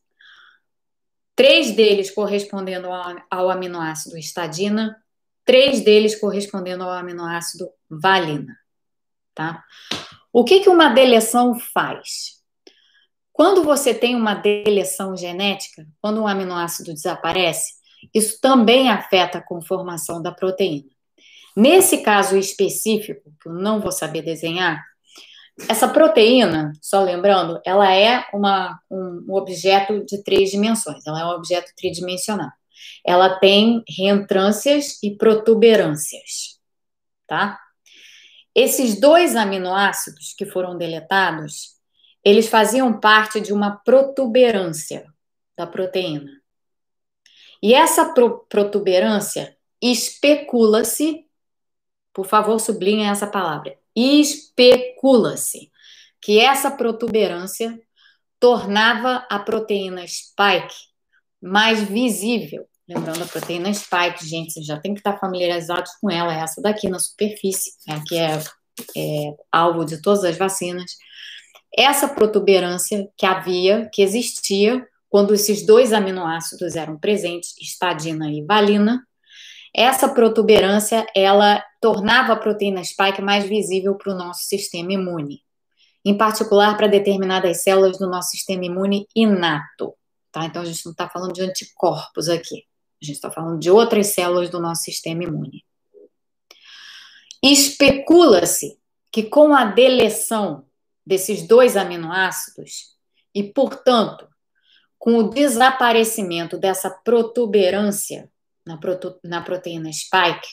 três 1.35 1.75
deles 1.75 2.09
correspondendo 2.09 2.87
ao, 3.29 3.49
aminoácido 3.49 4.17
estadina, 4.17 4.95
três 5.43 5.81
deles 5.81 6.17
correspondendo 6.17 6.85
ao 6.85 6.91
aminoácido 6.91 7.69
valina. 7.89 8.57
Tá? 9.35 9.61
O 10.31 10.45
que, 10.45 10.61
que 10.61 10.69
uma 10.69 10.89
deleção 10.89 11.59
faz? 11.59 12.41
Quando 13.33 13.63
você 13.63 13.93
tem 13.93 14.15
uma 14.15 14.33
deleção 14.33 15.17
genética, 15.17 15.85
quando 16.01 16.21
um 16.21 16.27
aminoácido 16.27 16.93
desaparece, 16.93 17.73
isso 18.13 18.39
também 18.39 18.89
afeta 18.89 19.39
a 19.39 19.43
conformação 19.43 20.21
da 20.21 20.31
proteína. 20.31 20.89
Nesse 21.55 21.97
caso 21.97 22.37
específico, 22.37 23.33
que 23.41 23.49
eu 23.49 23.53
não 23.53 23.81
vou 23.81 23.91
saber 23.91 24.21
desenhar, 24.21 24.85
essa 25.69 25.87
proteína, 25.87 26.73
só 26.81 27.01
lembrando, 27.01 27.61
ela 27.65 27.93
é 27.93 28.25
uma, 28.33 28.77
um 28.91 29.33
objeto 29.33 30.03
de 30.05 30.21
três 30.21 30.51
dimensões, 30.51 31.05
ela 31.07 31.21
é 31.21 31.25
um 31.25 31.35
objeto 31.35 31.71
tridimensional. 31.77 32.51
Ela 33.05 33.39
tem 33.39 33.83
reentrâncias 33.87 35.01
e 35.01 35.15
protuberâncias, 35.15 36.59
tá? 37.25 37.59
Esses 38.53 38.99
dois 38.99 39.35
aminoácidos 39.35 40.33
que 40.37 40.45
foram 40.45 40.77
deletados, 40.77 41.75
eles 42.23 42.47
faziam 42.47 42.99
parte 42.99 43.39
de 43.39 43.53
uma 43.53 43.77
protuberância 43.77 45.05
da 45.57 45.65
proteína. 45.65 46.31
E 47.61 47.73
essa 47.73 48.13
pro 48.13 48.45
protuberância 48.49 49.55
especula-se, 49.81 51.25
por 52.13 52.25
favor, 52.25 52.59
sublinhe 52.59 53.03
essa 53.03 53.27
palavra, 53.27 53.77
especula-se 55.05 55.71
que 56.21 56.39
essa 56.39 56.71
protuberância 56.71 57.79
tornava 58.39 59.25
a 59.29 59.39
proteína 59.39 60.05
spike 60.07 60.75
mais 61.41 61.83
visível. 61.83 62.65
Lembrando, 62.87 63.23
a 63.23 63.27
proteína 63.27 63.73
spike, 63.73 64.27
gente, 64.27 64.53
vocês 64.53 64.65
já 64.65 64.79
tem 64.79 64.93
que 64.93 64.99
estar 64.99 65.17
familiarizados 65.19 65.91
com 66.01 66.09
ela, 66.09 66.35
é 66.35 66.39
essa 66.39 66.61
daqui 66.61 66.89
na 66.89 66.99
superfície, 66.99 67.71
né, 67.87 68.01
que 68.07 68.15
é, 68.15 68.39
é 68.97 69.35
alvo 69.51 69.85
de 69.85 70.01
todas 70.01 70.23
as 70.23 70.37
vacinas. 70.37 70.91
Essa 71.75 72.07
protuberância 72.07 73.07
que 73.17 73.25
havia, 73.25 73.89
que 73.91 74.01
existia, 74.01 74.85
quando 75.09 75.33
esses 75.33 75.65
dois 75.65 75.93
aminoácidos 75.93 76.75
eram 76.75 76.97
presentes, 76.97 77.55
estadina 77.59 78.29
e 78.29 78.43
valina, 78.43 79.05
essa 79.75 80.07
protuberância, 80.07 81.05
ela 81.13 81.63
tornava 81.81 82.33
a 82.33 82.37
proteína 82.37 82.83
spike 82.83 83.21
mais 83.21 83.45
visível 83.45 83.95
para 83.95 84.13
o 84.13 84.17
nosso 84.17 84.43
sistema 84.45 84.93
imune, 84.93 85.43
em 86.03 86.17
particular 86.17 86.77
para 86.77 86.87
determinadas 86.87 87.61
células 87.61 87.97
do 87.97 88.07
nosso 88.07 88.31
sistema 88.31 88.65
imune 88.65 89.07
inato, 89.13 89.93
tá? 90.31 90.45
Então 90.45 90.61
a 90.61 90.65
gente 90.65 90.85
não 90.85 90.93
está 90.93 91.09
falando 91.09 91.33
de 91.33 91.41
anticorpos 91.41 92.29
aqui. 92.29 92.63
A 93.01 93.05
gente 93.05 93.15
está 93.15 93.29
falando 93.29 93.59
de 93.59 93.69
outras 93.69 94.07
células 94.07 94.49
do 94.49 94.59
nosso 94.59 94.83
sistema 94.83 95.23
imune. 95.23 95.65
Especula-se 97.43 98.79
que 99.11 99.23
com 99.23 99.53
a 99.53 99.65
deleção 99.65 100.65
desses 101.05 101.45
dois 101.45 101.77
aminoácidos 101.77 102.95
e, 103.33 103.43
portanto, 103.43 104.27
com 104.97 105.17
o 105.17 105.29
desaparecimento 105.29 106.57
dessa 106.57 106.89
protuberância 106.89 108.31
na, 108.65 108.77
prote 108.77 109.15
na 109.23 109.41
proteína 109.41 109.91
spike, 109.91 110.47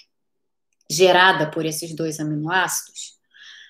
gerada 0.90 1.50
por 1.50 1.64
esses 1.64 1.94
dois 1.94 2.20
aminoácidos, 2.20 3.18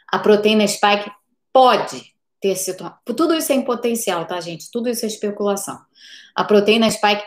a 0.08 0.18
proteína 0.18 0.66
spike 0.66 1.10
pode 1.52 2.12
ter 2.40 2.56
se 2.56 2.76
tornado. 2.76 3.00
Tudo 3.04 3.34
isso 3.34 3.52
é 3.52 3.54
em 3.54 3.64
potencial, 3.64 4.26
tá, 4.26 4.40
gente? 4.40 4.70
Tudo 4.70 4.88
isso 4.88 5.04
é 5.04 5.08
especulação. 5.08 5.80
A 6.34 6.44
proteína 6.44 6.90
spike 6.90 7.24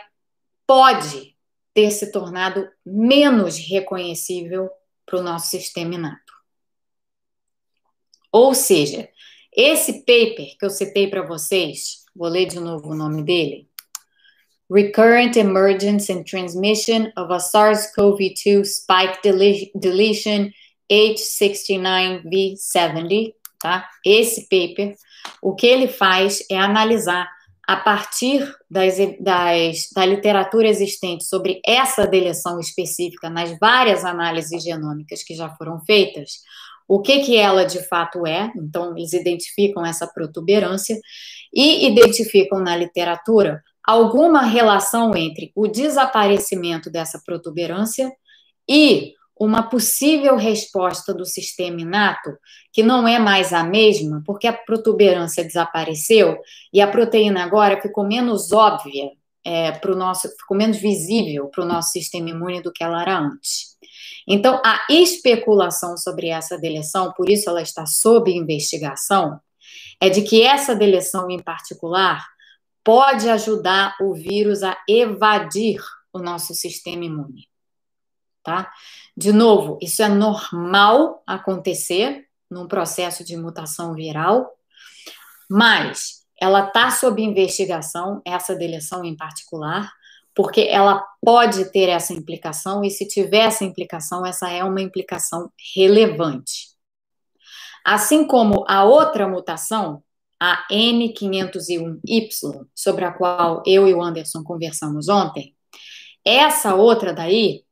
pode 0.66 1.34
ter 1.72 1.90
se 1.90 2.10
tornado 2.10 2.68
menos 2.84 3.58
reconhecível 3.58 4.70
para 5.04 5.18
o 5.18 5.22
nosso 5.22 5.48
sistema 5.48 5.94
inato. 5.94 6.32
Ou 8.32 8.54
seja, 8.54 9.08
esse 9.52 10.00
paper 10.00 10.56
que 10.58 10.64
eu 10.64 10.70
citei 10.70 11.08
para 11.08 11.22
vocês, 11.22 12.04
vou 12.14 12.28
ler 12.28 12.46
de 12.46 12.60
novo 12.60 12.90
o 12.90 12.94
nome 12.94 13.22
dele. 13.22 13.68
Recurrent 14.70 15.36
Emergence 15.36 16.12
and 16.12 16.24
Transmission 16.24 17.12
of 17.16 17.32
a 17.32 17.38
SARS-CoV-2 17.38 18.64
Spike 18.64 19.20
Deletion 19.74 20.50
H69V70, 20.90 23.32
tá? 23.60 23.88
Esse 24.04 24.48
paper, 24.48 24.94
o 25.42 25.54
que 25.54 25.66
ele 25.66 25.88
faz 25.88 26.44
é 26.50 26.58
analisar 26.58 27.28
a 27.66 27.76
partir 27.76 28.48
das, 28.70 28.96
das, 29.20 29.88
da 29.92 30.06
literatura 30.06 30.68
existente 30.68 31.24
sobre 31.24 31.60
essa 31.66 32.06
deleção 32.06 32.60
específica 32.60 33.28
nas 33.28 33.58
várias 33.58 34.04
análises 34.04 34.62
genômicas 34.62 35.24
que 35.24 35.34
já 35.34 35.50
foram 35.56 35.80
feitas, 35.84 36.34
o 36.88 37.02
que, 37.02 37.24
que 37.24 37.36
ela 37.36 37.64
de 37.64 37.82
fato 37.88 38.24
é, 38.24 38.52
então 38.56 38.96
eles 38.96 39.12
identificam 39.12 39.84
essa 39.84 40.06
protuberância 40.06 40.96
e 41.52 41.88
identificam 41.88 42.60
na 42.60 42.76
literatura 42.76 43.60
alguma 43.86 44.42
relação 44.42 45.16
entre 45.16 45.52
o 45.54 45.68
desaparecimento 45.68 46.90
dessa 46.90 47.22
protuberância 47.24 48.10
e 48.68 49.14
uma 49.38 49.62
possível 49.62 50.36
resposta 50.36 51.12
do 51.12 51.26
sistema 51.26 51.80
inato, 51.80 52.36
que 52.72 52.82
não 52.82 53.06
é 53.06 53.18
mais 53.18 53.52
a 53.52 53.62
mesma, 53.62 54.22
porque 54.24 54.46
a 54.46 54.52
protuberância 54.52 55.44
desapareceu 55.44 56.38
e 56.72 56.80
a 56.80 56.88
proteína 56.90 57.44
agora 57.44 57.80
ficou 57.80 58.06
menos 58.06 58.50
óbvia 58.50 59.10
é, 59.44 59.72
para 59.72 59.92
o 59.92 59.94
nosso, 59.94 60.28
ficou 60.30 60.56
menos 60.56 60.78
visível 60.78 61.48
para 61.48 61.62
o 61.62 61.68
nosso 61.68 61.90
sistema 61.90 62.30
imune 62.30 62.62
do 62.62 62.72
que 62.72 62.82
ela 62.82 63.02
era 63.02 63.18
antes. 63.18 63.76
Então, 64.26 64.60
a 64.64 64.80
especulação 64.90 65.96
sobre 65.96 66.28
essa 66.28 66.58
deleção, 66.58 67.12
por 67.12 67.28
isso 67.28 67.48
ela 67.48 67.62
está 67.62 67.86
sob 67.86 68.30
investigação, 68.32 69.38
é 70.00 70.08
de 70.08 70.22
que 70.22 70.42
essa 70.42 70.74
deleção 70.74 71.30
em 71.30 71.40
particular 71.40 72.26
pode 72.86 73.28
ajudar 73.28 73.96
o 74.00 74.14
vírus 74.14 74.62
a 74.62 74.74
evadir 74.88 75.82
o 76.12 76.20
nosso 76.20 76.54
sistema 76.54 77.04
imune 77.04 77.48
tá? 78.46 78.72
De 79.16 79.32
novo, 79.32 79.76
isso 79.82 80.04
é 80.04 80.08
normal 80.08 81.20
acontecer 81.26 82.28
num 82.48 82.68
processo 82.68 83.24
de 83.24 83.36
mutação 83.36 83.92
viral, 83.92 84.48
mas 85.50 86.24
ela 86.40 86.68
está 86.68 86.92
sob 86.92 87.20
investigação, 87.20 88.22
essa 88.24 88.54
deleção 88.54 89.04
em 89.04 89.16
particular, 89.16 89.92
porque 90.32 90.60
ela 90.70 91.04
pode 91.20 91.72
ter 91.72 91.88
essa 91.88 92.12
implicação, 92.12 92.84
e 92.84 92.90
se 92.90 93.08
tiver 93.08 93.46
essa 93.46 93.64
implicação, 93.64 94.24
essa 94.24 94.48
é 94.48 94.62
uma 94.62 94.80
implicação 94.80 95.50
relevante. 95.74 96.68
Assim 97.84 98.24
como 98.24 98.64
a 98.68 98.84
outra 98.84 99.26
mutação, 99.26 100.04
a 100.40 100.66
N501Y, 100.70 102.66
sobre 102.74 103.04
a 103.04 103.12
qual 103.12 103.62
eu 103.66 103.88
e 103.88 103.94
o 103.94 104.02
Anderson 104.02 104.42
conversamos 104.42 105.08
ontem, 105.08 105.54
essa 106.24 106.74
outra 106.74 107.12
daí, 107.12 107.62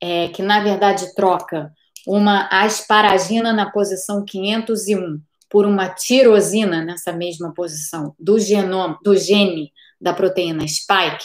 é, 0.00 0.28
que 0.28 0.42
na 0.42 0.62
verdade 0.62 1.14
troca 1.14 1.72
uma 2.06 2.48
asparagina 2.50 3.52
na 3.52 3.70
posição 3.70 4.24
501 4.24 5.20
por 5.50 5.66
uma 5.66 5.88
tirosina 5.88 6.82
nessa 6.82 7.12
mesma 7.12 7.52
posição 7.52 8.14
do 8.18 8.38
genoma, 8.38 8.98
do 9.02 9.16
gene 9.16 9.72
da 10.00 10.12
proteína 10.12 10.66
spike, 10.66 11.24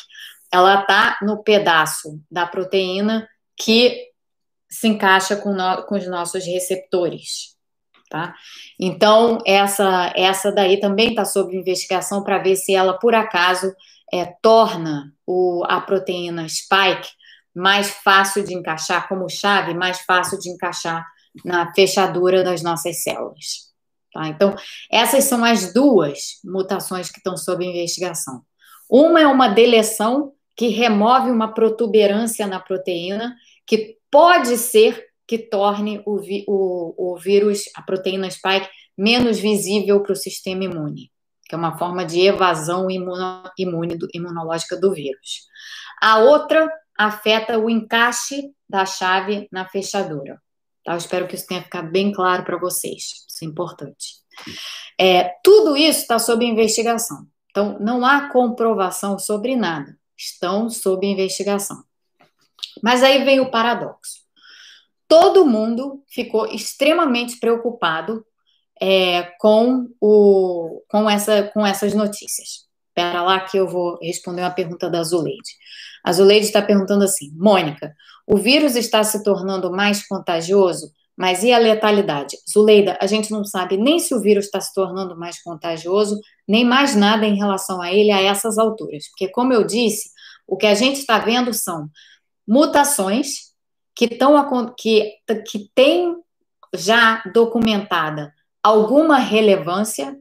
ela 0.52 0.82
está 0.82 1.18
no 1.22 1.44
pedaço 1.44 2.22
da 2.30 2.46
proteína 2.46 3.28
que 3.58 4.10
se 4.70 4.88
encaixa 4.88 5.36
com, 5.36 5.54
no, 5.54 5.84
com 5.84 5.96
os 5.96 6.08
nossos 6.08 6.46
receptores. 6.46 7.53
Tá? 8.14 8.36
Então, 8.80 9.40
essa, 9.44 10.14
essa 10.16 10.52
daí 10.52 10.80
também 10.80 11.10
está 11.10 11.26
sob 11.26 11.58
investigação 11.58 12.24
para 12.24 12.38
ver 12.38 12.56
se 12.56 12.76
ela, 12.76 12.94
por 12.94 13.16
acaso, 13.16 13.74
é, 14.14 14.24
torna 14.40 15.12
o, 15.26 15.64
a 15.68 15.82
proteína 15.82 16.48
spike 16.48 17.10
mais 17.56 17.90
fácil 17.90 18.44
de 18.44 18.54
encaixar 18.54 19.08
como 19.08 19.28
chave, 19.28 19.74
mais 19.74 20.02
fácil 20.02 20.38
de 20.38 20.52
encaixar 20.52 21.04
na 21.44 21.74
fechadura 21.74 22.44
das 22.44 22.62
nossas 22.62 23.02
células. 23.02 23.74
Tá? 24.14 24.28
Então, 24.28 24.56
essas 24.92 25.24
são 25.24 25.44
as 25.44 25.74
duas 25.74 26.40
mutações 26.46 27.10
que 27.10 27.18
estão 27.18 27.36
sob 27.36 27.66
investigação. 27.66 28.44
Uma 28.88 29.22
é 29.22 29.26
uma 29.26 29.48
deleção 29.48 30.34
que 30.56 30.68
remove 30.68 31.32
uma 31.32 31.52
protuberância 31.52 32.46
na 32.46 32.60
proteína, 32.60 33.36
que 33.66 33.98
pode 34.12 34.56
ser 34.56 35.04
que 35.28 35.38
torne 35.38 36.02
o, 36.06 36.20
o, 36.48 37.14
o 37.14 37.18
vírus, 37.18 37.64
a 37.76 37.82
proteína 37.82 38.30
spike, 38.30 38.70
menos 38.98 39.40
visível 39.40 40.02
para 40.02 40.14
o 40.14 40.16
sistema 40.16 40.66
imune, 40.66 41.12
que 41.46 41.56
é 41.56 41.58
uma 41.58 41.78
forma 41.78 42.06
de 42.06 42.22
evasão 42.22 42.90
imuno, 42.90 43.44
imune, 43.58 43.98
imunológica 44.14 44.80
do 44.80 44.94
vírus. 44.94 45.48
A 46.02 46.20
outra 46.20 46.70
afeta 46.98 47.58
o 47.58 47.70
encaixe 47.70 48.52
da 48.70 48.86
chave 48.86 49.48
na 49.52 49.68
fechadura. 49.68 50.42
Tá? 50.84 50.94
Eu 50.94 50.98
espero 50.98 51.28
que 51.28 51.36
isso 51.36 51.48
tenha 51.48 51.64
ficado 51.64 51.90
bem 51.90 52.12
claro 52.12 52.44
para 52.44 52.58
vocês. 52.58 53.26
Isso 53.28 53.44
é 53.44 53.46
importante. 53.46 54.24
É, 55.00 55.36
tudo 55.44 55.78
isso 55.78 56.02
está 56.02 56.20
sob 56.20 56.46
investigação. 56.46 57.26
Então, 57.50 57.78
não 57.80 58.06
há 58.06 58.30
comprovação 58.30 59.18
sobre 59.18 59.56
nada. 59.56 59.98
Estão 60.18 60.70
sob 60.70 61.06
investigação. 61.06 61.84
Mas 62.82 63.04
aí 63.04 63.24
vem 63.24 63.40
o 63.40 63.52
paradoxo. 63.52 64.23
Todo 65.14 65.46
mundo 65.46 66.04
ficou 66.10 66.48
extremamente 66.48 67.38
preocupado 67.40 68.26
é, 68.82 69.22
com, 69.40 69.88
o, 70.02 70.82
com, 70.90 71.08
essa, 71.08 71.44
com 71.54 71.64
essas 71.64 71.94
notícias. 71.94 72.66
Espera 72.88 73.22
lá 73.22 73.42
que 73.42 73.56
eu 73.56 73.68
vou 73.68 74.00
responder 74.02 74.42
uma 74.42 74.50
pergunta 74.50 74.90
da 74.90 75.04
Zuleide. 75.04 75.52
A 76.04 76.12
Zuleide 76.12 76.48
está 76.48 76.64
perguntando 76.64 77.04
assim: 77.04 77.32
Mônica, 77.36 77.94
o 78.26 78.38
vírus 78.38 78.76
está 78.76 79.04
se 79.04 79.22
tornando 79.22 79.72
mais 79.72 80.04
contagioso, 80.08 80.92
mas 81.16 81.44
e 81.44 81.54
a 81.54 81.60
letalidade? 81.60 82.36
Zuleida, 82.52 82.98
a 83.00 83.06
gente 83.06 83.30
não 83.30 83.46
sabe 83.46 83.78
nem 83.78 84.00
se 84.00 84.16
o 84.16 84.20
vírus 84.20 84.46
está 84.46 84.60
se 84.60 84.74
tornando 84.74 85.16
mais 85.16 85.40
contagioso, 85.44 86.20
nem 86.48 86.66
mais 86.66 86.96
nada 86.96 87.24
em 87.24 87.38
relação 87.38 87.80
a 87.80 87.94
ele 87.94 88.10
a 88.10 88.20
essas 88.20 88.58
alturas. 88.58 89.08
Porque, 89.10 89.28
como 89.28 89.54
eu 89.54 89.64
disse, 89.64 90.10
o 90.48 90.58
que 90.58 90.66
a 90.66 90.74
gente 90.74 91.02
está 91.02 91.20
vendo 91.20 91.54
são 91.54 91.88
mutações 92.48 93.53
que, 93.96 94.06
estão 94.06 94.74
que, 94.78 95.14
que 95.48 95.70
têm 95.74 96.16
já 96.74 97.22
documentada 97.34 98.34
alguma 98.62 99.18
relevância, 99.18 100.18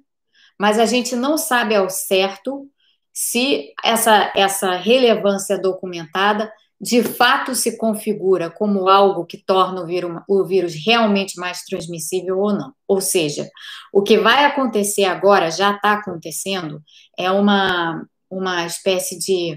mas 0.58 0.78
a 0.78 0.86
gente 0.86 1.14
não 1.16 1.38
sabe 1.38 1.74
ao 1.74 1.88
certo 1.88 2.68
se 3.12 3.72
essa, 3.84 4.32
essa 4.34 4.72
relevância 4.72 5.58
documentada 5.58 6.52
de 6.80 7.00
fato 7.04 7.54
se 7.54 7.78
configura 7.78 8.50
como 8.50 8.88
algo 8.88 9.24
que 9.24 9.38
torna 9.38 9.82
o 9.82 9.86
vírus, 9.86 10.20
o 10.28 10.44
vírus 10.44 10.74
realmente 10.84 11.38
mais 11.38 11.62
transmissível 11.62 12.40
ou 12.40 12.52
não. 12.52 12.74
Ou 12.88 13.00
seja, 13.00 13.48
o 13.92 14.02
que 14.02 14.18
vai 14.18 14.44
acontecer 14.44 15.04
agora, 15.04 15.48
já 15.48 15.76
está 15.76 15.92
acontecendo, 15.92 16.82
é 17.16 17.30
uma, 17.30 18.04
uma 18.28 18.66
espécie 18.66 19.16
de 19.16 19.56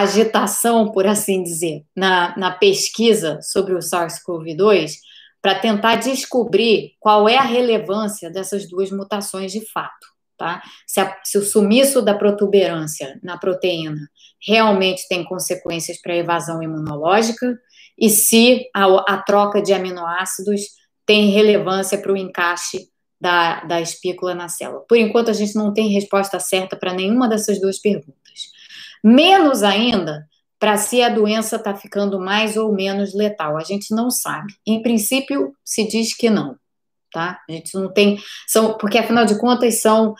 agitação, 0.00 0.90
por 0.90 1.06
assim 1.06 1.42
dizer, 1.42 1.84
na, 1.94 2.36
na 2.36 2.50
pesquisa 2.50 3.40
sobre 3.42 3.74
o 3.74 3.78
SARS-CoV-2, 3.78 4.92
para 5.40 5.58
tentar 5.58 5.96
descobrir 5.96 6.92
qual 7.00 7.28
é 7.28 7.36
a 7.36 7.42
relevância 7.42 8.30
dessas 8.30 8.68
duas 8.68 8.90
mutações 8.90 9.50
de 9.50 9.60
fato. 9.72 10.06
Tá? 10.38 10.62
Se, 10.86 11.00
a, 11.00 11.20
se, 11.22 11.38
o 11.38 11.42
sumiço 11.42 12.00
da 12.00 12.14
protuberância 12.14 13.18
na 13.22 13.36
proteína 13.36 14.08
realmente 14.44 15.06
tem 15.08 15.24
consequências 15.24 16.00
para 16.00 16.14
a 16.14 16.16
evasão 16.16 16.62
imunológica 16.62 17.58
e 17.98 18.08
se 18.08 18.68
a, 18.74 19.14
a 19.14 19.18
troca 19.18 19.60
de 19.60 19.72
aminoácidos 19.72 20.62
tem 21.06 21.30
relevância 21.30 21.98
para 21.98 22.12
o 22.12 22.16
encaixe 22.16 22.88
da, 23.20 23.64
da 23.64 23.80
espícula 23.80 24.34
na 24.34 24.48
célula. 24.48 24.84
Por 24.88 24.98
enquanto, 24.98 25.30
a 25.30 25.32
gente 25.32 25.54
não 25.54 25.72
tem 25.72 25.88
resposta 25.90 26.40
certa 26.40 26.76
para 26.76 26.92
nenhuma 26.92 27.28
dessas 27.28 27.60
duas 27.60 27.78
perguntas. 27.78 28.21
Menos 29.02 29.62
ainda 29.62 30.26
para 30.58 30.76
se 30.76 31.02
a 31.02 31.08
doença 31.08 31.56
está 31.56 31.74
ficando 31.74 32.20
mais 32.20 32.56
ou 32.56 32.72
menos 32.72 33.14
letal. 33.14 33.56
A 33.56 33.64
gente 33.64 33.92
não 33.92 34.10
sabe. 34.10 34.54
Em 34.64 34.80
princípio, 34.80 35.56
se 35.64 35.88
diz 35.88 36.14
que 36.14 36.30
não, 36.30 36.56
tá? 37.12 37.40
A 37.48 37.52
gente 37.52 37.74
não 37.74 37.92
tem. 37.92 38.16
São, 38.46 38.78
porque, 38.78 38.96
afinal 38.96 39.24
de 39.24 39.36
contas, 39.38 39.80
são 39.80 40.14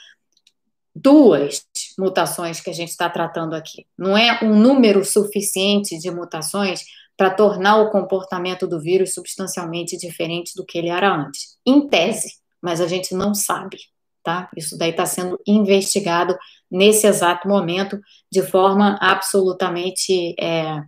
duas 0.94 1.64
mutações 1.98 2.60
que 2.60 2.70
a 2.70 2.72
gente 2.72 2.90
está 2.90 3.08
tratando 3.08 3.54
aqui. 3.54 3.86
Não 3.96 4.16
é 4.16 4.40
um 4.42 4.54
número 4.54 5.04
suficiente 5.04 5.96
de 5.98 6.10
mutações 6.10 6.84
para 7.16 7.30
tornar 7.30 7.76
o 7.76 7.90
comportamento 7.90 8.66
do 8.66 8.80
vírus 8.80 9.14
substancialmente 9.14 9.96
diferente 9.96 10.54
do 10.56 10.64
que 10.64 10.78
ele 10.78 10.88
era 10.88 11.14
antes. 11.14 11.56
Em 11.64 11.86
tese, 11.88 12.34
mas 12.60 12.80
a 12.80 12.86
gente 12.86 13.14
não 13.14 13.34
sabe, 13.34 13.78
tá? 14.22 14.50
Isso 14.56 14.76
daí 14.76 14.90
está 14.90 15.06
sendo 15.06 15.38
investigado 15.46 16.36
nesse 16.72 17.06
exato 17.06 17.46
momento 17.46 18.00
de 18.30 18.42
forma 18.42 18.98
absolutamente 19.00 20.34
é, 20.40 20.82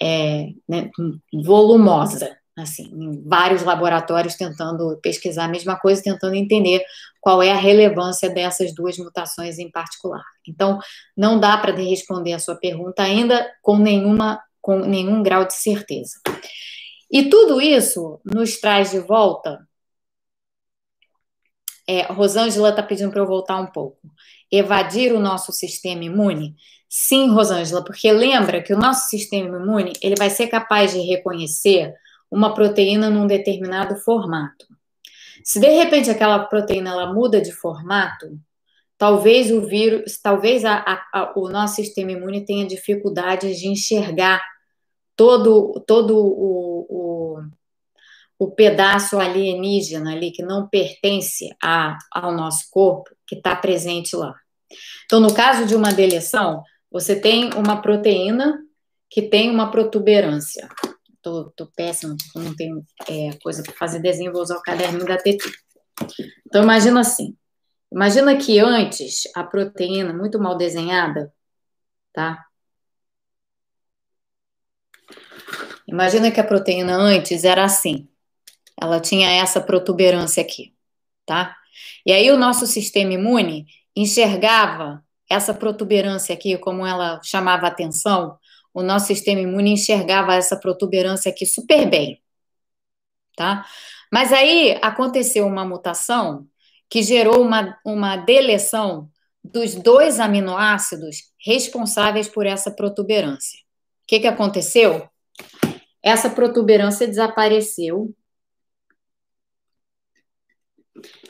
é, 0.00 0.48
né, 0.68 0.90
volumosa, 1.32 2.36
assim, 2.58 2.90
em 2.92 3.22
vários 3.26 3.62
laboratórios 3.62 4.34
tentando 4.34 4.98
pesquisar 5.00 5.44
a 5.44 5.48
mesma 5.48 5.78
coisa, 5.78 6.02
tentando 6.02 6.34
entender 6.34 6.82
qual 7.20 7.40
é 7.40 7.52
a 7.52 7.56
relevância 7.56 8.28
dessas 8.28 8.74
duas 8.74 8.98
mutações 8.98 9.58
em 9.58 9.70
particular. 9.70 10.24
Então, 10.46 10.80
não 11.16 11.38
dá 11.38 11.56
para 11.56 11.72
responder 11.72 12.32
a 12.32 12.40
sua 12.40 12.56
pergunta 12.56 13.02
ainda 13.02 13.48
com 13.62 13.78
nenhuma 13.78 14.42
com 14.60 14.78
nenhum 14.78 15.24
grau 15.24 15.44
de 15.44 15.54
certeza. 15.54 16.20
E 17.10 17.28
tudo 17.28 17.60
isso 17.60 18.20
nos 18.24 18.58
traz 18.60 18.92
de 18.92 19.00
volta. 19.00 19.58
É, 21.88 22.02
Rosângela 22.12 22.70
está 22.70 22.82
pedindo 22.82 23.10
para 23.10 23.20
eu 23.20 23.26
voltar 23.26 23.56
um 23.58 23.66
pouco. 23.66 23.98
Evadir 24.50 25.12
o 25.12 25.20
nosso 25.20 25.52
sistema 25.52 26.04
imune? 26.04 26.54
Sim, 26.88 27.30
Rosângela, 27.30 27.82
porque 27.84 28.12
lembra 28.12 28.62
que 28.62 28.74
o 28.74 28.78
nosso 28.78 29.08
sistema 29.08 29.56
imune 29.56 29.92
ele 30.02 30.14
vai 30.16 30.28
ser 30.28 30.48
capaz 30.48 30.92
de 30.92 31.00
reconhecer 31.00 31.94
uma 32.30 32.54
proteína 32.54 33.10
num 33.10 33.26
determinado 33.26 33.96
formato. 33.96 34.66
Se 35.44 35.58
de 35.58 35.68
repente 35.68 36.10
aquela 36.10 36.38
proteína 36.40 36.90
ela 36.90 37.12
muda 37.12 37.40
de 37.40 37.50
formato, 37.50 38.38
talvez 38.96 39.50
o 39.50 39.62
vírus, 39.62 40.18
talvez 40.22 40.64
a, 40.64 40.74
a, 40.74 41.06
a, 41.12 41.32
o 41.36 41.48
nosso 41.48 41.76
sistema 41.76 42.12
imune 42.12 42.44
tenha 42.44 42.66
dificuldade 42.66 43.54
de 43.58 43.68
enxergar 43.68 44.42
todo, 45.16 45.82
todo 45.86 46.16
o, 46.16 46.86
o, 46.88 47.42
o 48.44 48.50
pedaço 48.50 49.18
alienígena 49.18 50.12
ali 50.12 50.30
que 50.30 50.42
não 50.42 50.68
pertence 50.68 51.48
a, 51.62 51.98
ao 52.10 52.32
nosso 52.32 52.66
corpo, 52.70 53.10
que 53.26 53.36
está 53.36 53.54
presente 53.54 54.16
lá. 54.16 54.34
Então, 55.04 55.20
no 55.20 55.32
caso 55.32 55.66
de 55.66 55.74
uma 55.74 55.92
deleção, 55.92 56.62
você 56.90 57.14
tem 57.14 57.50
uma 57.54 57.80
proteína 57.80 58.58
que 59.10 59.22
tem 59.22 59.50
uma 59.50 59.70
protuberância 59.70 60.68
tô, 61.22 61.50
tô 61.56 61.66
péssima, 61.68 62.16
não 62.34 62.54
tenho 62.54 62.84
é, 63.08 63.30
coisa 63.40 63.62
para 63.62 63.72
fazer 63.72 64.00
desenho, 64.00 64.32
vou 64.32 64.42
usar 64.42 64.56
o 64.56 64.62
caderninho 64.62 65.06
da 65.06 65.16
TT. 65.16 65.38
Então, 66.46 66.62
imagina 66.62 67.00
assim. 67.00 67.36
Imagina 67.90 68.36
que 68.36 68.58
antes 68.58 69.22
a 69.34 69.44
proteína, 69.44 70.12
muito 70.12 70.38
mal 70.38 70.56
desenhada, 70.56 71.32
tá? 72.12 72.44
Imagina 75.86 76.30
que 76.30 76.40
a 76.40 76.44
proteína 76.44 76.96
antes 76.96 77.44
era 77.44 77.64
assim. 77.64 78.08
Ela 78.80 79.00
tinha 79.00 79.30
essa 79.30 79.60
protuberância 79.60 80.42
aqui, 80.42 80.72
tá? 81.26 81.56
E 82.04 82.12
aí 82.12 82.30
o 82.30 82.38
nosso 82.38 82.66
sistema 82.66 83.12
imune 83.14 83.66
enxergava 83.94 85.04
essa 85.28 85.54
protuberância 85.54 86.34
aqui, 86.34 86.58
como 86.58 86.86
ela 86.86 87.20
chamava 87.22 87.66
atenção, 87.66 88.38
o 88.74 88.82
nosso 88.82 89.06
sistema 89.06 89.40
imune 89.40 89.72
enxergava 89.72 90.34
essa 90.34 90.56
protuberância 90.56 91.30
aqui 91.30 91.46
super 91.46 91.88
bem, 91.88 92.20
tá? 93.36 93.64
Mas 94.12 94.32
aí 94.32 94.78
aconteceu 94.82 95.46
uma 95.46 95.64
mutação 95.64 96.46
que 96.90 97.02
gerou 97.02 97.40
uma, 97.40 97.78
uma 97.84 98.16
deleção 98.16 99.08
dos 99.42 99.74
dois 99.74 100.20
aminoácidos 100.20 101.32
responsáveis 101.44 102.28
por 102.28 102.46
essa 102.46 102.70
protuberância. 102.70 103.58
O 104.04 104.06
que, 104.06 104.20
que 104.20 104.26
aconteceu? 104.26 105.08
Essa 106.02 106.28
protuberância 106.28 107.06
desapareceu. 107.06 108.14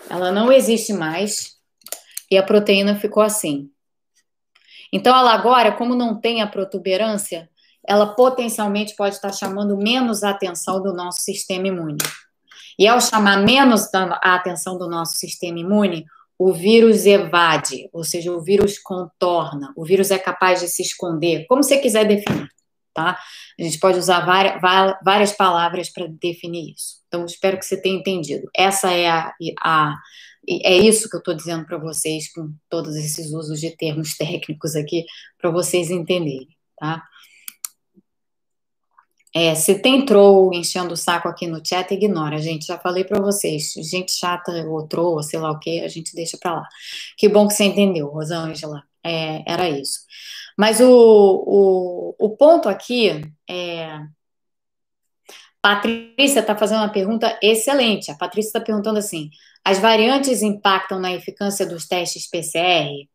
Ela 0.08 0.30
não 0.30 0.52
existe 0.52 0.92
mais 0.92 1.56
e 2.30 2.36
a 2.36 2.42
proteína 2.42 2.96
ficou 2.96 3.22
assim. 3.22 3.70
Então, 4.92 5.16
ela 5.16 5.32
agora, 5.32 5.72
como 5.72 5.94
não 5.94 6.20
tem 6.20 6.42
a 6.42 6.46
protuberância, 6.46 7.48
ela 7.86 8.14
potencialmente 8.14 8.94
pode 8.94 9.14
estar 9.14 9.32
chamando 9.32 9.76
menos 9.76 10.22
a 10.22 10.30
atenção 10.30 10.82
do 10.82 10.92
nosso 10.92 11.22
sistema 11.22 11.68
imune. 11.68 11.98
E 12.78 12.86
ao 12.86 13.00
chamar 13.00 13.38
menos 13.38 13.92
a 13.94 14.34
atenção 14.34 14.78
do 14.78 14.88
nosso 14.88 15.16
sistema 15.16 15.58
imune, 15.58 16.04
o 16.38 16.52
vírus 16.52 17.06
evade, 17.06 17.88
ou 17.92 18.02
seja, 18.02 18.32
o 18.32 18.40
vírus 18.40 18.78
contorna, 18.78 19.72
o 19.76 19.84
vírus 19.84 20.10
é 20.10 20.18
capaz 20.18 20.60
de 20.60 20.68
se 20.68 20.82
esconder, 20.82 21.46
como 21.46 21.62
você 21.62 21.78
quiser 21.78 22.04
definir, 22.04 22.48
tá? 22.94 23.18
A 23.58 23.62
gente 23.62 23.78
pode 23.78 23.98
usar 23.98 24.20
várias, 24.20 25.32
palavras 25.32 25.90
para 25.90 26.06
definir 26.06 26.74
isso. 26.74 27.02
Então, 27.08 27.24
espero 27.24 27.58
que 27.58 27.64
você 27.64 27.80
tenha 27.80 27.98
entendido. 27.98 28.48
Essa 28.54 28.92
é 28.92 29.08
a, 29.08 29.32
a 29.62 29.96
é 30.48 30.76
isso 30.76 31.08
que 31.08 31.14
eu 31.14 31.20
estou 31.20 31.34
dizendo 31.34 31.64
para 31.64 31.78
vocês 31.78 32.32
com 32.32 32.52
todos 32.68 32.96
esses 32.96 33.32
usos 33.32 33.60
de 33.60 33.70
termos 33.76 34.14
técnicos 34.18 34.74
aqui, 34.74 35.04
para 35.38 35.50
vocês 35.50 35.90
entenderem, 35.90 36.48
tá? 36.76 37.02
É, 39.34 39.54
se 39.54 39.78
tem 39.78 40.04
troll 40.04 40.52
enchendo 40.52 40.92
o 40.92 40.96
saco 40.96 41.26
aqui 41.26 41.46
no 41.46 41.64
chat, 41.64 41.90
ignora, 41.94 42.38
gente. 42.38 42.66
Já 42.66 42.78
falei 42.78 43.02
para 43.02 43.18
vocês. 43.20 43.72
Gente 43.90 44.12
chata 44.12 44.52
ou 44.66 44.86
troll, 44.86 45.22
sei 45.22 45.38
lá 45.40 45.50
o 45.50 45.58
que, 45.58 45.80
a 45.80 45.88
gente 45.88 46.14
deixa 46.14 46.36
para 46.36 46.54
lá. 46.56 46.68
Que 47.16 47.28
bom 47.30 47.48
que 47.48 47.54
você 47.54 47.64
entendeu, 47.64 48.08
Rosângela. 48.08 48.82
É, 49.02 49.42
era 49.50 49.70
isso. 49.70 50.00
Mas 50.58 50.80
o, 50.80 50.86
o, 50.88 52.14
o 52.18 52.36
ponto 52.36 52.68
aqui 52.68 53.22
é. 53.48 54.00
Patrícia 55.60 56.40
está 56.40 56.56
fazendo 56.56 56.80
uma 56.80 56.92
pergunta 56.92 57.38
excelente. 57.40 58.10
A 58.10 58.16
Patrícia 58.16 58.48
está 58.48 58.60
perguntando 58.60 58.98
assim: 58.98 59.30
as 59.64 59.78
variantes 59.78 60.42
impactam 60.42 60.98
na 60.98 61.12
eficácia 61.12 61.64
dos 61.64 61.86
testes 61.86 62.28
PCR? 62.28 63.08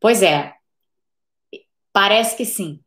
Pois 0.00 0.22
é, 0.22 0.54
parece 1.92 2.36
que 2.36 2.44
sim. 2.44 2.80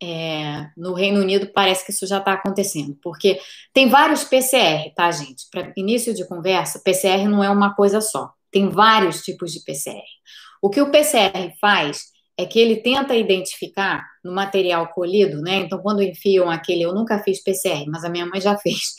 É, 0.00 0.70
no 0.76 0.94
Reino 0.94 1.20
Unido 1.20 1.50
parece 1.52 1.84
que 1.84 1.90
isso 1.90 2.06
já 2.06 2.18
está 2.18 2.32
acontecendo, 2.32 2.96
porque 3.02 3.40
tem 3.72 3.88
vários 3.88 4.22
PCR, 4.22 4.92
tá, 4.94 5.10
gente? 5.10 5.46
Para 5.50 5.72
início 5.76 6.14
de 6.14 6.26
conversa, 6.26 6.80
PCR 6.82 7.26
não 7.28 7.42
é 7.42 7.50
uma 7.50 7.74
coisa 7.74 8.00
só, 8.00 8.32
tem 8.50 8.68
vários 8.68 9.22
tipos 9.22 9.52
de 9.52 9.62
PCR. 9.64 10.04
O 10.62 10.70
que 10.70 10.80
o 10.80 10.90
PCR 10.90 11.52
faz 11.60 12.04
é 12.40 12.46
que 12.46 12.58
ele 12.58 12.76
tenta 12.76 13.14
identificar 13.14 14.08
no 14.24 14.32
material 14.32 14.88
colhido, 14.88 15.42
né? 15.42 15.56
Então, 15.56 15.78
quando 15.78 16.02
enfiam 16.02 16.50
aquele, 16.50 16.82
eu 16.82 16.94
nunca 16.94 17.18
fiz 17.18 17.42
PCR, 17.42 17.84
mas 17.86 18.02
a 18.02 18.08
minha 18.08 18.24
mãe 18.24 18.40
já 18.40 18.56
fez. 18.58 18.94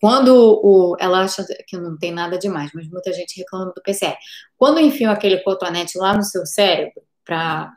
Quando 0.00 0.60
o, 0.62 0.96
ela 0.98 1.22
acha 1.22 1.46
que 1.68 1.76
não 1.76 1.96
tem 1.96 2.10
nada 2.10 2.36
demais, 2.36 2.72
mas 2.74 2.88
muita 2.88 3.12
gente 3.12 3.38
reclama 3.38 3.72
do 3.74 3.82
PCR. 3.82 4.16
Quando 4.56 4.80
enfiam 4.80 5.12
aquele 5.12 5.38
cotonete 5.38 5.96
lá 5.96 6.14
no 6.14 6.24
seu 6.24 6.44
cérebro, 6.44 7.00
para 7.24 7.72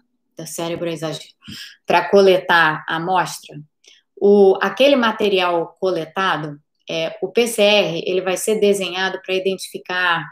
cérebro 0.48 0.90
é 0.90 0.94
exagero, 0.94 1.24
para 1.86 2.10
coletar 2.10 2.84
a 2.88 2.96
amostra, 2.96 3.56
o, 4.16 4.58
aquele 4.60 4.96
material 4.96 5.76
coletado, 5.80 6.60
é, 6.90 7.16
o 7.22 7.28
PCR, 7.32 8.02
ele 8.06 8.22
vai 8.22 8.38
ser 8.38 8.60
desenhado 8.60 9.22
para 9.24 9.36
identificar 9.36 10.26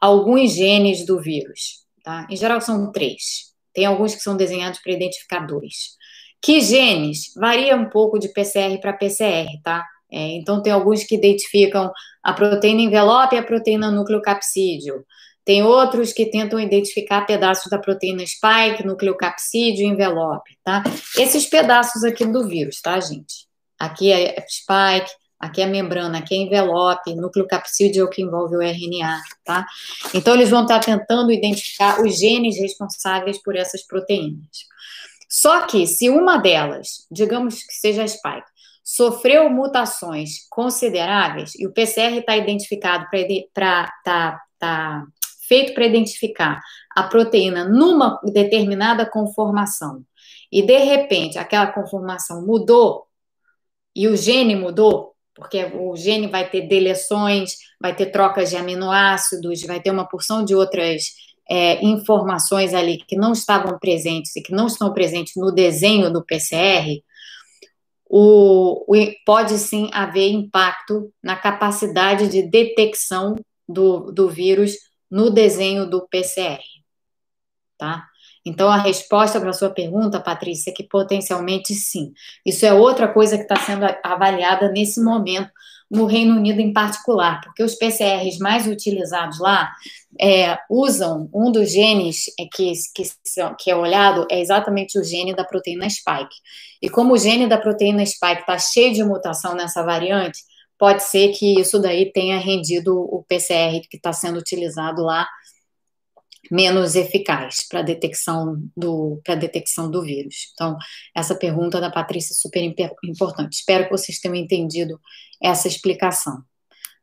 alguns 0.00 0.52
genes 0.52 1.04
do 1.04 1.20
vírus, 1.20 1.84
tá? 2.04 2.26
Em 2.30 2.36
geral 2.36 2.60
são 2.60 2.92
três. 2.92 3.51
Tem 3.72 3.86
alguns 3.86 4.14
que 4.14 4.20
são 4.20 4.36
desenhados 4.36 4.80
para 4.80 4.92
identificar 4.92 5.40
dois. 5.40 5.96
Que 6.40 6.60
genes? 6.60 7.32
Varia 7.36 7.76
um 7.76 7.88
pouco 7.88 8.18
de 8.18 8.28
PCR 8.28 8.78
para 8.80 8.92
PCR, 8.92 9.48
tá? 9.62 9.86
É, 10.10 10.36
então, 10.36 10.62
tem 10.62 10.72
alguns 10.72 11.04
que 11.04 11.14
identificam 11.14 11.90
a 12.22 12.32
proteína 12.32 12.82
envelope 12.82 13.34
e 13.34 13.38
a 13.38 13.42
proteína 13.42 13.90
nucleocapsídeo. 13.90 15.06
Tem 15.44 15.62
outros 15.62 16.12
que 16.12 16.26
tentam 16.26 16.60
identificar 16.60 17.22
pedaços 17.26 17.70
da 17.70 17.78
proteína 17.78 18.24
spike, 18.24 18.86
nucleocapsídeo 18.86 19.84
e 19.84 19.88
envelope, 19.88 20.56
tá? 20.62 20.82
Esses 21.18 21.46
pedaços 21.46 22.04
aqui 22.04 22.24
do 22.24 22.46
vírus, 22.46 22.80
tá, 22.80 23.00
gente? 23.00 23.46
Aqui 23.78 24.12
é 24.12 24.36
spike, 24.48 25.10
aqui 25.42 25.60
é 25.60 25.64
a 25.64 25.68
membrana, 25.68 26.18
aqui 26.18 26.34
é 26.34 26.38
envelope, 26.38 27.16
nucleocapsídeo 27.16 28.02
é 28.02 28.04
o 28.04 28.08
que 28.08 28.22
envolve 28.22 28.54
o 28.54 28.62
RNA, 28.62 29.20
tá? 29.44 29.66
Então, 30.14 30.34
eles 30.34 30.50
vão 30.50 30.62
estar 30.62 30.78
tentando 30.78 31.32
identificar 31.32 32.00
os 32.00 32.16
genes 32.16 32.56
responsáveis 32.60 33.42
por 33.42 33.56
essas 33.56 33.84
proteínas. 33.84 34.46
Só 35.28 35.66
que, 35.66 35.84
se 35.84 36.08
uma 36.08 36.38
delas, 36.38 37.06
digamos 37.10 37.64
que 37.64 37.72
seja 37.72 38.04
a 38.04 38.08
spike, 38.08 38.46
sofreu 38.84 39.50
mutações 39.50 40.46
consideráveis 40.48 41.54
e 41.56 41.66
o 41.66 41.72
PCR 41.72 42.18
está 42.18 42.36
identificado 42.36 43.06
para 43.52 43.92
tá, 44.04 44.40
tá 44.58 45.04
feito 45.48 45.74
para 45.74 45.86
identificar 45.86 46.60
a 46.94 47.02
proteína 47.04 47.64
numa 47.64 48.20
determinada 48.24 49.06
conformação 49.06 50.04
e 50.50 50.62
de 50.62 50.78
repente 50.78 51.38
aquela 51.38 51.66
conformação 51.68 52.44
mudou 52.44 53.06
e 53.94 54.08
o 54.08 54.16
gene 54.16 54.56
mudou, 54.56 55.11
porque 55.34 55.64
o 55.74 55.96
gene 55.96 56.26
vai 56.26 56.48
ter 56.48 56.62
deleções, 56.62 57.56
vai 57.80 57.94
ter 57.94 58.06
trocas 58.06 58.50
de 58.50 58.56
aminoácidos, 58.56 59.62
vai 59.62 59.80
ter 59.80 59.90
uma 59.90 60.08
porção 60.08 60.44
de 60.44 60.54
outras 60.54 61.04
é, 61.48 61.84
informações 61.84 62.74
ali 62.74 62.98
que 62.98 63.16
não 63.16 63.32
estavam 63.32 63.78
presentes 63.78 64.36
e 64.36 64.42
que 64.42 64.52
não 64.52 64.66
estão 64.66 64.92
presentes 64.92 65.34
no 65.36 65.50
desenho 65.50 66.12
do 66.12 66.24
PCR, 66.24 67.02
o, 68.14 68.84
o, 68.86 69.14
pode 69.24 69.58
sim 69.58 69.88
haver 69.90 70.30
impacto 70.30 71.10
na 71.22 71.34
capacidade 71.34 72.28
de 72.28 72.42
detecção 72.42 73.36
do, 73.66 74.12
do 74.12 74.28
vírus 74.28 74.76
no 75.10 75.30
desenho 75.30 75.88
do 75.88 76.06
PCR, 76.08 76.62
tá? 77.78 78.06
Então, 78.44 78.68
a 78.68 78.76
resposta 78.76 79.40
para 79.40 79.50
a 79.50 79.54
sua 79.54 79.70
pergunta, 79.70 80.20
Patrícia, 80.20 80.70
é 80.70 80.74
que 80.74 80.82
potencialmente 80.82 81.74
sim. 81.74 82.12
Isso 82.44 82.66
é 82.66 82.72
outra 82.72 83.06
coisa 83.06 83.36
que 83.36 83.44
está 83.44 83.56
sendo 83.56 83.86
avaliada 84.02 84.70
nesse 84.70 85.02
momento 85.02 85.50
no 85.92 86.06
Reino 86.06 86.36
Unido 86.36 86.58
em 86.58 86.72
particular, 86.72 87.42
porque 87.42 87.62
os 87.62 87.74
PCRs 87.74 88.38
mais 88.38 88.66
utilizados 88.66 89.38
lá 89.38 89.70
é, 90.18 90.58
usam 90.70 91.28
um 91.34 91.52
dos 91.52 91.70
genes 91.70 92.24
que, 92.54 92.72
que, 92.94 93.02
que, 93.58 93.70
é 93.70 93.76
olhado 93.76 94.26
é 94.30 94.40
exatamente 94.40 94.98
o 94.98 95.04
gene 95.04 95.34
da 95.34 95.44
proteína 95.44 95.88
spike. 95.90 96.34
E 96.80 96.88
como 96.88 97.12
o 97.12 97.18
gene 97.18 97.46
da 97.46 97.58
proteína 97.58 98.06
spike 98.06 98.40
está 98.40 98.58
cheio 98.58 98.94
de 98.94 99.04
mutação 99.04 99.54
nessa 99.54 99.82
variante, 99.82 100.38
pode 100.78 101.02
ser 101.02 101.28
que 101.32 101.60
isso 101.60 101.78
daí 101.78 102.10
tenha 102.10 102.38
rendido 102.38 102.98
o 102.98 103.22
PCR 103.28 103.82
que 103.88 103.98
está 103.98 104.14
sendo 104.14 104.38
utilizado 104.38 105.02
lá 105.02 105.28
menos 106.52 106.94
eficaz 106.94 107.66
para 107.66 107.80
detecção 107.80 108.62
do 108.76 109.22
para 109.24 109.34
detecção 109.34 109.90
do 109.90 110.02
vírus. 110.02 110.50
Então, 110.52 110.76
essa 111.16 111.34
pergunta 111.34 111.80
da 111.80 111.90
Patrícia 111.90 112.34
é 112.34 112.36
super 112.36 112.62
importante. 113.02 113.54
Espero 113.54 113.84
que 113.84 113.90
vocês 113.90 114.20
tenham 114.20 114.36
entendido 114.36 115.00
essa 115.42 115.66
explicação. 115.66 116.44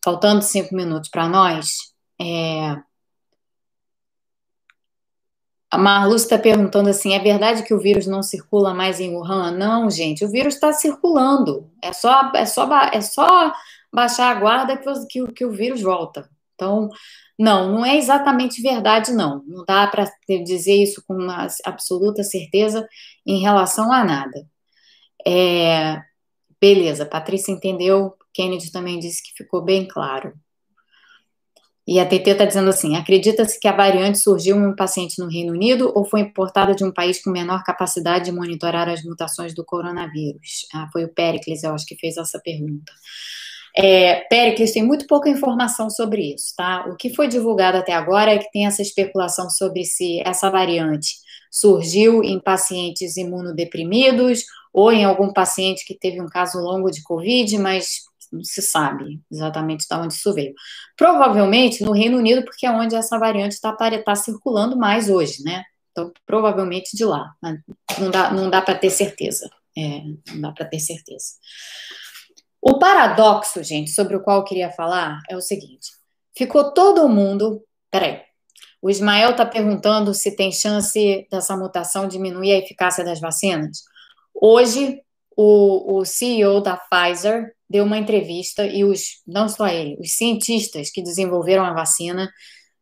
Faltando 0.05 0.43
cinco 0.43 0.75
minutos 0.75 1.09
para 1.09 1.27
nós, 1.27 1.77
é... 2.21 2.77
a 5.71 5.79
Marluz 5.79 6.21
está 6.21 6.37
perguntando 6.37 6.89
assim: 6.89 7.13
é 7.15 7.19
verdade 7.19 7.63
que 7.63 7.73
o 7.73 7.79
vírus 7.79 8.05
não 8.05 8.21
circula 8.21 8.71
mais 8.71 8.99
em 8.99 9.15
Wuhan? 9.15 9.49
Não, 9.57 9.89
gente, 9.89 10.23
o 10.23 10.29
vírus 10.29 10.53
está 10.53 10.71
circulando. 10.73 11.67
É 11.81 11.91
só, 11.91 12.31
é 12.35 12.45
só, 12.45 12.71
é 12.93 13.01
só 13.01 13.51
baixar 13.91 14.29
a 14.29 14.39
guarda 14.39 14.77
que, 14.77 15.07
que, 15.07 15.33
que 15.33 15.45
o 15.45 15.51
vírus 15.51 15.81
volta. 15.81 16.29
Então, 16.53 16.91
não, 17.39 17.71
não 17.71 17.85
é 17.85 17.97
exatamente 17.97 18.61
verdade, 18.61 19.13
não. 19.13 19.41
Não 19.47 19.63
dá 19.63 19.87
para 19.87 20.05
dizer 20.43 20.75
isso 20.75 21.01
com 21.07 21.13
uma 21.13 21.47
absoluta 21.63 22.21
certeza 22.21 22.85
em 23.25 23.39
relação 23.39 23.93
a 23.93 24.03
nada. 24.03 24.45
É, 25.25 26.01
beleza, 26.59 27.05
Patrícia 27.05 27.53
entendeu, 27.53 28.13
Kennedy 28.33 28.71
também 28.71 28.99
disse 28.99 29.23
que 29.23 29.31
ficou 29.37 29.63
bem 29.63 29.87
claro. 29.87 30.33
E 31.87 31.97
a 31.99 32.05
TT 32.05 32.31
está 32.31 32.45
dizendo 32.45 32.69
assim: 32.69 32.97
acredita-se 32.97 33.57
que 33.57 33.67
a 33.67 33.75
variante 33.75 34.19
surgiu 34.19 34.57
em 34.57 34.67
um 34.67 34.75
paciente 34.75 35.17
no 35.17 35.29
Reino 35.29 35.53
Unido 35.53 35.91
ou 35.95 36.05
foi 36.05 36.19
importada 36.19 36.75
de 36.75 36.83
um 36.83 36.91
país 36.91 37.23
com 37.23 37.31
menor 37.31 37.63
capacidade 37.63 38.25
de 38.25 38.31
monitorar 38.33 38.89
as 38.89 39.01
mutações 39.03 39.55
do 39.55 39.63
coronavírus? 39.65 40.67
Ah, 40.73 40.89
foi 40.91 41.05
o 41.05 41.13
Pericles, 41.13 41.63
eu 41.63 41.73
acho 41.73 41.85
que 41.85 41.95
fez 41.95 42.17
essa 42.17 42.39
pergunta. 42.43 42.91
É, 43.75 44.21
Pericles 44.29 44.73
tem 44.73 44.83
muito 44.83 45.05
pouca 45.07 45.29
informação 45.29 45.89
sobre 45.89 46.33
isso, 46.33 46.53
tá? 46.57 46.85
O 46.87 46.95
que 46.95 47.13
foi 47.13 47.27
divulgado 47.27 47.77
até 47.77 47.93
agora 47.93 48.33
é 48.33 48.37
que 48.37 48.51
tem 48.51 48.65
essa 48.65 48.81
especulação 48.81 49.49
sobre 49.49 49.85
se 49.85 50.21
essa 50.25 50.49
variante 50.49 51.15
surgiu 51.51 52.23
em 52.23 52.39
pacientes 52.39 53.17
imunodeprimidos 53.17 54.43
ou 54.73 54.91
em 54.91 55.03
algum 55.03 55.33
paciente 55.33 55.85
que 55.85 55.97
teve 55.97 56.21
um 56.21 56.27
caso 56.27 56.59
longo 56.59 56.91
de 56.91 57.01
Covid, 57.03 57.57
mas 57.57 58.01
não 58.31 58.43
se 58.43 58.61
sabe 58.61 59.19
exatamente 59.31 59.87
de 59.87 59.95
onde 59.95 60.13
isso 60.13 60.33
veio. 60.33 60.53
Provavelmente 60.95 61.83
no 61.83 61.91
Reino 61.91 62.17
Unido, 62.17 62.43
porque 62.43 62.65
é 62.65 62.71
onde 62.71 62.95
essa 62.95 63.17
variante 63.17 63.53
está 63.53 63.75
tá 63.75 64.15
circulando 64.15 64.77
mais 64.77 65.09
hoje, 65.09 65.43
né? 65.43 65.63
Então, 65.91 66.11
provavelmente 66.25 66.95
de 66.95 67.03
lá. 67.03 67.33
Não 67.99 68.11
dá, 68.11 68.31
não 68.31 68.49
dá 68.49 68.61
para 68.61 68.77
ter 68.77 68.89
certeza. 68.89 69.49
É, 69.77 70.01
não 70.31 70.41
dá 70.41 70.51
para 70.51 70.65
ter 70.65 70.79
certeza. 70.79 71.33
O 72.61 72.77
paradoxo, 72.77 73.63
gente, 73.63 73.91
sobre 73.91 74.15
o 74.15 74.21
qual 74.21 74.37
eu 74.37 74.43
queria 74.43 74.71
falar 74.71 75.19
é 75.29 75.35
o 75.35 75.41
seguinte: 75.41 75.89
ficou 76.37 76.73
todo 76.73 77.09
mundo. 77.09 77.63
Peraí. 77.91 78.21
O 78.81 78.89
Ismael 78.89 79.31
está 79.31 79.45
perguntando 79.45 80.13
se 80.13 80.35
tem 80.35 80.51
chance 80.51 81.27
dessa 81.29 81.57
mutação 81.57 82.07
diminuir 82.07 82.53
a 82.53 82.59
eficácia 82.59 83.03
das 83.03 83.19
vacinas. 83.19 83.83
Hoje, 84.33 85.01
o, 85.35 85.97
o 85.97 86.05
CEO 86.05 86.61
da 86.61 86.77
Pfizer 86.77 87.53
deu 87.69 87.83
uma 87.83 87.97
entrevista 87.97 88.65
e 88.65 88.83
os, 88.83 89.21
não 89.27 89.47
só 89.49 89.67
ele, 89.67 89.97
os 89.99 90.17
cientistas 90.17 90.89
que 90.89 91.03
desenvolveram 91.03 91.65
a 91.65 91.73
vacina 91.73 92.31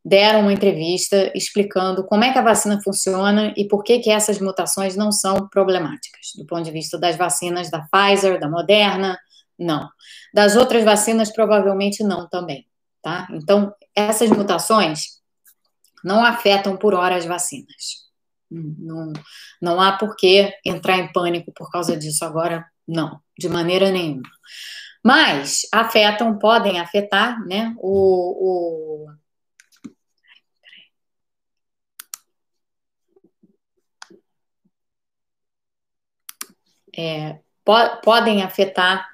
deram 0.05 0.41
uma 0.41 0.53
entrevista 0.53 1.31
explicando 1.35 2.05
como 2.05 2.23
é 2.23 2.31
que 2.31 2.39
a 2.39 2.43
vacina 2.43 2.79
funciona 2.81 3.53
e 3.57 3.67
por 3.67 3.83
que 3.83 3.99
que 3.99 4.09
essas 4.09 4.39
mutações 4.39 4.95
não 4.95 5.11
são 5.11 5.49
problemáticas 5.49 6.31
do 6.37 6.45
ponto 6.45 6.63
de 6.63 6.71
vista 6.71 6.97
das 6.97 7.17
vacinas 7.17 7.69
da 7.69 7.85
Pfizer, 7.91 8.39
da 8.39 8.49
Moderna, 8.49 9.19
não. 9.57 9.89
Das 10.33 10.55
outras 10.55 10.83
vacinas, 10.83 11.31
provavelmente 11.31 12.03
não 12.03 12.27
também, 12.27 12.67
tá? 13.01 13.27
Então, 13.31 13.73
essas 13.95 14.29
mutações 14.29 15.21
não 16.03 16.23
afetam 16.23 16.77
por 16.77 16.93
hora 16.93 17.15
as 17.15 17.25
vacinas. 17.25 18.07
Não, 18.49 19.11
não 19.61 19.81
há 19.81 19.97
por 19.97 20.15
que 20.15 20.53
entrar 20.65 20.97
em 20.97 21.11
pânico 21.11 21.51
por 21.53 21.69
causa 21.69 21.97
disso 21.97 22.23
agora, 22.23 22.65
não, 22.87 23.19
de 23.37 23.49
maneira 23.49 23.91
nenhuma. 23.91 24.23
Mas 25.03 25.61
afetam, 25.73 26.37
podem 26.37 26.79
afetar, 26.79 27.45
né, 27.45 27.73
o, 27.77 29.05
o 29.05 29.17
É, 36.97 37.39
po 37.63 37.73
podem 38.03 38.41
afetar 38.41 39.07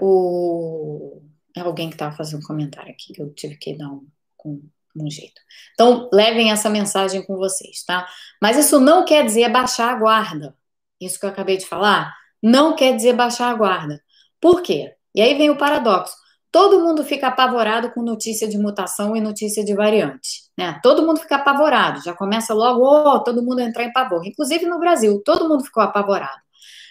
o 0.00 1.22
é 1.56 1.60
alguém 1.60 1.88
que 1.88 1.94
estava 1.94 2.14
fazendo 2.14 2.40
um 2.40 2.46
comentário 2.46 2.92
aqui 2.92 3.14
que 3.14 3.22
eu 3.22 3.32
tive 3.32 3.56
que 3.56 3.76
dar 3.76 3.88
um, 3.88 4.06
um, 4.44 4.62
um, 4.94 5.10
jeito. 5.10 5.40
Então, 5.72 6.08
levem 6.12 6.50
essa 6.50 6.68
mensagem 6.68 7.24
com 7.24 7.36
vocês, 7.36 7.82
tá? 7.82 8.06
Mas 8.42 8.58
isso 8.58 8.78
não 8.78 9.04
quer 9.06 9.24
dizer 9.24 9.48
baixar 9.50 9.94
a 9.94 9.98
guarda. 9.98 10.54
Isso 11.00 11.18
que 11.18 11.24
eu 11.24 11.30
acabei 11.30 11.56
de 11.56 11.66
falar 11.66 12.14
não 12.42 12.76
quer 12.76 12.94
dizer 12.94 13.14
baixar 13.14 13.50
a 13.50 13.54
guarda. 13.54 14.02
Por 14.40 14.62
quê? 14.62 14.94
E 15.14 15.20
aí 15.22 15.34
vem 15.34 15.48
o 15.48 15.56
paradoxo. 15.56 16.14
Todo 16.52 16.80
mundo 16.80 17.04
fica 17.04 17.28
apavorado 17.28 17.90
com 17.90 18.02
notícia 18.02 18.46
de 18.48 18.56
mutação 18.56 19.16
e 19.16 19.20
notícia 19.20 19.64
de 19.64 19.74
variante, 19.74 20.44
né? 20.56 20.78
Todo 20.82 21.04
mundo 21.04 21.20
fica 21.20 21.36
apavorado. 21.36 22.02
Já 22.02 22.14
começa 22.14 22.54
logo, 22.54 22.82
oh, 22.82 23.18
todo 23.20 23.42
mundo 23.42 23.60
entrar 23.60 23.84
em 23.84 23.92
pavor. 23.92 24.24
Inclusive 24.26 24.66
no 24.66 24.78
Brasil, 24.78 25.22
todo 25.24 25.48
mundo 25.48 25.64
ficou 25.64 25.82
apavorado. 25.82 26.40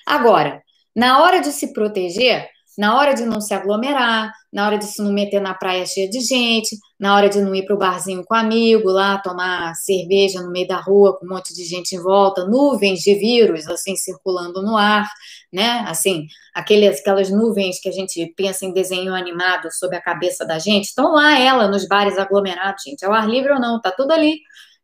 Agora, 0.05 0.61
na 0.95 1.21
hora 1.21 1.39
de 1.39 1.51
se 1.51 1.73
proteger, 1.73 2.49
na 2.77 2.97
hora 2.97 3.13
de 3.13 3.25
não 3.25 3.39
se 3.39 3.53
aglomerar, 3.53 4.31
na 4.51 4.65
hora 4.65 4.77
de 4.77 4.85
se 4.85 5.01
não 5.01 5.11
meter 5.11 5.41
na 5.41 5.53
praia 5.53 5.85
cheia 5.85 6.09
de 6.09 6.19
gente, 6.19 6.77
na 6.99 7.15
hora 7.15 7.29
de 7.29 7.41
não 7.41 7.53
ir 7.53 7.65
para 7.65 7.75
o 7.75 7.77
barzinho 7.77 8.23
com 8.25 8.33
amigo 8.33 8.89
lá, 8.89 9.17
tomar 9.17 9.73
cerveja 9.75 10.41
no 10.41 10.51
meio 10.51 10.67
da 10.67 10.79
rua 10.79 11.17
com 11.17 11.25
um 11.25 11.29
monte 11.29 11.53
de 11.53 11.63
gente 11.63 11.95
em 11.95 12.01
volta, 12.01 12.45
nuvens 12.45 12.99
de 12.99 13.15
vírus 13.15 13.67
assim 13.67 13.95
circulando 13.95 14.61
no 14.61 14.77
ar, 14.77 15.07
né? 15.51 15.83
Assim, 15.87 16.25
aqueles, 16.53 16.99
aquelas 16.99 17.29
nuvens 17.29 17.79
que 17.79 17.89
a 17.89 17.91
gente 17.91 18.33
pensa 18.35 18.65
em 18.65 18.73
desenho 18.73 19.13
animado 19.13 19.71
sobre 19.71 19.97
a 19.97 20.01
cabeça 20.01 20.45
da 20.45 20.59
gente, 20.59 20.85
estão 20.85 21.13
lá 21.13 21.39
ela 21.39 21.67
nos 21.67 21.87
bares 21.87 22.17
aglomerados, 22.17 22.83
gente. 22.83 23.03
É 23.03 23.09
o 23.09 23.13
ar 23.13 23.27
livre 23.27 23.51
ou 23.51 23.59
não? 23.59 23.81
Tá 23.81 23.91
tudo 23.91 24.11
ali 24.11 24.39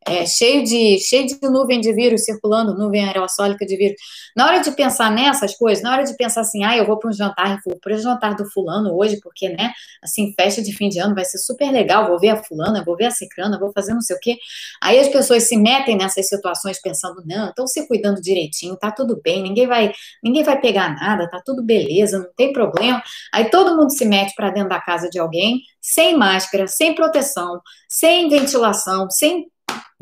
é, 0.08 0.26
cheio, 0.26 0.64
de, 0.64 1.00
cheio 1.00 1.28
de 1.28 1.38
nuvem 1.44 1.80
de 1.80 1.94
vírus 1.94 2.24
circulando, 2.24 2.76
nuvem 2.76 3.04
aerossólica 3.06 3.66
de 3.66 3.78
vírus. 3.78 3.98
Na 4.36 4.48
hora 4.48 4.60
de 4.60 4.72
pensar 4.72 5.12
nessas 5.12 5.56
coisas, 5.56 5.84
na 5.84 5.92
hora 5.92 6.04
de 6.04 6.16
pensar 6.16 6.42
assim, 6.42 6.64
ah, 6.64 6.76
eu 6.76 6.86
vou 6.86 6.98
para 6.98 7.10
um 7.10 7.14
jantar, 7.14 7.60
vou 7.64 7.78
para 7.80 7.94
o 7.94 7.98
jantar 7.98 8.36
do 8.36 8.50
fulano 8.50 8.96
hoje, 8.98 9.20
porque, 9.22 9.50
né, 9.50 9.72
assim, 10.02 10.34
festa 10.34 10.62
de 10.62 10.74
fim 10.74 10.90
de 10.90 11.00
ano 11.00 11.14
vai 11.14 11.24
ser 11.24 11.38
super 11.38 11.72
legal, 11.72 12.08
vou 12.08 12.20
ver 12.20 12.30
a 12.30 12.44
fulana, 12.44 12.84
vou 12.84 12.96
ver 12.96 13.06
a 13.06 13.12
cicrana, 13.12 13.60
vou 13.60 13.72
fazer 13.72 13.94
não 13.94 14.02
sei 14.02 14.16
o 14.16 14.20
quê. 14.20 14.38
Aí 14.82 15.00
as 15.00 15.08
pessoas 15.08 15.44
se 15.48 15.56
metem 15.56 15.96
nessas 15.96 16.28
situações 16.28 16.82
pensando, 16.82 17.22
não, 17.26 17.50
estão 17.50 17.68
se 17.68 17.88
cuidando 17.88 18.20
direitinho, 18.20 18.76
tá 18.76 18.92
tudo 18.92 19.22
bem, 19.24 19.44
ninguém 19.44 19.68
vai, 19.68 19.92
ninguém 20.24 20.44
vai 20.44 20.60
pegar 20.60 20.96
nada, 20.96 21.30
tá 21.30 21.42
tudo 21.46 21.64
beleza, 21.64 22.18
não 22.18 22.30
tem 22.36 22.52
problema. 22.52 23.04
Aí 23.32 23.50
todo 23.50 23.78
mundo 23.78 23.92
se 23.92 24.06
mete 24.06 24.34
para 24.36 24.50
dentro 24.50 24.70
da 24.70 24.82
casa 24.82 25.10
de 25.10 25.20
alguém, 25.20 25.62
sem 25.80 26.18
máscara, 26.18 26.68
sem 26.68 26.96
proteção, 26.96 27.62
sem 27.88 28.30
ventilação, 28.30 29.10
sem 29.10 29.52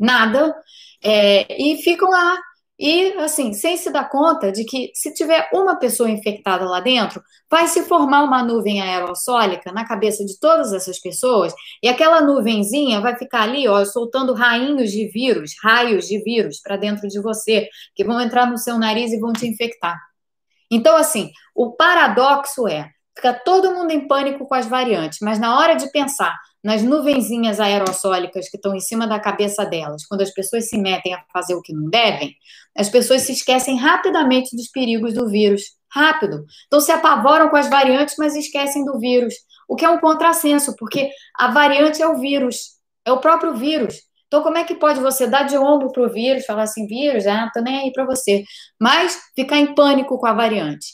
nada, 0.00 0.54
é, 1.04 1.46
e 1.62 1.76
ficam 1.82 2.10
lá. 2.10 2.38
e, 2.82 3.12
assim, 3.18 3.52
sem 3.52 3.76
se 3.76 3.92
dar 3.92 4.08
conta 4.08 4.50
de 4.50 4.64
que 4.64 4.90
se 4.94 5.12
tiver 5.12 5.50
uma 5.52 5.76
pessoa 5.76 6.10
infectada 6.10 6.64
lá 6.64 6.80
dentro, 6.80 7.22
vai 7.50 7.66
se 7.68 7.82
formar 7.84 8.22
uma 8.22 8.42
nuvem 8.42 8.80
aerossólica 8.80 9.70
na 9.70 9.84
cabeça 9.86 10.24
de 10.24 10.38
todas 10.40 10.72
essas 10.72 10.98
pessoas, 10.98 11.52
e 11.82 11.88
aquela 11.88 12.22
nuvenzinha 12.22 13.00
vai 13.00 13.16
ficar 13.16 13.42
ali, 13.42 13.68
ó, 13.68 13.84
soltando 13.84 14.32
rainhos 14.32 14.90
de 14.90 15.08
vírus, 15.08 15.52
raios 15.62 16.06
de 16.06 16.22
vírus 16.22 16.58
para 16.62 16.78
dentro 16.78 17.06
de 17.06 17.20
você, 17.20 17.68
que 17.94 18.02
vão 18.02 18.18
entrar 18.18 18.46
no 18.50 18.56
seu 18.56 18.78
nariz 18.78 19.12
e 19.12 19.20
vão 19.20 19.32
te 19.34 19.46
infectar. 19.46 19.98
Então, 20.70 20.96
assim, 20.96 21.30
o 21.54 21.72
paradoxo 21.72 22.66
é, 22.66 22.88
fica 23.14 23.34
todo 23.34 23.74
mundo 23.74 23.90
em 23.90 24.08
pânico 24.08 24.46
com 24.46 24.54
as 24.54 24.66
variantes, 24.66 25.18
mas 25.20 25.38
na 25.38 25.58
hora 25.58 25.74
de 25.74 25.90
pensar 25.92 26.34
nas 26.62 26.82
nuvenzinhas 26.82 27.58
aerossólicas 27.58 28.48
que 28.48 28.56
estão 28.56 28.74
em 28.74 28.80
cima 28.80 29.06
da 29.06 29.18
cabeça 29.18 29.64
delas, 29.64 30.04
quando 30.06 30.20
as 30.20 30.30
pessoas 30.30 30.68
se 30.68 30.76
metem 30.76 31.14
a 31.14 31.24
fazer 31.32 31.54
o 31.54 31.62
que 31.62 31.72
não 31.72 31.88
devem, 31.88 32.34
as 32.76 32.88
pessoas 32.88 33.22
se 33.22 33.32
esquecem 33.32 33.76
rapidamente 33.78 34.54
dos 34.54 34.68
perigos 34.68 35.14
do 35.14 35.28
vírus. 35.28 35.78
Rápido. 35.92 36.44
Então 36.66 36.80
se 36.80 36.92
apavoram 36.92 37.48
com 37.48 37.56
as 37.56 37.68
variantes, 37.68 38.14
mas 38.16 38.36
esquecem 38.36 38.84
do 38.84 39.00
vírus. 39.00 39.34
O 39.68 39.74
que 39.74 39.84
é 39.84 39.90
um 39.90 39.98
contrassenso, 39.98 40.76
porque 40.76 41.10
a 41.36 41.50
variante 41.50 42.00
é 42.00 42.06
o 42.06 42.20
vírus, 42.20 42.76
é 43.04 43.10
o 43.10 43.18
próprio 43.18 43.56
vírus. 43.56 43.96
Então, 44.28 44.44
como 44.44 44.58
é 44.58 44.62
que 44.62 44.76
pode 44.76 45.00
você 45.00 45.26
dar 45.26 45.42
de 45.42 45.58
ombro 45.58 45.90
para 45.90 46.04
o 46.04 46.08
vírus, 46.08 46.46
falar 46.46 46.62
assim, 46.62 46.86
vírus, 46.86 47.26
ah, 47.26 47.50
tô 47.52 47.60
nem 47.60 47.80
aí 47.80 47.92
para 47.92 48.04
você, 48.04 48.44
mas 48.80 49.18
ficar 49.34 49.56
em 49.56 49.74
pânico 49.74 50.16
com 50.18 50.26
a 50.26 50.32
variante? 50.32 50.86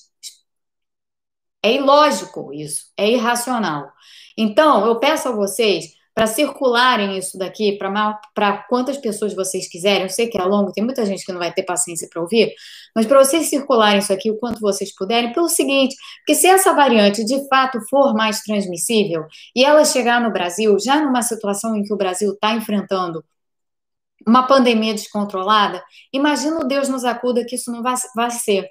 É 1.63 1.75
ilógico 1.75 2.53
isso, 2.55 2.87
é 2.97 3.11
irracional. 3.11 3.93
Então, 4.37 4.87
eu 4.87 4.99
peço 4.99 5.29
a 5.29 5.33
vocês 5.33 5.97
para 6.17 6.27
circularem 6.27 7.19
isso 7.19 7.37
daqui 7.37 7.77
para 7.77 8.63
quantas 8.71 8.97
pessoas 8.97 9.35
vocês 9.35 9.69
quiserem. 9.69 10.05
Eu 10.05 10.09
sei 10.09 10.29
que 10.29 10.39
é 10.41 10.43
longo, 10.43 10.73
tem 10.73 10.83
muita 10.83 11.05
gente 11.05 11.27
que 11.27 11.31
não 11.31 11.39
vai 11.39 11.53
ter 11.53 11.63
paciência 11.63 12.09
para 12.11 12.23
ouvir, 12.23 12.55
mas 12.95 13.05
para 13.05 13.23
vocês 13.23 13.51
circularem 13.51 13.99
isso 13.99 14.11
aqui 14.15 14.31
o 14.31 14.39
quanto 14.39 14.59
vocês 14.59 14.95
puderem, 14.95 15.35
pelo 15.35 15.47
seguinte: 15.47 15.95
porque 16.21 16.35
se 16.35 16.47
essa 16.47 16.73
variante 16.73 17.23
de 17.23 17.47
fato 17.49 17.79
for 17.91 18.15
mais 18.15 18.41
transmissível 18.41 19.27
e 19.55 19.63
ela 19.63 19.85
chegar 19.85 20.19
no 20.19 20.33
Brasil, 20.33 20.79
já 20.79 21.03
numa 21.03 21.21
situação 21.21 21.77
em 21.77 21.83
que 21.83 21.93
o 21.93 21.99
Brasil 21.99 22.33
está 22.33 22.55
enfrentando 22.55 23.23
uma 24.27 24.47
pandemia 24.47 24.95
descontrolada, 24.95 25.85
imagina 26.11 26.61
o 26.61 26.65
Deus 26.65 26.89
nos 26.89 27.05
acuda 27.05 27.45
que 27.45 27.57
isso 27.57 27.71
não 27.71 27.83
vai, 27.83 27.95
vai 28.15 28.31
ser. 28.31 28.67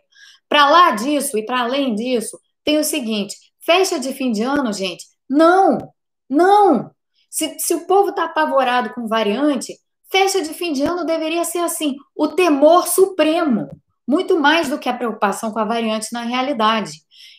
Para 0.49 0.67
lá 0.67 0.91
disso 0.91 1.37
e 1.37 1.45
para 1.45 1.61
além 1.61 1.93
disso, 1.93 2.39
tem 2.63 2.79
o 2.79 2.83
seguinte: 2.83 3.35
festa 3.63 3.99
de 3.99 4.11
fim 4.13 4.31
de 4.31 4.41
ano, 4.41 4.73
gente, 4.73 5.05
não, 5.29 5.93
não. 6.29 6.91
Se, 7.29 7.57
se 7.59 7.73
o 7.73 7.85
povo 7.85 8.09
está 8.09 8.25
apavorado 8.25 8.93
com 8.93 9.07
variante, 9.07 9.73
festa 10.11 10.41
de 10.41 10.53
fim 10.53 10.71
de 10.71 10.83
ano 10.83 11.05
deveria 11.05 11.43
ser 11.43 11.59
assim, 11.59 11.95
o 12.15 12.29
temor 12.29 12.87
supremo, 12.87 13.69
muito 14.07 14.39
mais 14.39 14.69
do 14.69 14.79
que 14.79 14.87
a 14.87 14.95
preocupação 14.95 15.51
com 15.51 15.59
a 15.59 15.65
variante 15.65 16.13
na 16.13 16.21
realidade. 16.21 16.91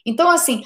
Então, 0.04 0.28
assim, 0.30 0.62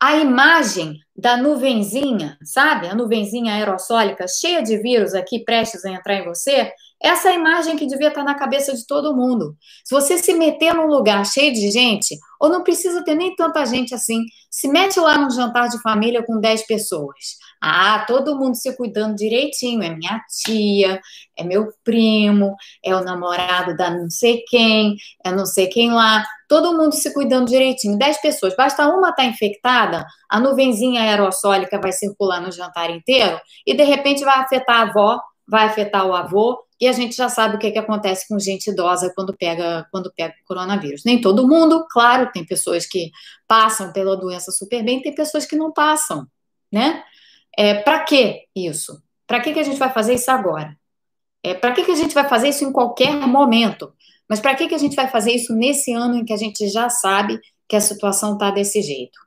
a 0.00 0.16
imagem 0.16 0.98
da 1.16 1.36
nuvenzinha, 1.36 2.36
sabe? 2.42 2.88
A 2.88 2.94
nuvenzinha 2.94 3.54
aerossólica 3.54 4.26
cheia 4.26 4.60
de 4.62 4.76
vírus 4.78 5.14
aqui 5.14 5.44
prestes 5.44 5.84
a 5.84 5.90
entrar 5.90 6.14
em 6.14 6.24
você, 6.24 6.72
essa 7.02 7.28
é 7.28 7.32
a 7.32 7.34
imagem 7.34 7.76
que 7.76 7.86
devia 7.86 8.08
estar 8.08 8.22
na 8.22 8.34
cabeça 8.34 8.72
de 8.74 8.86
todo 8.86 9.16
mundo. 9.16 9.56
Se 9.84 9.92
você 9.92 10.18
se 10.18 10.32
meter 10.34 10.72
num 10.72 10.86
lugar 10.86 11.26
cheio 11.26 11.52
de 11.52 11.70
gente, 11.70 12.16
ou 12.40 12.48
não 12.48 12.62
precisa 12.62 13.04
ter 13.04 13.14
nem 13.14 13.34
tanta 13.34 13.64
gente 13.66 13.94
assim, 13.94 14.24
se 14.50 14.68
mete 14.68 15.00
lá 15.00 15.18
num 15.18 15.30
jantar 15.30 15.68
de 15.68 15.80
família 15.80 16.24
com 16.24 16.38
10 16.38 16.66
pessoas. 16.66 17.42
Ah, 17.60 18.04
todo 18.06 18.36
mundo 18.36 18.56
se 18.56 18.76
cuidando 18.76 19.14
direitinho. 19.14 19.82
É 19.82 19.90
minha 19.94 20.20
tia, 20.44 21.00
é 21.36 21.44
meu 21.44 21.72
primo, 21.84 22.56
é 22.84 22.94
o 22.94 23.04
namorado 23.04 23.76
da 23.76 23.90
não 23.90 24.10
sei 24.10 24.42
quem, 24.48 24.96
é 25.24 25.30
não 25.30 25.46
sei 25.46 25.68
quem 25.68 25.92
lá. 25.92 26.24
Todo 26.48 26.76
mundo 26.76 26.92
se 26.92 27.14
cuidando 27.14 27.46
direitinho. 27.46 27.96
10 27.96 28.20
pessoas. 28.20 28.56
Basta 28.56 28.86
uma 28.88 29.10
estar 29.10 29.22
tá 29.22 29.24
infectada, 29.24 30.04
a 30.28 30.40
nuvenzinha 30.40 31.02
aerossólica 31.02 31.80
vai 31.80 31.92
circular 31.92 32.40
no 32.40 32.50
jantar 32.50 32.90
inteiro 32.90 33.40
e 33.66 33.74
de 33.74 33.84
repente 33.84 34.24
vai 34.24 34.38
afetar 34.40 34.80
a 34.80 34.82
avó, 34.82 35.20
vai 35.48 35.66
afetar 35.66 36.06
o 36.06 36.14
avô, 36.14 36.58
e 36.82 36.88
a 36.88 36.92
gente 36.92 37.14
já 37.14 37.28
sabe 37.28 37.54
o 37.54 37.58
que, 37.60 37.70
que 37.70 37.78
acontece 37.78 38.26
com 38.26 38.36
gente 38.40 38.68
idosa 38.68 39.12
quando 39.14 39.32
pega 39.36 39.86
quando 39.92 40.12
pega 40.12 40.34
coronavírus. 40.44 41.04
Nem 41.04 41.20
todo 41.20 41.46
mundo, 41.46 41.86
claro, 41.88 42.32
tem 42.32 42.44
pessoas 42.44 42.84
que 42.84 43.12
passam 43.46 43.92
pela 43.92 44.16
doença 44.16 44.50
super 44.50 44.82
bem, 44.82 45.00
tem 45.00 45.14
pessoas 45.14 45.46
que 45.46 45.54
não 45.54 45.72
passam, 45.72 46.26
né? 46.72 47.04
É, 47.56 47.74
para 47.74 48.00
que 48.00 48.46
isso? 48.52 49.00
Para 49.28 49.38
que, 49.38 49.52
que 49.52 49.60
a 49.60 49.62
gente 49.62 49.78
vai 49.78 49.92
fazer 49.92 50.14
isso 50.14 50.28
agora? 50.28 50.76
É, 51.40 51.54
para 51.54 51.70
que, 51.70 51.84
que 51.84 51.92
a 51.92 51.94
gente 51.94 52.14
vai 52.14 52.28
fazer 52.28 52.48
isso 52.48 52.64
em 52.64 52.72
qualquer 52.72 53.14
momento? 53.28 53.94
Mas 54.28 54.40
para 54.40 54.56
que, 54.56 54.66
que 54.66 54.74
a 54.74 54.78
gente 54.78 54.96
vai 54.96 55.06
fazer 55.06 55.30
isso 55.30 55.54
nesse 55.54 55.92
ano 55.92 56.16
em 56.16 56.24
que 56.24 56.32
a 56.32 56.36
gente 56.36 56.66
já 56.66 56.90
sabe 56.90 57.38
que 57.68 57.76
a 57.76 57.80
situação 57.80 58.32
está 58.32 58.50
desse 58.50 58.82
jeito? 58.82 59.20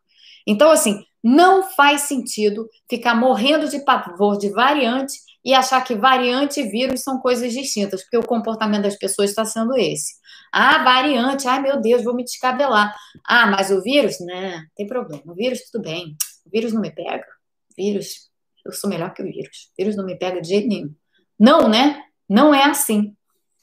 Então, 0.46 0.70
assim, 0.72 1.06
não 1.24 1.64
faz 1.64 2.02
sentido 2.02 2.68
ficar 2.90 3.16
morrendo 3.16 3.70
de 3.70 3.80
pavor 3.80 4.38
de 4.38 4.50
variante 4.50 5.20
e 5.46 5.54
achar 5.54 5.84
que 5.84 5.94
variante 5.94 6.60
e 6.60 6.68
vírus 6.68 7.04
são 7.04 7.20
coisas 7.20 7.54
distintas, 7.54 8.02
porque 8.02 8.18
o 8.18 8.26
comportamento 8.26 8.82
das 8.82 8.98
pessoas 8.98 9.30
está 9.30 9.46
sendo 9.46 9.78
esse. 9.78 10.16
Ah, 10.52 10.84
variante, 10.84 11.48
ai 11.48 11.62
meu 11.62 11.80
Deus, 11.80 12.04
vou 12.04 12.16
me 12.16 12.24
descabelar. 12.24 12.96
Ah, 13.24 13.46
mas 13.46 13.70
o 13.70 13.80
vírus, 13.84 14.20
né? 14.22 14.66
Tem 14.76 14.88
problema. 14.88 15.22
O 15.28 15.36
vírus, 15.36 15.70
tudo 15.70 15.84
bem. 15.84 16.18
O 16.46 16.50
vírus 16.50 16.74
não 16.74 16.82
me 16.82 16.90
pega. 16.90 17.28
O 17.72 17.76
vírus, 17.78 18.32
eu 18.66 18.74
sou 18.74 18.90
melhor 18.90 19.14
que 19.14 19.22
o 19.22 19.26
vírus. 19.26 19.70
O 19.72 19.76
vírus 19.78 19.96
não 19.96 20.04
me 20.04 20.18
pega 20.18 20.42
de 20.42 20.48
jeito 20.48 20.68
nenhum. 20.68 20.96
Não, 21.40 21.70
né? 21.70 22.04
Não 22.28 22.54
é 22.54 22.64
assim. 22.64 23.16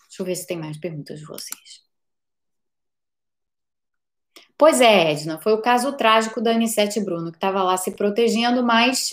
Deixa 0.08 0.22
eu 0.22 0.26
ver 0.26 0.36
se 0.36 0.46
tem 0.46 0.58
mais 0.58 0.78
perguntas 0.78 1.18
de 1.18 1.26
vocês. 1.26 1.82
Pois 4.56 4.80
é, 4.80 5.10
Edna, 5.10 5.40
foi 5.40 5.52
o 5.54 5.60
caso 5.60 5.96
trágico 5.96 6.40
da 6.40 6.52
Anissete 6.52 7.00
Bruno, 7.00 7.32
que 7.32 7.38
estava 7.38 7.64
lá 7.64 7.76
se 7.76 7.96
protegendo, 7.96 8.62
mas 8.62 9.10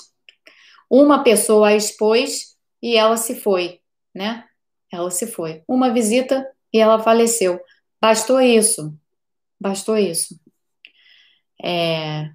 uma 0.87 1.23
pessoa 1.23 1.69
a 1.69 1.75
expôs 1.75 2.58
e 2.81 2.95
ela 2.95 3.17
se 3.17 3.35
foi, 3.35 3.81
né? 4.13 4.45
Ela 4.91 5.11
se 5.11 5.27
foi. 5.27 5.63
Uma 5.67 5.93
visita 5.93 6.49
e 6.73 6.79
ela 6.79 6.99
faleceu. 6.99 7.59
Bastou 8.01 8.39
isso. 8.41 8.93
Bastou 9.59 9.97
isso. 9.97 10.39
É... 11.61 12.31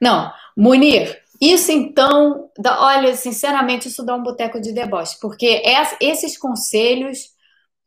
Não, 0.00 0.32
Munir, 0.56 1.22
isso 1.40 1.70
então, 1.72 2.50
olha, 2.66 3.14
sinceramente, 3.14 3.88
isso 3.88 4.04
dá 4.04 4.14
um 4.14 4.22
boteco 4.22 4.60
de 4.60 4.72
deboche, 4.72 5.18
porque 5.20 5.62
esses 6.00 6.36
conselhos, 6.36 7.34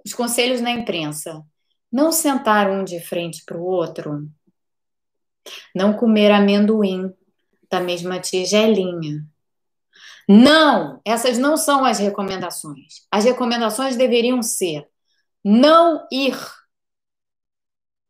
os 0.05 0.13
conselhos 0.13 0.61
na 0.61 0.71
imprensa, 0.71 1.43
não 1.91 2.11
sentar 2.11 2.69
um 2.69 2.83
de 2.83 2.99
frente 2.99 3.43
para 3.45 3.57
o 3.57 3.63
outro, 3.63 4.27
não 5.75 5.93
comer 5.93 6.31
amendoim 6.31 7.13
da 7.69 7.79
mesma 7.79 8.19
tigelinha, 8.19 9.23
não, 10.27 11.01
essas 11.05 11.37
não 11.37 11.57
são 11.57 11.83
as 11.83 11.99
recomendações. 11.99 13.05
As 13.11 13.25
recomendações 13.25 13.95
deveriam 13.95 14.41
ser 14.41 14.87
não 15.43 16.07
ir. 16.11 16.37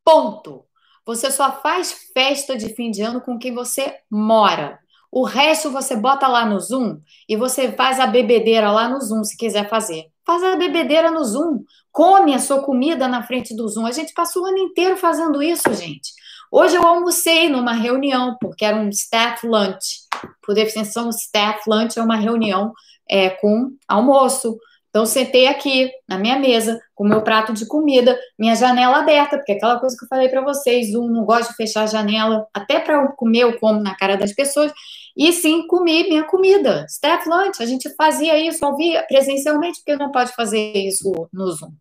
Ponto. 0.04 0.66
Você 1.06 1.32
só 1.32 1.52
faz 1.62 2.12
festa 2.14 2.56
de 2.56 2.74
fim 2.74 2.92
de 2.92 3.02
ano 3.02 3.20
com 3.20 3.38
quem 3.38 3.54
você 3.54 3.98
mora. 4.10 4.80
O 5.12 5.24
resto 5.24 5.70
você 5.70 5.96
bota 5.96 6.28
lá 6.28 6.46
no 6.46 6.60
Zoom 6.60 7.00
e 7.28 7.36
você 7.36 7.72
faz 7.72 8.00
a 8.00 8.08
bebedeira 8.08 8.72
lá 8.72 8.88
no 8.90 9.00
Zoom, 9.02 9.24
se 9.24 9.38
quiser 9.38 9.70
fazer. 9.70 10.06
Faz 10.26 10.42
a 10.44 10.56
bebedeira 10.56 11.12
no 11.12 11.24
Zoom. 11.24 11.64
Come 11.92 12.34
a 12.34 12.40
sua 12.40 12.64
comida 12.64 13.08
na 13.08 13.22
frente 13.24 13.56
do 13.56 13.68
Zoom. 13.68 13.86
A 13.86 13.92
gente 13.92 14.14
passou 14.14 14.44
o 14.44 14.46
ano 14.46 14.58
inteiro 14.58 14.98
fazendo 14.98 15.44
isso, 15.44 15.72
gente. 15.74 16.14
Hoje 16.56 16.76
eu 16.76 16.86
almocei 16.86 17.50
numa 17.50 17.74
reunião, 17.74 18.38
porque 18.40 18.64
era 18.64 18.78
um 18.78 18.88
staff 18.90 19.44
lunch. 19.48 20.02
Por 20.40 20.54
definição, 20.54 21.10
staff 21.10 21.68
lunch 21.68 21.98
é 21.98 22.04
uma 22.04 22.16
reunião 22.16 22.72
é, 23.10 23.32
com 23.32 23.72
almoço. 23.88 24.56
Então, 24.88 25.04
sentei 25.04 25.48
aqui 25.48 25.90
na 26.08 26.20
minha 26.20 26.38
mesa, 26.38 26.80
com 26.94 27.08
meu 27.08 27.24
prato 27.24 27.54
de 27.54 27.66
comida, 27.66 28.16
minha 28.38 28.54
janela 28.56 29.00
aberta, 29.00 29.38
porque 29.38 29.54
aquela 29.54 29.80
coisa 29.80 29.98
que 29.98 30.06
eu 30.06 30.08
falei 30.08 30.30
para 30.30 30.44
vocês, 30.44 30.94
um 30.94 31.08
não 31.08 31.26
gosta 31.26 31.50
de 31.50 31.56
fechar 31.56 31.86
a 31.86 31.88
janela, 31.88 32.46
até 32.54 32.80
para 32.80 33.08
comer, 33.14 33.40
eu 33.40 33.60
como 33.60 33.82
na 33.82 33.96
cara 33.98 34.16
das 34.16 34.32
pessoas, 34.32 34.72
e 35.18 35.34
sim 35.34 35.66
comi 35.66 36.04
minha 36.04 36.24
comida. 36.24 36.86
Staff 36.88 37.28
lunch, 37.28 37.64
a 37.64 37.66
gente 37.66 37.90
fazia 37.96 38.38
isso, 38.38 38.64
ouvia 38.64 39.04
presencialmente, 39.08 39.80
porque 39.80 39.96
não 39.96 40.12
pode 40.12 40.32
fazer 40.36 40.74
isso 40.76 41.12
no 41.34 41.52
Zoom. 41.52 41.72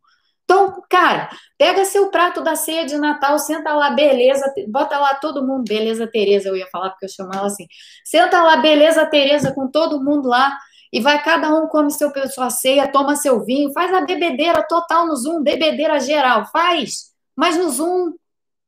Então, 0.53 0.83
cara, 0.91 1.31
pega 1.57 1.83
seu 1.87 2.11
prato 2.11 2.43
da 2.43 2.55
ceia 2.55 2.85
de 2.85 2.99
Natal, 2.99 3.39
senta 3.39 3.73
lá, 3.73 3.89
beleza, 3.89 4.53
bota 4.69 4.99
lá 4.99 5.15
todo 5.15 5.47
mundo, 5.47 5.65
beleza, 5.67 6.07
Tereza, 6.07 6.47
eu 6.47 6.55
ia 6.55 6.67
falar 6.67 6.91
porque 6.91 7.07
eu 7.07 7.09
chamo 7.09 7.31
ela 7.33 7.47
assim. 7.47 7.67
Senta 8.05 8.43
lá, 8.43 8.59
beleza, 8.59 9.07
Tereza, 9.07 9.55
com 9.55 9.67
todo 9.67 10.05
mundo 10.05 10.29
lá, 10.29 10.55
e 10.93 11.01
vai 11.01 11.23
cada 11.23 11.49
um 11.49 11.67
come 11.69 11.91
seu 11.91 12.13
sua 12.29 12.51
ceia, 12.51 12.87
toma 12.87 13.17
seu 13.17 13.43
vinho, 13.43 13.73
faz 13.73 13.95
a 13.95 14.03
bebedeira 14.03 14.63
total 14.69 15.07
no 15.07 15.17
Zoom, 15.17 15.43
bebedeira 15.43 15.99
geral, 15.99 16.45
faz, 16.53 17.15
mas 17.35 17.57
no 17.57 17.71
Zoom, 17.71 18.13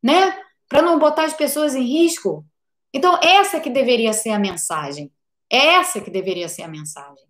né? 0.03 0.39
Para 0.67 0.81
não 0.81 0.99
botar 0.99 1.25
as 1.25 1.35
pessoas 1.35 1.75
em 1.75 1.83
risco. 1.83 2.47
Então, 2.95 3.21
essa 3.23 3.61
que 3.61 3.69
deveria 3.69 4.15
ser 4.15 4.31
a 4.31 4.39
mensagem. 4.39 5.13
Essa 5.51 6.01
que 6.01 6.11
deveria 6.11 6.49
ser 6.49 6.63
a 6.63 6.69
mensagem. 6.69 7.27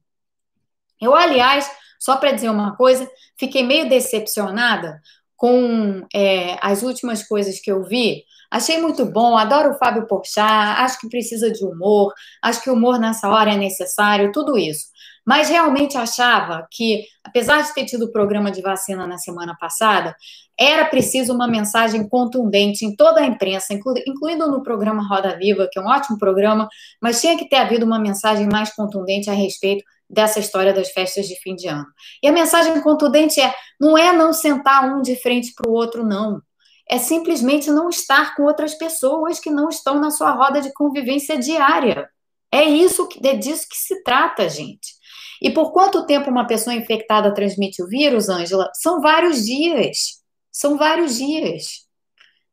Eu, 1.01 1.13
aliás, 1.13 1.69
Só 2.05 2.19
para 2.19 2.33
dizer 2.33 2.51
uma 2.51 2.77
coisa, 2.77 3.11
fiquei 3.35 3.63
meio 3.63 3.89
decepcionada 3.89 5.01
com 5.35 6.07
é, 6.15 6.59
as 6.61 6.83
últimas 6.83 7.27
coisas 7.27 7.59
que 7.59 7.73
eu 7.73 7.83
vi. 7.83 8.25
Achei 8.51 8.79
muito 8.79 9.07
bom, 9.07 9.39
adoro 9.39 9.71
o 9.71 9.79
Fábio 9.79 10.07
Porchat, 10.07 10.83
acho 10.83 11.01
que 11.01 11.09
precisa 11.09 11.51
de 11.51 11.65
humor, 11.65 12.13
acho 12.43 12.63
que 12.63 12.69
humor 12.69 12.99
nessa 12.99 13.31
hora 13.31 13.55
é 13.55 13.57
necessário, 13.57 14.33
tudo 14.33 14.59
isso. 14.59 14.85
Mas 15.25 15.49
realmente 15.49 15.97
achava 15.97 16.69
que, 16.71 17.07
apesar 17.25 17.63
de 17.63 17.73
ter 17.73 17.87
tido 17.87 18.05
o 18.05 18.13
programa 18.13 18.51
de 18.51 18.61
vacina 18.61 19.07
na 19.07 19.17
semana 19.17 19.57
passada, 19.59 20.15
era 20.61 20.85
preciso 20.85 21.33
uma 21.33 21.49
mensagem 21.49 22.07
contundente 22.07 22.85
em 22.85 22.95
toda 22.95 23.23
a 23.23 23.27
imprensa, 23.27 23.73
inclu 23.73 23.95
incluindo 24.07 24.47
no 24.51 24.63
programa 24.63 25.09
Roda 25.09 25.39
Viva, 25.39 25.67
que 25.73 25.79
é 25.79 25.83
um 25.83 25.89
ótimo 25.89 26.19
programa, 26.19 26.69
mas 27.01 27.23
tinha 27.23 27.39
que 27.39 27.49
ter 27.49 27.57
havido 27.57 27.87
uma 27.87 27.99
mensagem 27.99 28.47
mais 28.47 28.75
contundente 28.75 29.31
a 29.31 29.33
respeito 29.33 29.83
dessa 30.15 30.39
história 30.39 30.73
das 30.73 30.91
festas 30.91 31.27
de 31.27 31.35
fim 31.41 31.55
de 31.55 31.69
ano. 31.69 31.87
E 32.23 32.29
a 32.29 32.33
mensagem 32.33 32.81
contundente 32.81 33.41
é: 33.41 33.53
não 33.81 33.99
é 33.99 34.13
não 34.13 34.33
sentar 34.33 34.85
um 34.85 35.03
de 35.03 35.17
frente 35.17 35.53
para 35.55 35.69
o 35.69 35.75
outro, 35.75 36.07
não. 36.07 36.41
É 36.89 36.99
simplesmente 36.99 37.71
não 37.71 37.89
estar 37.89 38.37
com 38.37 38.45
outras 38.45 38.75
pessoas 38.75 39.41
que 39.41 39.51
não 39.51 39.69
estão 39.69 39.99
na 39.99 40.11
sua 40.11 40.31
roda 40.31 40.61
de 40.61 40.73
convivência 40.73 41.39
diária. 41.39 42.09
É 42.53 42.63
isso 42.65 43.09
que 43.09 43.27
é 43.27 43.35
disso 43.35 43.67
que 43.69 43.77
se 43.77 44.03
trata, 44.05 44.49
gente. 44.49 44.95
E 45.43 45.51
por 45.51 45.73
quanto 45.73 46.07
tempo 46.07 46.31
uma 46.31 46.47
pessoa 46.47 46.75
infectada 46.75 47.35
transmite 47.35 47.83
o 47.83 47.89
vírus, 47.89 48.29
Ângela? 48.29 48.71
São 48.75 49.01
vários 49.01 49.45
dias. 49.45 50.23
São 50.53 50.77
vários 50.77 51.17
dias. 51.17 51.85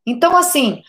Então, 0.06 0.36
assim, 0.36 0.82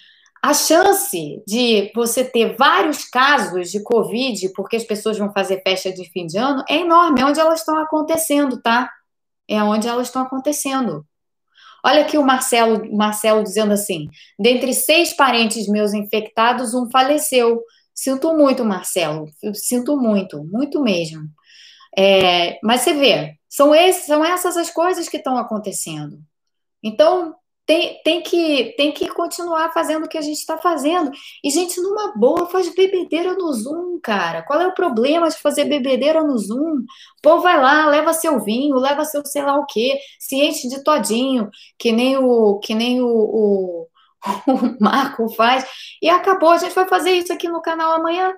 a 0.43 0.53
chance 0.53 1.41
de 1.47 1.93
você 1.95 2.25
ter 2.25 2.57
vários 2.57 3.05
casos 3.05 3.71
de 3.71 3.81
Covid, 3.81 4.53
porque 4.55 4.75
as 4.75 4.83
pessoas 4.83 5.17
vão 5.17 5.33
fazer 5.33 5.63
festa 5.63 5.93
de 5.93 6.05
fim 6.11 6.27
de 6.27 6.37
ano, 6.37 6.65
é 6.69 6.79
enorme. 6.79 7.21
É 7.21 7.25
onde 7.25 7.39
elas 7.39 7.61
estão 7.61 7.79
acontecendo, 7.79 8.61
tá? 8.61 8.91
É 9.49 9.63
onde 9.63 9.87
elas 9.87 10.09
estão 10.09 10.23
acontecendo. 10.23 11.07
Olha 11.85 12.03
aqui 12.03 12.19
o 12.19 12.25
Marcelo, 12.25 12.93
Marcelo 12.93 13.45
dizendo 13.45 13.73
assim: 13.73 14.09
dentre 14.39 14.75
seis 14.75 15.15
parentes 15.15 15.69
meus 15.69 15.95
infectados, 15.95 16.75
um 16.75 16.91
faleceu. 16.91 17.63
Sinto 17.95 18.35
muito, 18.35 18.65
Marcelo. 18.65 19.27
sinto 19.55 19.97
muito, 19.97 20.43
muito 20.45 20.83
mesmo. 20.83 21.29
É, 21.97 22.59
mas 22.65 22.81
você 22.81 22.95
vê, 22.95 23.37
são, 23.49 23.75
esses, 23.75 24.07
são 24.07 24.25
essas 24.25 24.57
as 24.57 24.71
coisas 24.71 25.09
que 25.09 25.19
estão 25.19 25.37
acontecendo. 25.37 26.19
Então, 26.83 27.37
tem, 27.73 28.03
tem, 28.05 28.23
que, 28.23 28.75
tem 28.77 28.93
que 28.93 29.09
continuar 29.09 29.73
fazendo 29.73 30.05
o 30.05 30.09
que 30.09 30.19
a 30.19 30.21
gente 30.21 30.37
está 30.37 30.59
fazendo. 30.59 31.11
E, 31.43 31.51
gente, 31.51 31.81
numa 31.81 32.13
boa, 32.15 32.47
faz 32.47 32.69
bebedeira 32.75 33.33
no 33.33 33.51
Zoom, 33.51 33.99
cara. 34.03 34.43
Qual 34.43 34.61
é 34.61 34.67
o 34.67 34.75
problema 34.75 35.27
de 35.31 35.39
fazer 35.39 35.65
bebedeira 35.65 36.23
no 36.23 36.37
Zoom? 36.37 36.85
Povo 37.23 37.43
vai 37.43 37.59
lá, 37.59 37.87
leva 37.87 38.13
seu 38.13 38.39
vinho, 38.41 38.77
leva 38.77 39.07
seu 39.07 39.25
sei 39.25 39.43
lá 39.43 39.57
o 39.57 39.65
quê, 39.65 39.99
se 40.19 40.37
enche 40.37 40.69
de 40.69 40.85
todinho, 40.85 41.49
que 41.79 41.93
nem 41.93 42.19
o, 42.19 42.59
que 42.59 42.75
nem 42.75 43.01
o, 43.01 43.07
o, 43.09 43.89
o 44.53 44.77
Marco 44.79 45.31
faz, 45.31 45.65
e 46.03 46.11
acabou. 46.11 46.51
A 46.51 46.59
gente 46.59 46.75
vai 46.75 46.87
fazer 46.87 47.13
isso 47.13 47.33
aqui 47.33 47.49
no 47.49 47.63
canal 47.63 47.93
amanhã. 47.93 48.35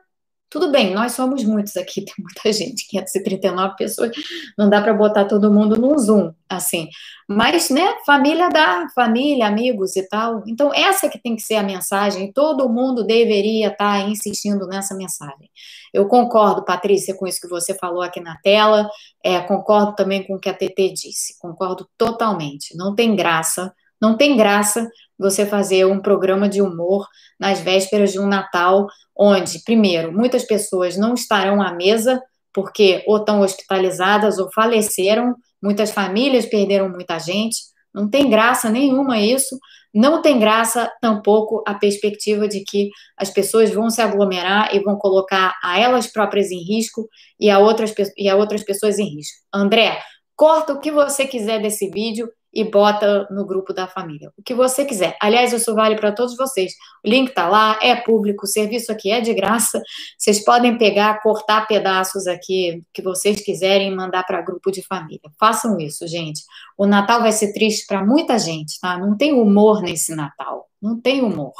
Tudo 0.50 0.70
bem, 0.70 0.94
nós 0.94 1.12
somos 1.12 1.42
muitos 1.42 1.76
aqui, 1.76 2.02
tem 2.04 2.14
muita 2.18 2.52
gente, 2.52 2.86
539 2.88 3.74
pessoas, 3.76 4.12
não 4.56 4.70
dá 4.70 4.80
para 4.80 4.94
botar 4.94 5.24
todo 5.24 5.52
mundo 5.52 5.76
no 5.76 5.98
Zoom, 5.98 6.32
assim. 6.48 6.88
Mas, 7.28 7.70
né, 7.70 7.96
família 8.06 8.48
dá, 8.48 8.86
família, 8.94 9.46
amigos 9.46 9.96
e 9.96 10.08
tal. 10.08 10.42
Então, 10.46 10.72
essa 10.72 11.08
que 11.08 11.18
tem 11.18 11.34
que 11.34 11.42
ser 11.42 11.56
a 11.56 11.62
mensagem, 11.62 12.32
todo 12.32 12.68
mundo 12.68 13.04
deveria 13.04 13.68
estar 13.68 14.00
tá 14.00 14.08
insistindo 14.08 14.66
nessa 14.66 14.94
mensagem. 14.94 15.50
Eu 15.92 16.06
concordo, 16.06 16.64
Patrícia, 16.64 17.14
com 17.16 17.26
isso 17.26 17.40
que 17.40 17.48
você 17.48 17.74
falou 17.74 18.02
aqui 18.02 18.20
na 18.20 18.36
tela, 18.38 18.88
é, 19.24 19.40
concordo 19.40 19.94
também 19.94 20.24
com 20.26 20.34
o 20.34 20.40
que 20.40 20.48
a 20.48 20.54
TT 20.54 20.92
disse, 20.92 21.38
concordo 21.38 21.88
totalmente. 21.96 22.76
Não 22.76 22.94
tem 22.94 23.16
graça, 23.16 23.74
não 24.00 24.16
tem 24.16 24.36
graça 24.36 24.88
você 25.18 25.46
fazer 25.46 25.84
um 25.86 26.00
programa 26.00 26.48
de 26.48 26.60
humor 26.60 27.06
nas 27.38 27.60
vésperas 27.60 28.12
de 28.12 28.18
um 28.18 28.26
Natal, 28.26 28.86
onde, 29.16 29.62
primeiro, 29.64 30.12
muitas 30.12 30.44
pessoas 30.44 30.96
não 30.96 31.14
estarão 31.14 31.62
à 31.62 31.72
mesa 31.72 32.20
porque 32.52 33.02
ou 33.06 33.16
estão 33.16 33.40
hospitalizadas 33.40 34.38
ou 34.38 34.50
faleceram, 34.52 35.34
muitas 35.60 35.90
famílias 35.90 36.46
perderam 36.46 36.88
muita 36.88 37.18
gente. 37.18 37.56
Não 37.92 38.08
tem 38.08 38.30
graça 38.30 38.70
nenhuma 38.70 39.18
isso. 39.18 39.58
Não 39.92 40.20
tem 40.20 40.40
graça 40.40 40.90
tampouco 41.00 41.62
a 41.66 41.74
perspectiva 41.74 42.48
de 42.48 42.64
que 42.64 42.90
as 43.16 43.30
pessoas 43.30 43.70
vão 43.70 43.88
se 43.88 44.02
aglomerar 44.02 44.74
e 44.74 44.80
vão 44.80 44.96
colocar 44.96 45.54
a 45.62 45.78
elas 45.78 46.08
próprias 46.08 46.50
em 46.50 46.58
risco 46.58 47.08
e 47.38 47.48
a 47.48 47.60
outras, 47.60 47.94
e 48.16 48.28
a 48.28 48.34
outras 48.34 48.64
pessoas 48.64 48.98
em 48.98 49.16
risco. 49.16 49.38
André, 49.52 50.00
corta 50.34 50.72
o 50.72 50.80
que 50.80 50.90
você 50.90 51.26
quiser 51.26 51.62
desse 51.62 51.88
vídeo 51.90 52.28
e 52.54 52.62
bota 52.62 53.26
no 53.30 53.44
grupo 53.44 53.72
da 53.72 53.88
família. 53.88 54.32
O 54.38 54.42
que 54.42 54.54
você 54.54 54.84
quiser. 54.84 55.16
Aliás, 55.20 55.52
isso 55.52 55.74
vale 55.74 55.96
para 55.96 56.12
todos 56.12 56.36
vocês. 56.36 56.72
O 57.04 57.08
link 57.08 57.30
está 57.30 57.48
lá, 57.48 57.78
é 57.82 57.96
público, 57.96 58.44
o 58.44 58.48
serviço 58.48 58.92
aqui 58.92 59.10
é 59.10 59.20
de 59.20 59.34
graça. 59.34 59.82
Vocês 60.16 60.44
podem 60.44 60.78
pegar, 60.78 61.20
cortar 61.20 61.66
pedaços 61.66 62.26
aqui 62.26 62.82
que 62.92 63.02
vocês 63.02 63.40
quiserem 63.40 63.92
e 63.92 63.94
mandar 63.96 64.24
para 64.24 64.40
grupo 64.40 64.70
de 64.70 64.82
família. 64.86 65.20
Façam 65.38 65.78
isso, 65.78 66.06
gente. 66.06 66.42
O 66.78 66.86
Natal 66.86 67.20
vai 67.20 67.32
ser 67.32 67.52
triste 67.52 67.86
para 67.86 68.04
muita 68.04 68.38
gente, 68.38 68.78
tá? 68.80 68.96
Não 68.96 69.16
tem 69.16 69.32
humor 69.32 69.82
nesse 69.82 70.14
Natal. 70.14 70.68
Não 70.80 71.00
tem 71.00 71.22
humor. 71.22 71.54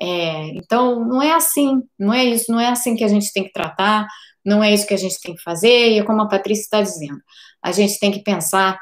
É, 0.00 0.48
então, 0.56 1.04
não 1.04 1.20
é 1.20 1.32
assim, 1.32 1.82
não 1.98 2.12
é 2.12 2.24
isso, 2.24 2.50
não 2.50 2.58
é 2.58 2.68
assim 2.68 2.96
que 2.96 3.04
a 3.04 3.08
gente 3.08 3.32
tem 3.32 3.44
que 3.44 3.52
tratar, 3.52 4.06
não 4.44 4.64
é 4.64 4.72
isso 4.72 4.86
que 4.86 4.94
a 4.94 4.98
gente 4.98 5.20
tem 5.20 5.34
que 5.34 5.42
fazer, 5.42 5.92
e 5.92 5.98
é 5.98 6.02
como 6.02 6.22
a 6.22 6.28
Patrícia 6.28 6.62
está 6.62 6.82
dizendo, 6.82 7.20
a 7.62 7.70
gente 7.70 7.98
tem 8.00 8.10
que 8.10 8.20
pensar 8.20 8.78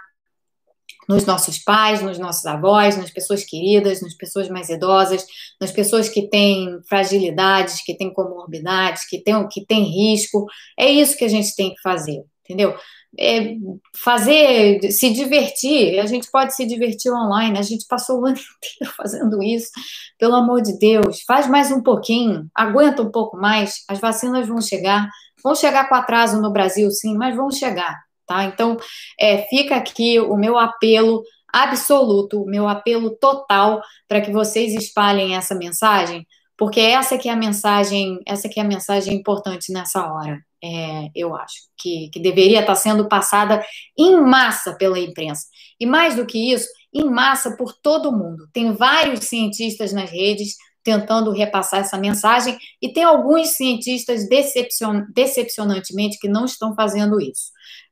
nos 1.11 1.27
nossos 1.27 1.59
pais, 1.59 2.01
nos 2.01 2.21
nossos 2.21 2.47
avós, 2.47 2.97
nas 2.97 3.11
pessoas 3.11 3.45
queridas, 3.45 4.01
nas 4.01 4.15
pessoas 4.15 4.49
mais 4.49 4.69
idosas, 4.69 5.27
nas 5.61 5.73
pessoas 5.73 6.09
que 6.09 6.29
têm 6.29 6.79
fragilidades, 6.89 7.83
que 7.85 7.97
têm 7.97 8.13
comorbidades, 8.13 9.09
que 9.09 9.21
têm, 9.21 9.49
que 9.49 9.67
têm 9.67 9.83
risco. 9.83 10.47
É 10.79 10.89
isso 10.89 11.19
que 11.19 11.25
a 11.25 11.29
gente 11.29 11.57
tem 11.57 11.75
que 11.75 11.83
fazer, 11.83 12.23
entendeu? 12.45 12.77
É 13.19 13.57
fazer, 13.93 14.89
se 14.93 15.13
divertir, 15.13 15.99
a 15.99 16.07
gente 16.07 16.31
pode 16.31 16.55
se 16.55 16.65
divertir 16.65 17.13
online, 17.13 17.59
a 17.59 17.63
gente 17.63 17.85
passou 17.89 18.21
o 18.21 18.27
ano 18.27 18.39
inteiro 18.39 18.95
fazendo 18.97 19.43
isso, 19.43 19.71
pelo 20.17 20.37
amor 20.37 20.63
de 20.63 20.79
Deus, 20.79 21.23
faz 21.27 21.49
mais 21.49 21.73
um 21.73 21.83
pouquinho, 21.83 22.49
aguenta 22.55 23.03
um 23.03 23.11
pouco 23.11 23.37
mais, 23.37 23.83
as 23.89 23.99
vacinas 23.99 24.47
vão 24.47 24.61
chegar, 24.61 25.09
vão 25.43 25.57
chegar 25.57 25.89
com 25.89 25.95
atraso 25.97 26.41
no 26.41 26.53
Brasil, 26.53 26.89
sim, 26.93 27.17
mas 27.17 27.35
vão 27.35 27.51
chegar, 27.51 27.99
tá? 28.31 28.45
Então, 28.45 28.77
é, 29.19 29.39
fica 29.49 29.75
aqui 29.75 30.21
o 30.21 30.37
meu 30.37 30.57
apelo 30.57 31.25
absoluto, 31.53 32.41
o 32.41 32.47
meu 32.47 32.69
apelo 32.69 33.11
total 33.17 33.83
para 34.07 34.21
que 34.21 34.31
vocês 34.31 34.73
espalhem 34.73 35.35
essa 35.35 35.53
mensagem, 35.53 36.25
porque 36.57 36.79
essa 36.79 37.19
que 37.19 37.29
é 37.29 37.33
a 37.33 37.37
mensagem, 37.37 38.21
essa 38.25 38.49
que 38.49 38.61
é 38.61 38.63
a 38.63 38.67
mensagem 38.67 39.17
importante 39.17 39.73
nessa 39.73 40.07
hora. 40.07 40.39
É, 40.63 41.09
eu 41.13 41.35
acho 41.35 41.57
que, 41.77 42.09
que 42.13 42.21
deveria 42.21 42.61
estar 42.61 42.77
sendo 42.77 43.09
passada 43.09 43.65
em 43.99 44.21
massa 44.21 44.77
pela 44.77 44.99
imprensa. 44.99 45.47
E 45.81 45.87
mais 45.87 46.15
do 46.15 46.25
que 46.25 46.53
isso, 46.53 46.69
em 46.95 47.11
massa 47.11 47.57
por 47.57 47.73
todo 47.83 48.13
mundo. 48.13 48.47
Tem 48.53 48.73
vários 48.75 49.25
cientistas 49.25 49.93
nas 49.93 50.11
redes 50.11 50.55
tentando 50.85 51.33
repassar 51.33 51.81
essa 51.81 51.99
mensagem, 51.99 52.57
e 52.81 52.91
tem 52.91 53.03
alguns 53.03 53.51
cientistas 53.51 54.27
decepcion, 54.29 55.03
decepcionantemente 55.15 56.19
que 56.19 56.29
não 56.29 56.47
estão 56.47 56.75
fazendo 56.75 57.21
isso 57.21 57.51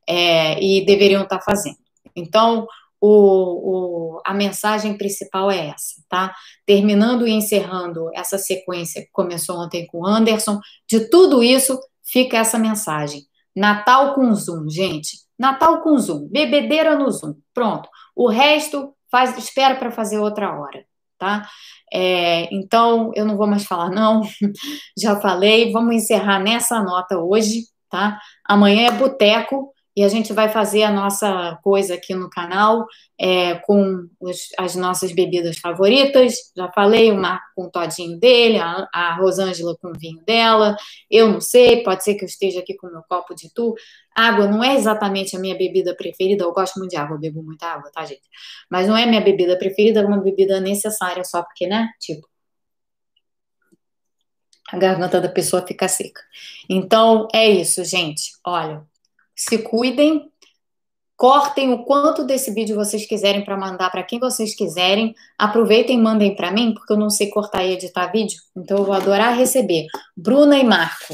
é, 0.09 0.59
e 0.63 0.85
deveriam 0.87 1.23
estar 1.23 1.41
fazendo. 1.41 1.77
Então, 2.17 2.67
o, 3.01 4.17
o, 4.17 4.23
a 4.25 4.35
mensagem 4.35 4.97
principal 4.97 5.51
é 5.51 5.69
essa, 5.69 6.03
tá? 6.09 6.35
Terminando 6.67 7.29
e 7.29 7.33
encerrando 7.33 8.11
essa 8.14 8.39
sequência 8.39 9.03
que 9.03 9.11
começou 9.13 9.57
ontem 9.59 9.87
com 9.87 10.01
o 10.01 10.07
Anderson, 10.07 10.59
de 10.89 11.09
tudo 11.09 11.43
isso 11.43 11.79
fica 12.05 12.39
essa 12.39 12.59
mensagem. 12.59 13.22
Natal 13.55 14.14
com 14.14 14.35
Zoom, 14.35 14.68
gente. 14.68 15.18
Natal 15.39 15.83
com 15.83 15.97
Zoom, 15.99 16.29
bebedeira 16.29 16.97
no 16.97 17.11
Zoom. 17.11 17.35
Pronto. 17.55 17.89
O 18.17 18.29
resto 18.29 18.95
faz, 19.11 19.37
espera 19.39 19.76
para 19.76 19.93
fazer 19.93 20.18
outra 20.18 20.59
hora, 20.59 20.85
tá? 21.18 21.49
É, 21.93 22.53
então, 22.53 23.13
eu 23.14 23.25
não 23.25 23.37
vou 23.37 23.47
mais 23.47 23.64
falar, 23.64 23.91
não. 23.91 24.22
Já 24.99 25.21
falei. 25.21 25.71
Vamos 25.71 25.95
encerrar 25.95 26.41
nessa 26.41 26.83
nota 26.83 27.18
hoje, 27.18 27.63
tá? 27.89 28.18
Amanhã 28.45 28.89
é 28.89 28.93
boteco 28.93 29.72
e 29.99 30.04
a 30.04 30.08
gente 30.08 30.33
vai 30.33 30.49
fazer 30.49 30.84
a 30.84 30.92
nossa 30.92 31.58
coisa 31.61 31.95
aqui 31.95 32.14
no 32.14 32.30
canal 32.30 32.87
é, 33.20 33.57
com 33.57 34.08
os, 34.20 34.46
as 34.57 34.76
nossas 34.76 35.11
bebidas 35.11 35.58
favoritas. 35.58 36.37
Já 36.57 36.70
falei, 36.70 37.11
o 37.11 37.16
Marco 37.16 37.45
com 37.57 37.64
o 37.64 37.68
todinho 37.68 38.16
dele, 38.16 38.58
a, 38.58 38.87
a 38.95 39.16
Rosângela 39.16 39.76
com 39.83 39.88
o 39.88 39.99
vinho 39.99 40.22
dela. 40.25 40.76
Eu 41.11 41.26
não 41.26 41.41
sei, 41.41 41.83
pode 41.83 42.04
ser 42.04 42.14
que 42.14 42.22
eu 42.25 42.29
esteja 42.29 42.61
aqui 42.61 42.76
com 42.76 42.87
o 42.87 42.92
meu 42.92 43.03
copo 43.08 43.34
de 43.34 43.53
tu. 43.53 43.75
Água 44.14 44.46
não 44.46 44.62
é 44.62 44.76
exatamente 44.76 45.34
a 45.34 45.41
minha 45.41 45.58
bebida 45.58 45.96
preferida. 45.96 46.45
Eu 46.45 46.53
gosto 46.53 46.79
muito 46.79 46.92
de 46.92 46.96
água, 46.96 47.16
eu 47.16 47.20
bebo 47.20 47.42
muita 47.42 47.66
água, 47.66 47.91
tá, 47.92 48.04
gente? 48.04 48.22
Mas 48.70 48.87
não 48.87 48.96
é 48.96 49.04
minha 49.04 49.20
bebida 49.20 49.58
preferida, 49.58 49.99
é 49.99 50.07
uma 50.07 50.20
bebida 50.20 50.61
necessária 50.61 51.25
só 51.25 51.42
porque, 51.42 51.66
né? 51.66 51.88
Tipo, 51.99 52.25
a 54.70 54.79
garganta 54.79 55.20
da 55.20 55.29
pessoa 55.29 55.66
fica 55.66 55.88
seca. 55.88 56.20
Então, 56.70 57.26
é 57.34 57.49
isso, 57.50 57.84
gente. 57.84 58.30
Olha, 58.46 58.87
se 59.39 59.59
cuidem, 59.59 60.31
Cortem 61.19 61.73
o 61.73 61.83
quanto 61.83 62.23
desse 62.23 62.55
vídeo 62.55 62.77
vocês 62.77 63.05
quiserem 63.05 63.45
para 63.45 63.57
mandar 63.57 63.91
para 63.91 64.05
quem 64.05 64.21
vocês 64.21 64.55
quiserem. 64.55 65.13
Aproveitem 65.37 65.99
e 65.99 66.01
mandem 66.01 66.37
para 66.37 66.53
mim, 66.53 66.73
porque 66.73 66.93
eu 66.93 66.97
não 66.97 67.11
sei 67.11 67.29
cortar 67.29 67.65
e 67.65 67.73
editar 67.73 68.07
vídeo, 68.13 68.39
então 68.57 68.79
eu 68.79 68.85
vou 68.85 68.95
adorar 68.95 69.37
receber. 69.37 69.89
Bruna 70.17 70.57
e 70.57 70.63
Marco, 70.63 71.13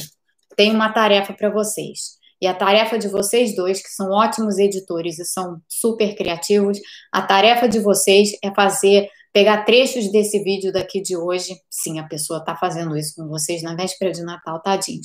tenho 0.54 0.74
uma 0.74 0.92
tarefa 0.92 1.32
para 1.32 1.48
vocês. 1.48 2.18
E 2.38 2.46
a 2.46 2.52
tarefa 2.52 2.98
de 2.98 3.08
vocês 3.08 3.56
dois, 3.56 3.82
que 3.82 3.88
são 3.88 4.10
ótimos 4.10 4.58
editores 4.58 5.18
e 5.18 5.24
são 5.24 5.58
super 5.66 6.14
criativos, 6.14 6.78
a 7.10 7.22
tarefa 7.22 7.66
de 7.66 7.78
vocês 7.78 8.32
é 8.44 8.52
fazer, 8.52 9.08
pegar 9.34 9.64
trechos 9.64 10.12
desse 10.12 10.38
vídeo 10.44 10.72
daqui 10.72 11.02
de 11.02 11.16
hoje. 11.16 11.56
Sim, 11.68 11.98
a 11.98 12.04
pessoa 12.04 12.38
está 12.38 12.54
fazendo 12.54 12.96
isso 12.96 13.16
com 13.16 13.26
vocês 13.26 13.62
na 13.62 13.74
véspera 13.74 14.12
de 14.12 14.22
Natal, 14.22 14.62
tadinho. 14.62 15.00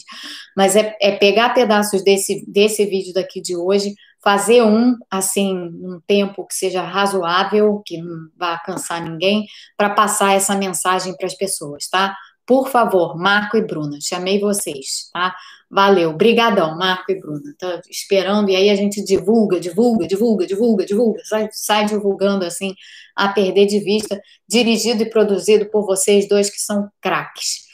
Mas 0.56 0.76
é, 0.76 0.96
é 1.02 1.18
pegar 1.18 1.50
pedaços 1.56 2.04
desse, 2.04 2.46
desse 2.48 2.86
vídeo 2.86 3.12
daqui 3.12 3.42
de 3.42 3.58
hoje, 3.58 3.96
fazer 4.24 4.62
um, 4.62 4.96
assim, 5.10 5.58
um 5.58 6.00
tempo 6.06 6.46
que 6.46 6.54
seja 6.54 6.84
razoável, 6.84 7.82
que 7.84 7.98
não 7.98 8.30
vá 8.38 8.60
cansar 8.60 9.04
ninguém, 9.04 9.48
para 9.76 9.90
passar 9.90 10.36
essa 10.36 10.56
mensagem 10.56 11.18
para 11.18 11.26
as 11.26 11.36
pessoas, 11.36 11.88
tá? 11.90 12.16
Por 12.50 12.68
favor, 12.68 13.16
Marco 13.16 13.58
e 13.58 13.62
Bruna, 13.62 14.00
chamei 14.02 14.40
vocês, 14.40 15.08
tá? 15.14 15.36
Valeu, 15.70 16.12
brigadão, 16.14 16.76
Marco 16.76 17.12
e 17.12 17.20
Bruna. 17.20 17.54
Tá 17.60 17.80
esperando, 17.88 18.50
e 18.50 18.56
aí 18.56 18.72
a 18.72 18.76
gente 18.76 19.04
divulga, 19.04 19.60
divulga, 19.60 20.08
divulga, 20.08 20.48
divulga, 20.48 20.84
divulga, 20.84 21.24
sai, 21.26 21.50
sai 21.52 21.86
divulgando 21.86 22.44
assim, 22.44 22.74
a 23.16 23.30
perder 23.30 23.68
de 23.68 23.80
vista, 23.80 24.20
dirigido 24.48 25.04
e 25.04 25.10
produzido 25.12 25.70
por 25.70 25.86
vocês 25.86 26.28
dois 26.28 26.50
que 26.50 26.60
são 26.60 26.90
craques. 27.00 27.68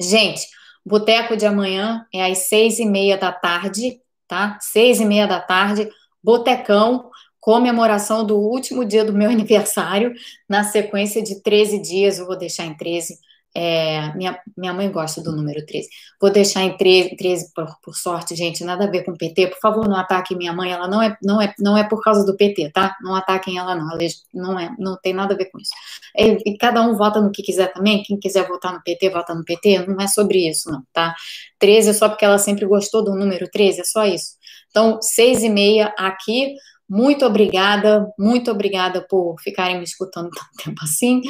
Gente, 0.00 0.44
Boteco 0.84 1.36
de 1.36 1.46
amanhã 1.46 2.04
é 2.12 2.28
às 2.28 2.48
seis 2.48 2.80
e 2.80 2.84
meia 2.84 3.16
da 3.16 3.30
tarde, 3.30 4.00
tá? 4.26 4.58
Seis 4.60 4.98
e 4.98 5.04
meia 5.04 5.28
da 5.28 5.38
tarde, 5.38 5.88
Botecão, 6.20 7.12
comemoração 7.38 8.26
do 8.26 8.38
último 8.38 8.84
dia 8.84 9.04
do 9.04 9.12
meu 9.12 9.30
aniversário, 9.30 10.12
na 10.48 10.64
sequência 10.64 11.22
de 11.22 11.40
13 11.44 11.80
dias, 11.80 12.18
eu 12.18 12.26
vou 12.26 12.36
deixar 12.36 12.64
em 12.64 12.76
13, 12.76 13.27
é, 13.60 14.14
minha, 14.14 14.40
minha 14.56 14.72
mãe 14.72 14.88
gosta 14.88 15.20
do 15.20 15.32
número 15.32 15.66
13. 15.66 15.88
Vou 16.20 16.30
deixar 16.30 16.62
em 16.62 16.76
13, 16.76 17.16
13 17.16 17.52
por, 17.52 17.66
por, 17.82 17.96
sorte, 17.96 18.36
gente, 18.36 18.62
nada 18.62 18.84
a 18.84 18.90
ver 18.90 19.02
com 19.02 19.16
PT. 19.16 19.48
Por 19.48 19.58
favor, 19.58 19.88
não 19.88 19.96
ataquem 19.96 20.36
minha 20.36 20.52
mãe, 20.52 20.70
ela 20.70 20.86
não 20.86 21.02
é, 21.02 21.16
não 21.20 21.42
é, 21.42 21.52
não 21.58 21.76
é 21.76 21.82
por 21.82 22.00
causa 22.00 22.24
do 22.24 22.36
PT, 22.36 22.70
tá? 22.70 22.96
Não 23.02 23.16
ataquem 23.16 23.58
ela, 23.58 23.74
não. 23.74 23.90
Ela 23.90 23.98
não, 24.32 24.58
é, 24.60 24.70
não 24.78 24.96
tem 24.96 25.12
nada 25.12 25.34
a 25.34 25.36
ver 25.36 25.46
com 25.46 25.58
isso. 25.58 25.72
E, 26.16 26.52
e 26.52 26.56
cada 26.56 26.80
um 26.82 26.96
vota 26.96 27.20
no 27.20 27.32
que 27.32 27.42
quiser 27.42 27.72
também. 27.72 28.04
Quem 28.04 28.16
quiser 28.16 28.46
votar 28.46 28.72
no 28.72 28.80
PT, 28.80 29.10
vota 29.10 29.34
no 29.34 29.44
PT. 29.44 29.86
Não 29.88 29.96
é 30.00 30.06
sobre 30.06 30.48
isso, 30.48 30.70
não, 30.70 30.84
tá? 30.92 31.16
13 31.58 31.90
é 31.90 31.92
só 31.94 32.08
porque 32.08 32.24
ela 32.24 32.38
sempre 32.38 32.64
gostou 32.64 33.02
do 33.02 33.16
número 33.16 33.48
13, 33.50 33.80
é 33.80 33.84
só 33.84 34.04
isso. 34.04 34.36
Então, 34.70 35.00
seis 35.02 35.42
e 35.42 35.48
meia 35.48 35.92
aqui. 35.98 36.54
Muito 36.88 37.24
obrigada, 37.26 38.10
muito 38.18 38.50
obrigada 38.50 39.06
por 39.06 39.36
ficarem 39.40 39.76
me 39.76 39.84
escutando 39.84 40.30
tanto 40.34 40.64
tempo 40.64 40.82
assim. 40.82 41.20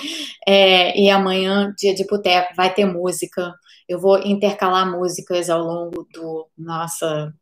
É, 0.46 0.98
e 0.98 1.10
amanhã, 1.10 1.74
dia 1.76 1.94
de 1.94 2.06
boteco, 2.06 2.54
vai 2.54 2.72
ter 2.72 2.84
música. 2.84 3.52
Eu 3.88 3.98
vou 3.98 4.18
intercalar 4.18 4.90
músicas 4.90 5.50
ao 5.50 5.60
longo 5.60 6.06
do 6.12 6.48
nossa 6.56 7.34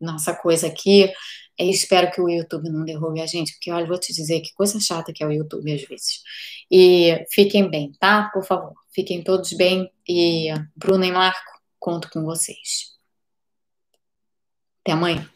nossa 0.00 0.34
coisa 0.34 0.66
aqui. 0.66 1.12
E 1.58 1.70
espero 1.70 2.10
que 2.10 2.20
o 2.22 2.28
YouTube 2.28 2.70
não 2.70 2.84
derrube 2.84 3.20
a 3.20 3.26
gente, 3.26 3.52
porque 3.52 3.70
olha, 3.70 3.86
vou 3.86 3.98
te 4.00 4.14
dizer 4.14 4.40
que 4.40 4.54
coisa 4.54 4.80
chata 4.80 5.12
que 5.12 5.22
é 5.22 5.26
o 5.26 5.32
YouTube 5.32 5.70
às 5.72 5.82
vezes. 5.82 6.22
E 6.70 7.22
fiquem 7.30 7.68
bem, 7.68 7.92
tá? 8.00 8.30
Por 8.32 8.42
favor, 8.44 8.72
fiquem 8.94 9.22
todos 9.22 9.52
bem. 9.52 9.90
E 10.08 10.48
Bruna 10.74 11.06
e 11.06 11.12
Marco, 11.12 11.60
conto 11.78 12.08
com 12.10 12.24
vocês. 12.24 12.96
Até 14.82 14.92
amanhã. 14.92 15.28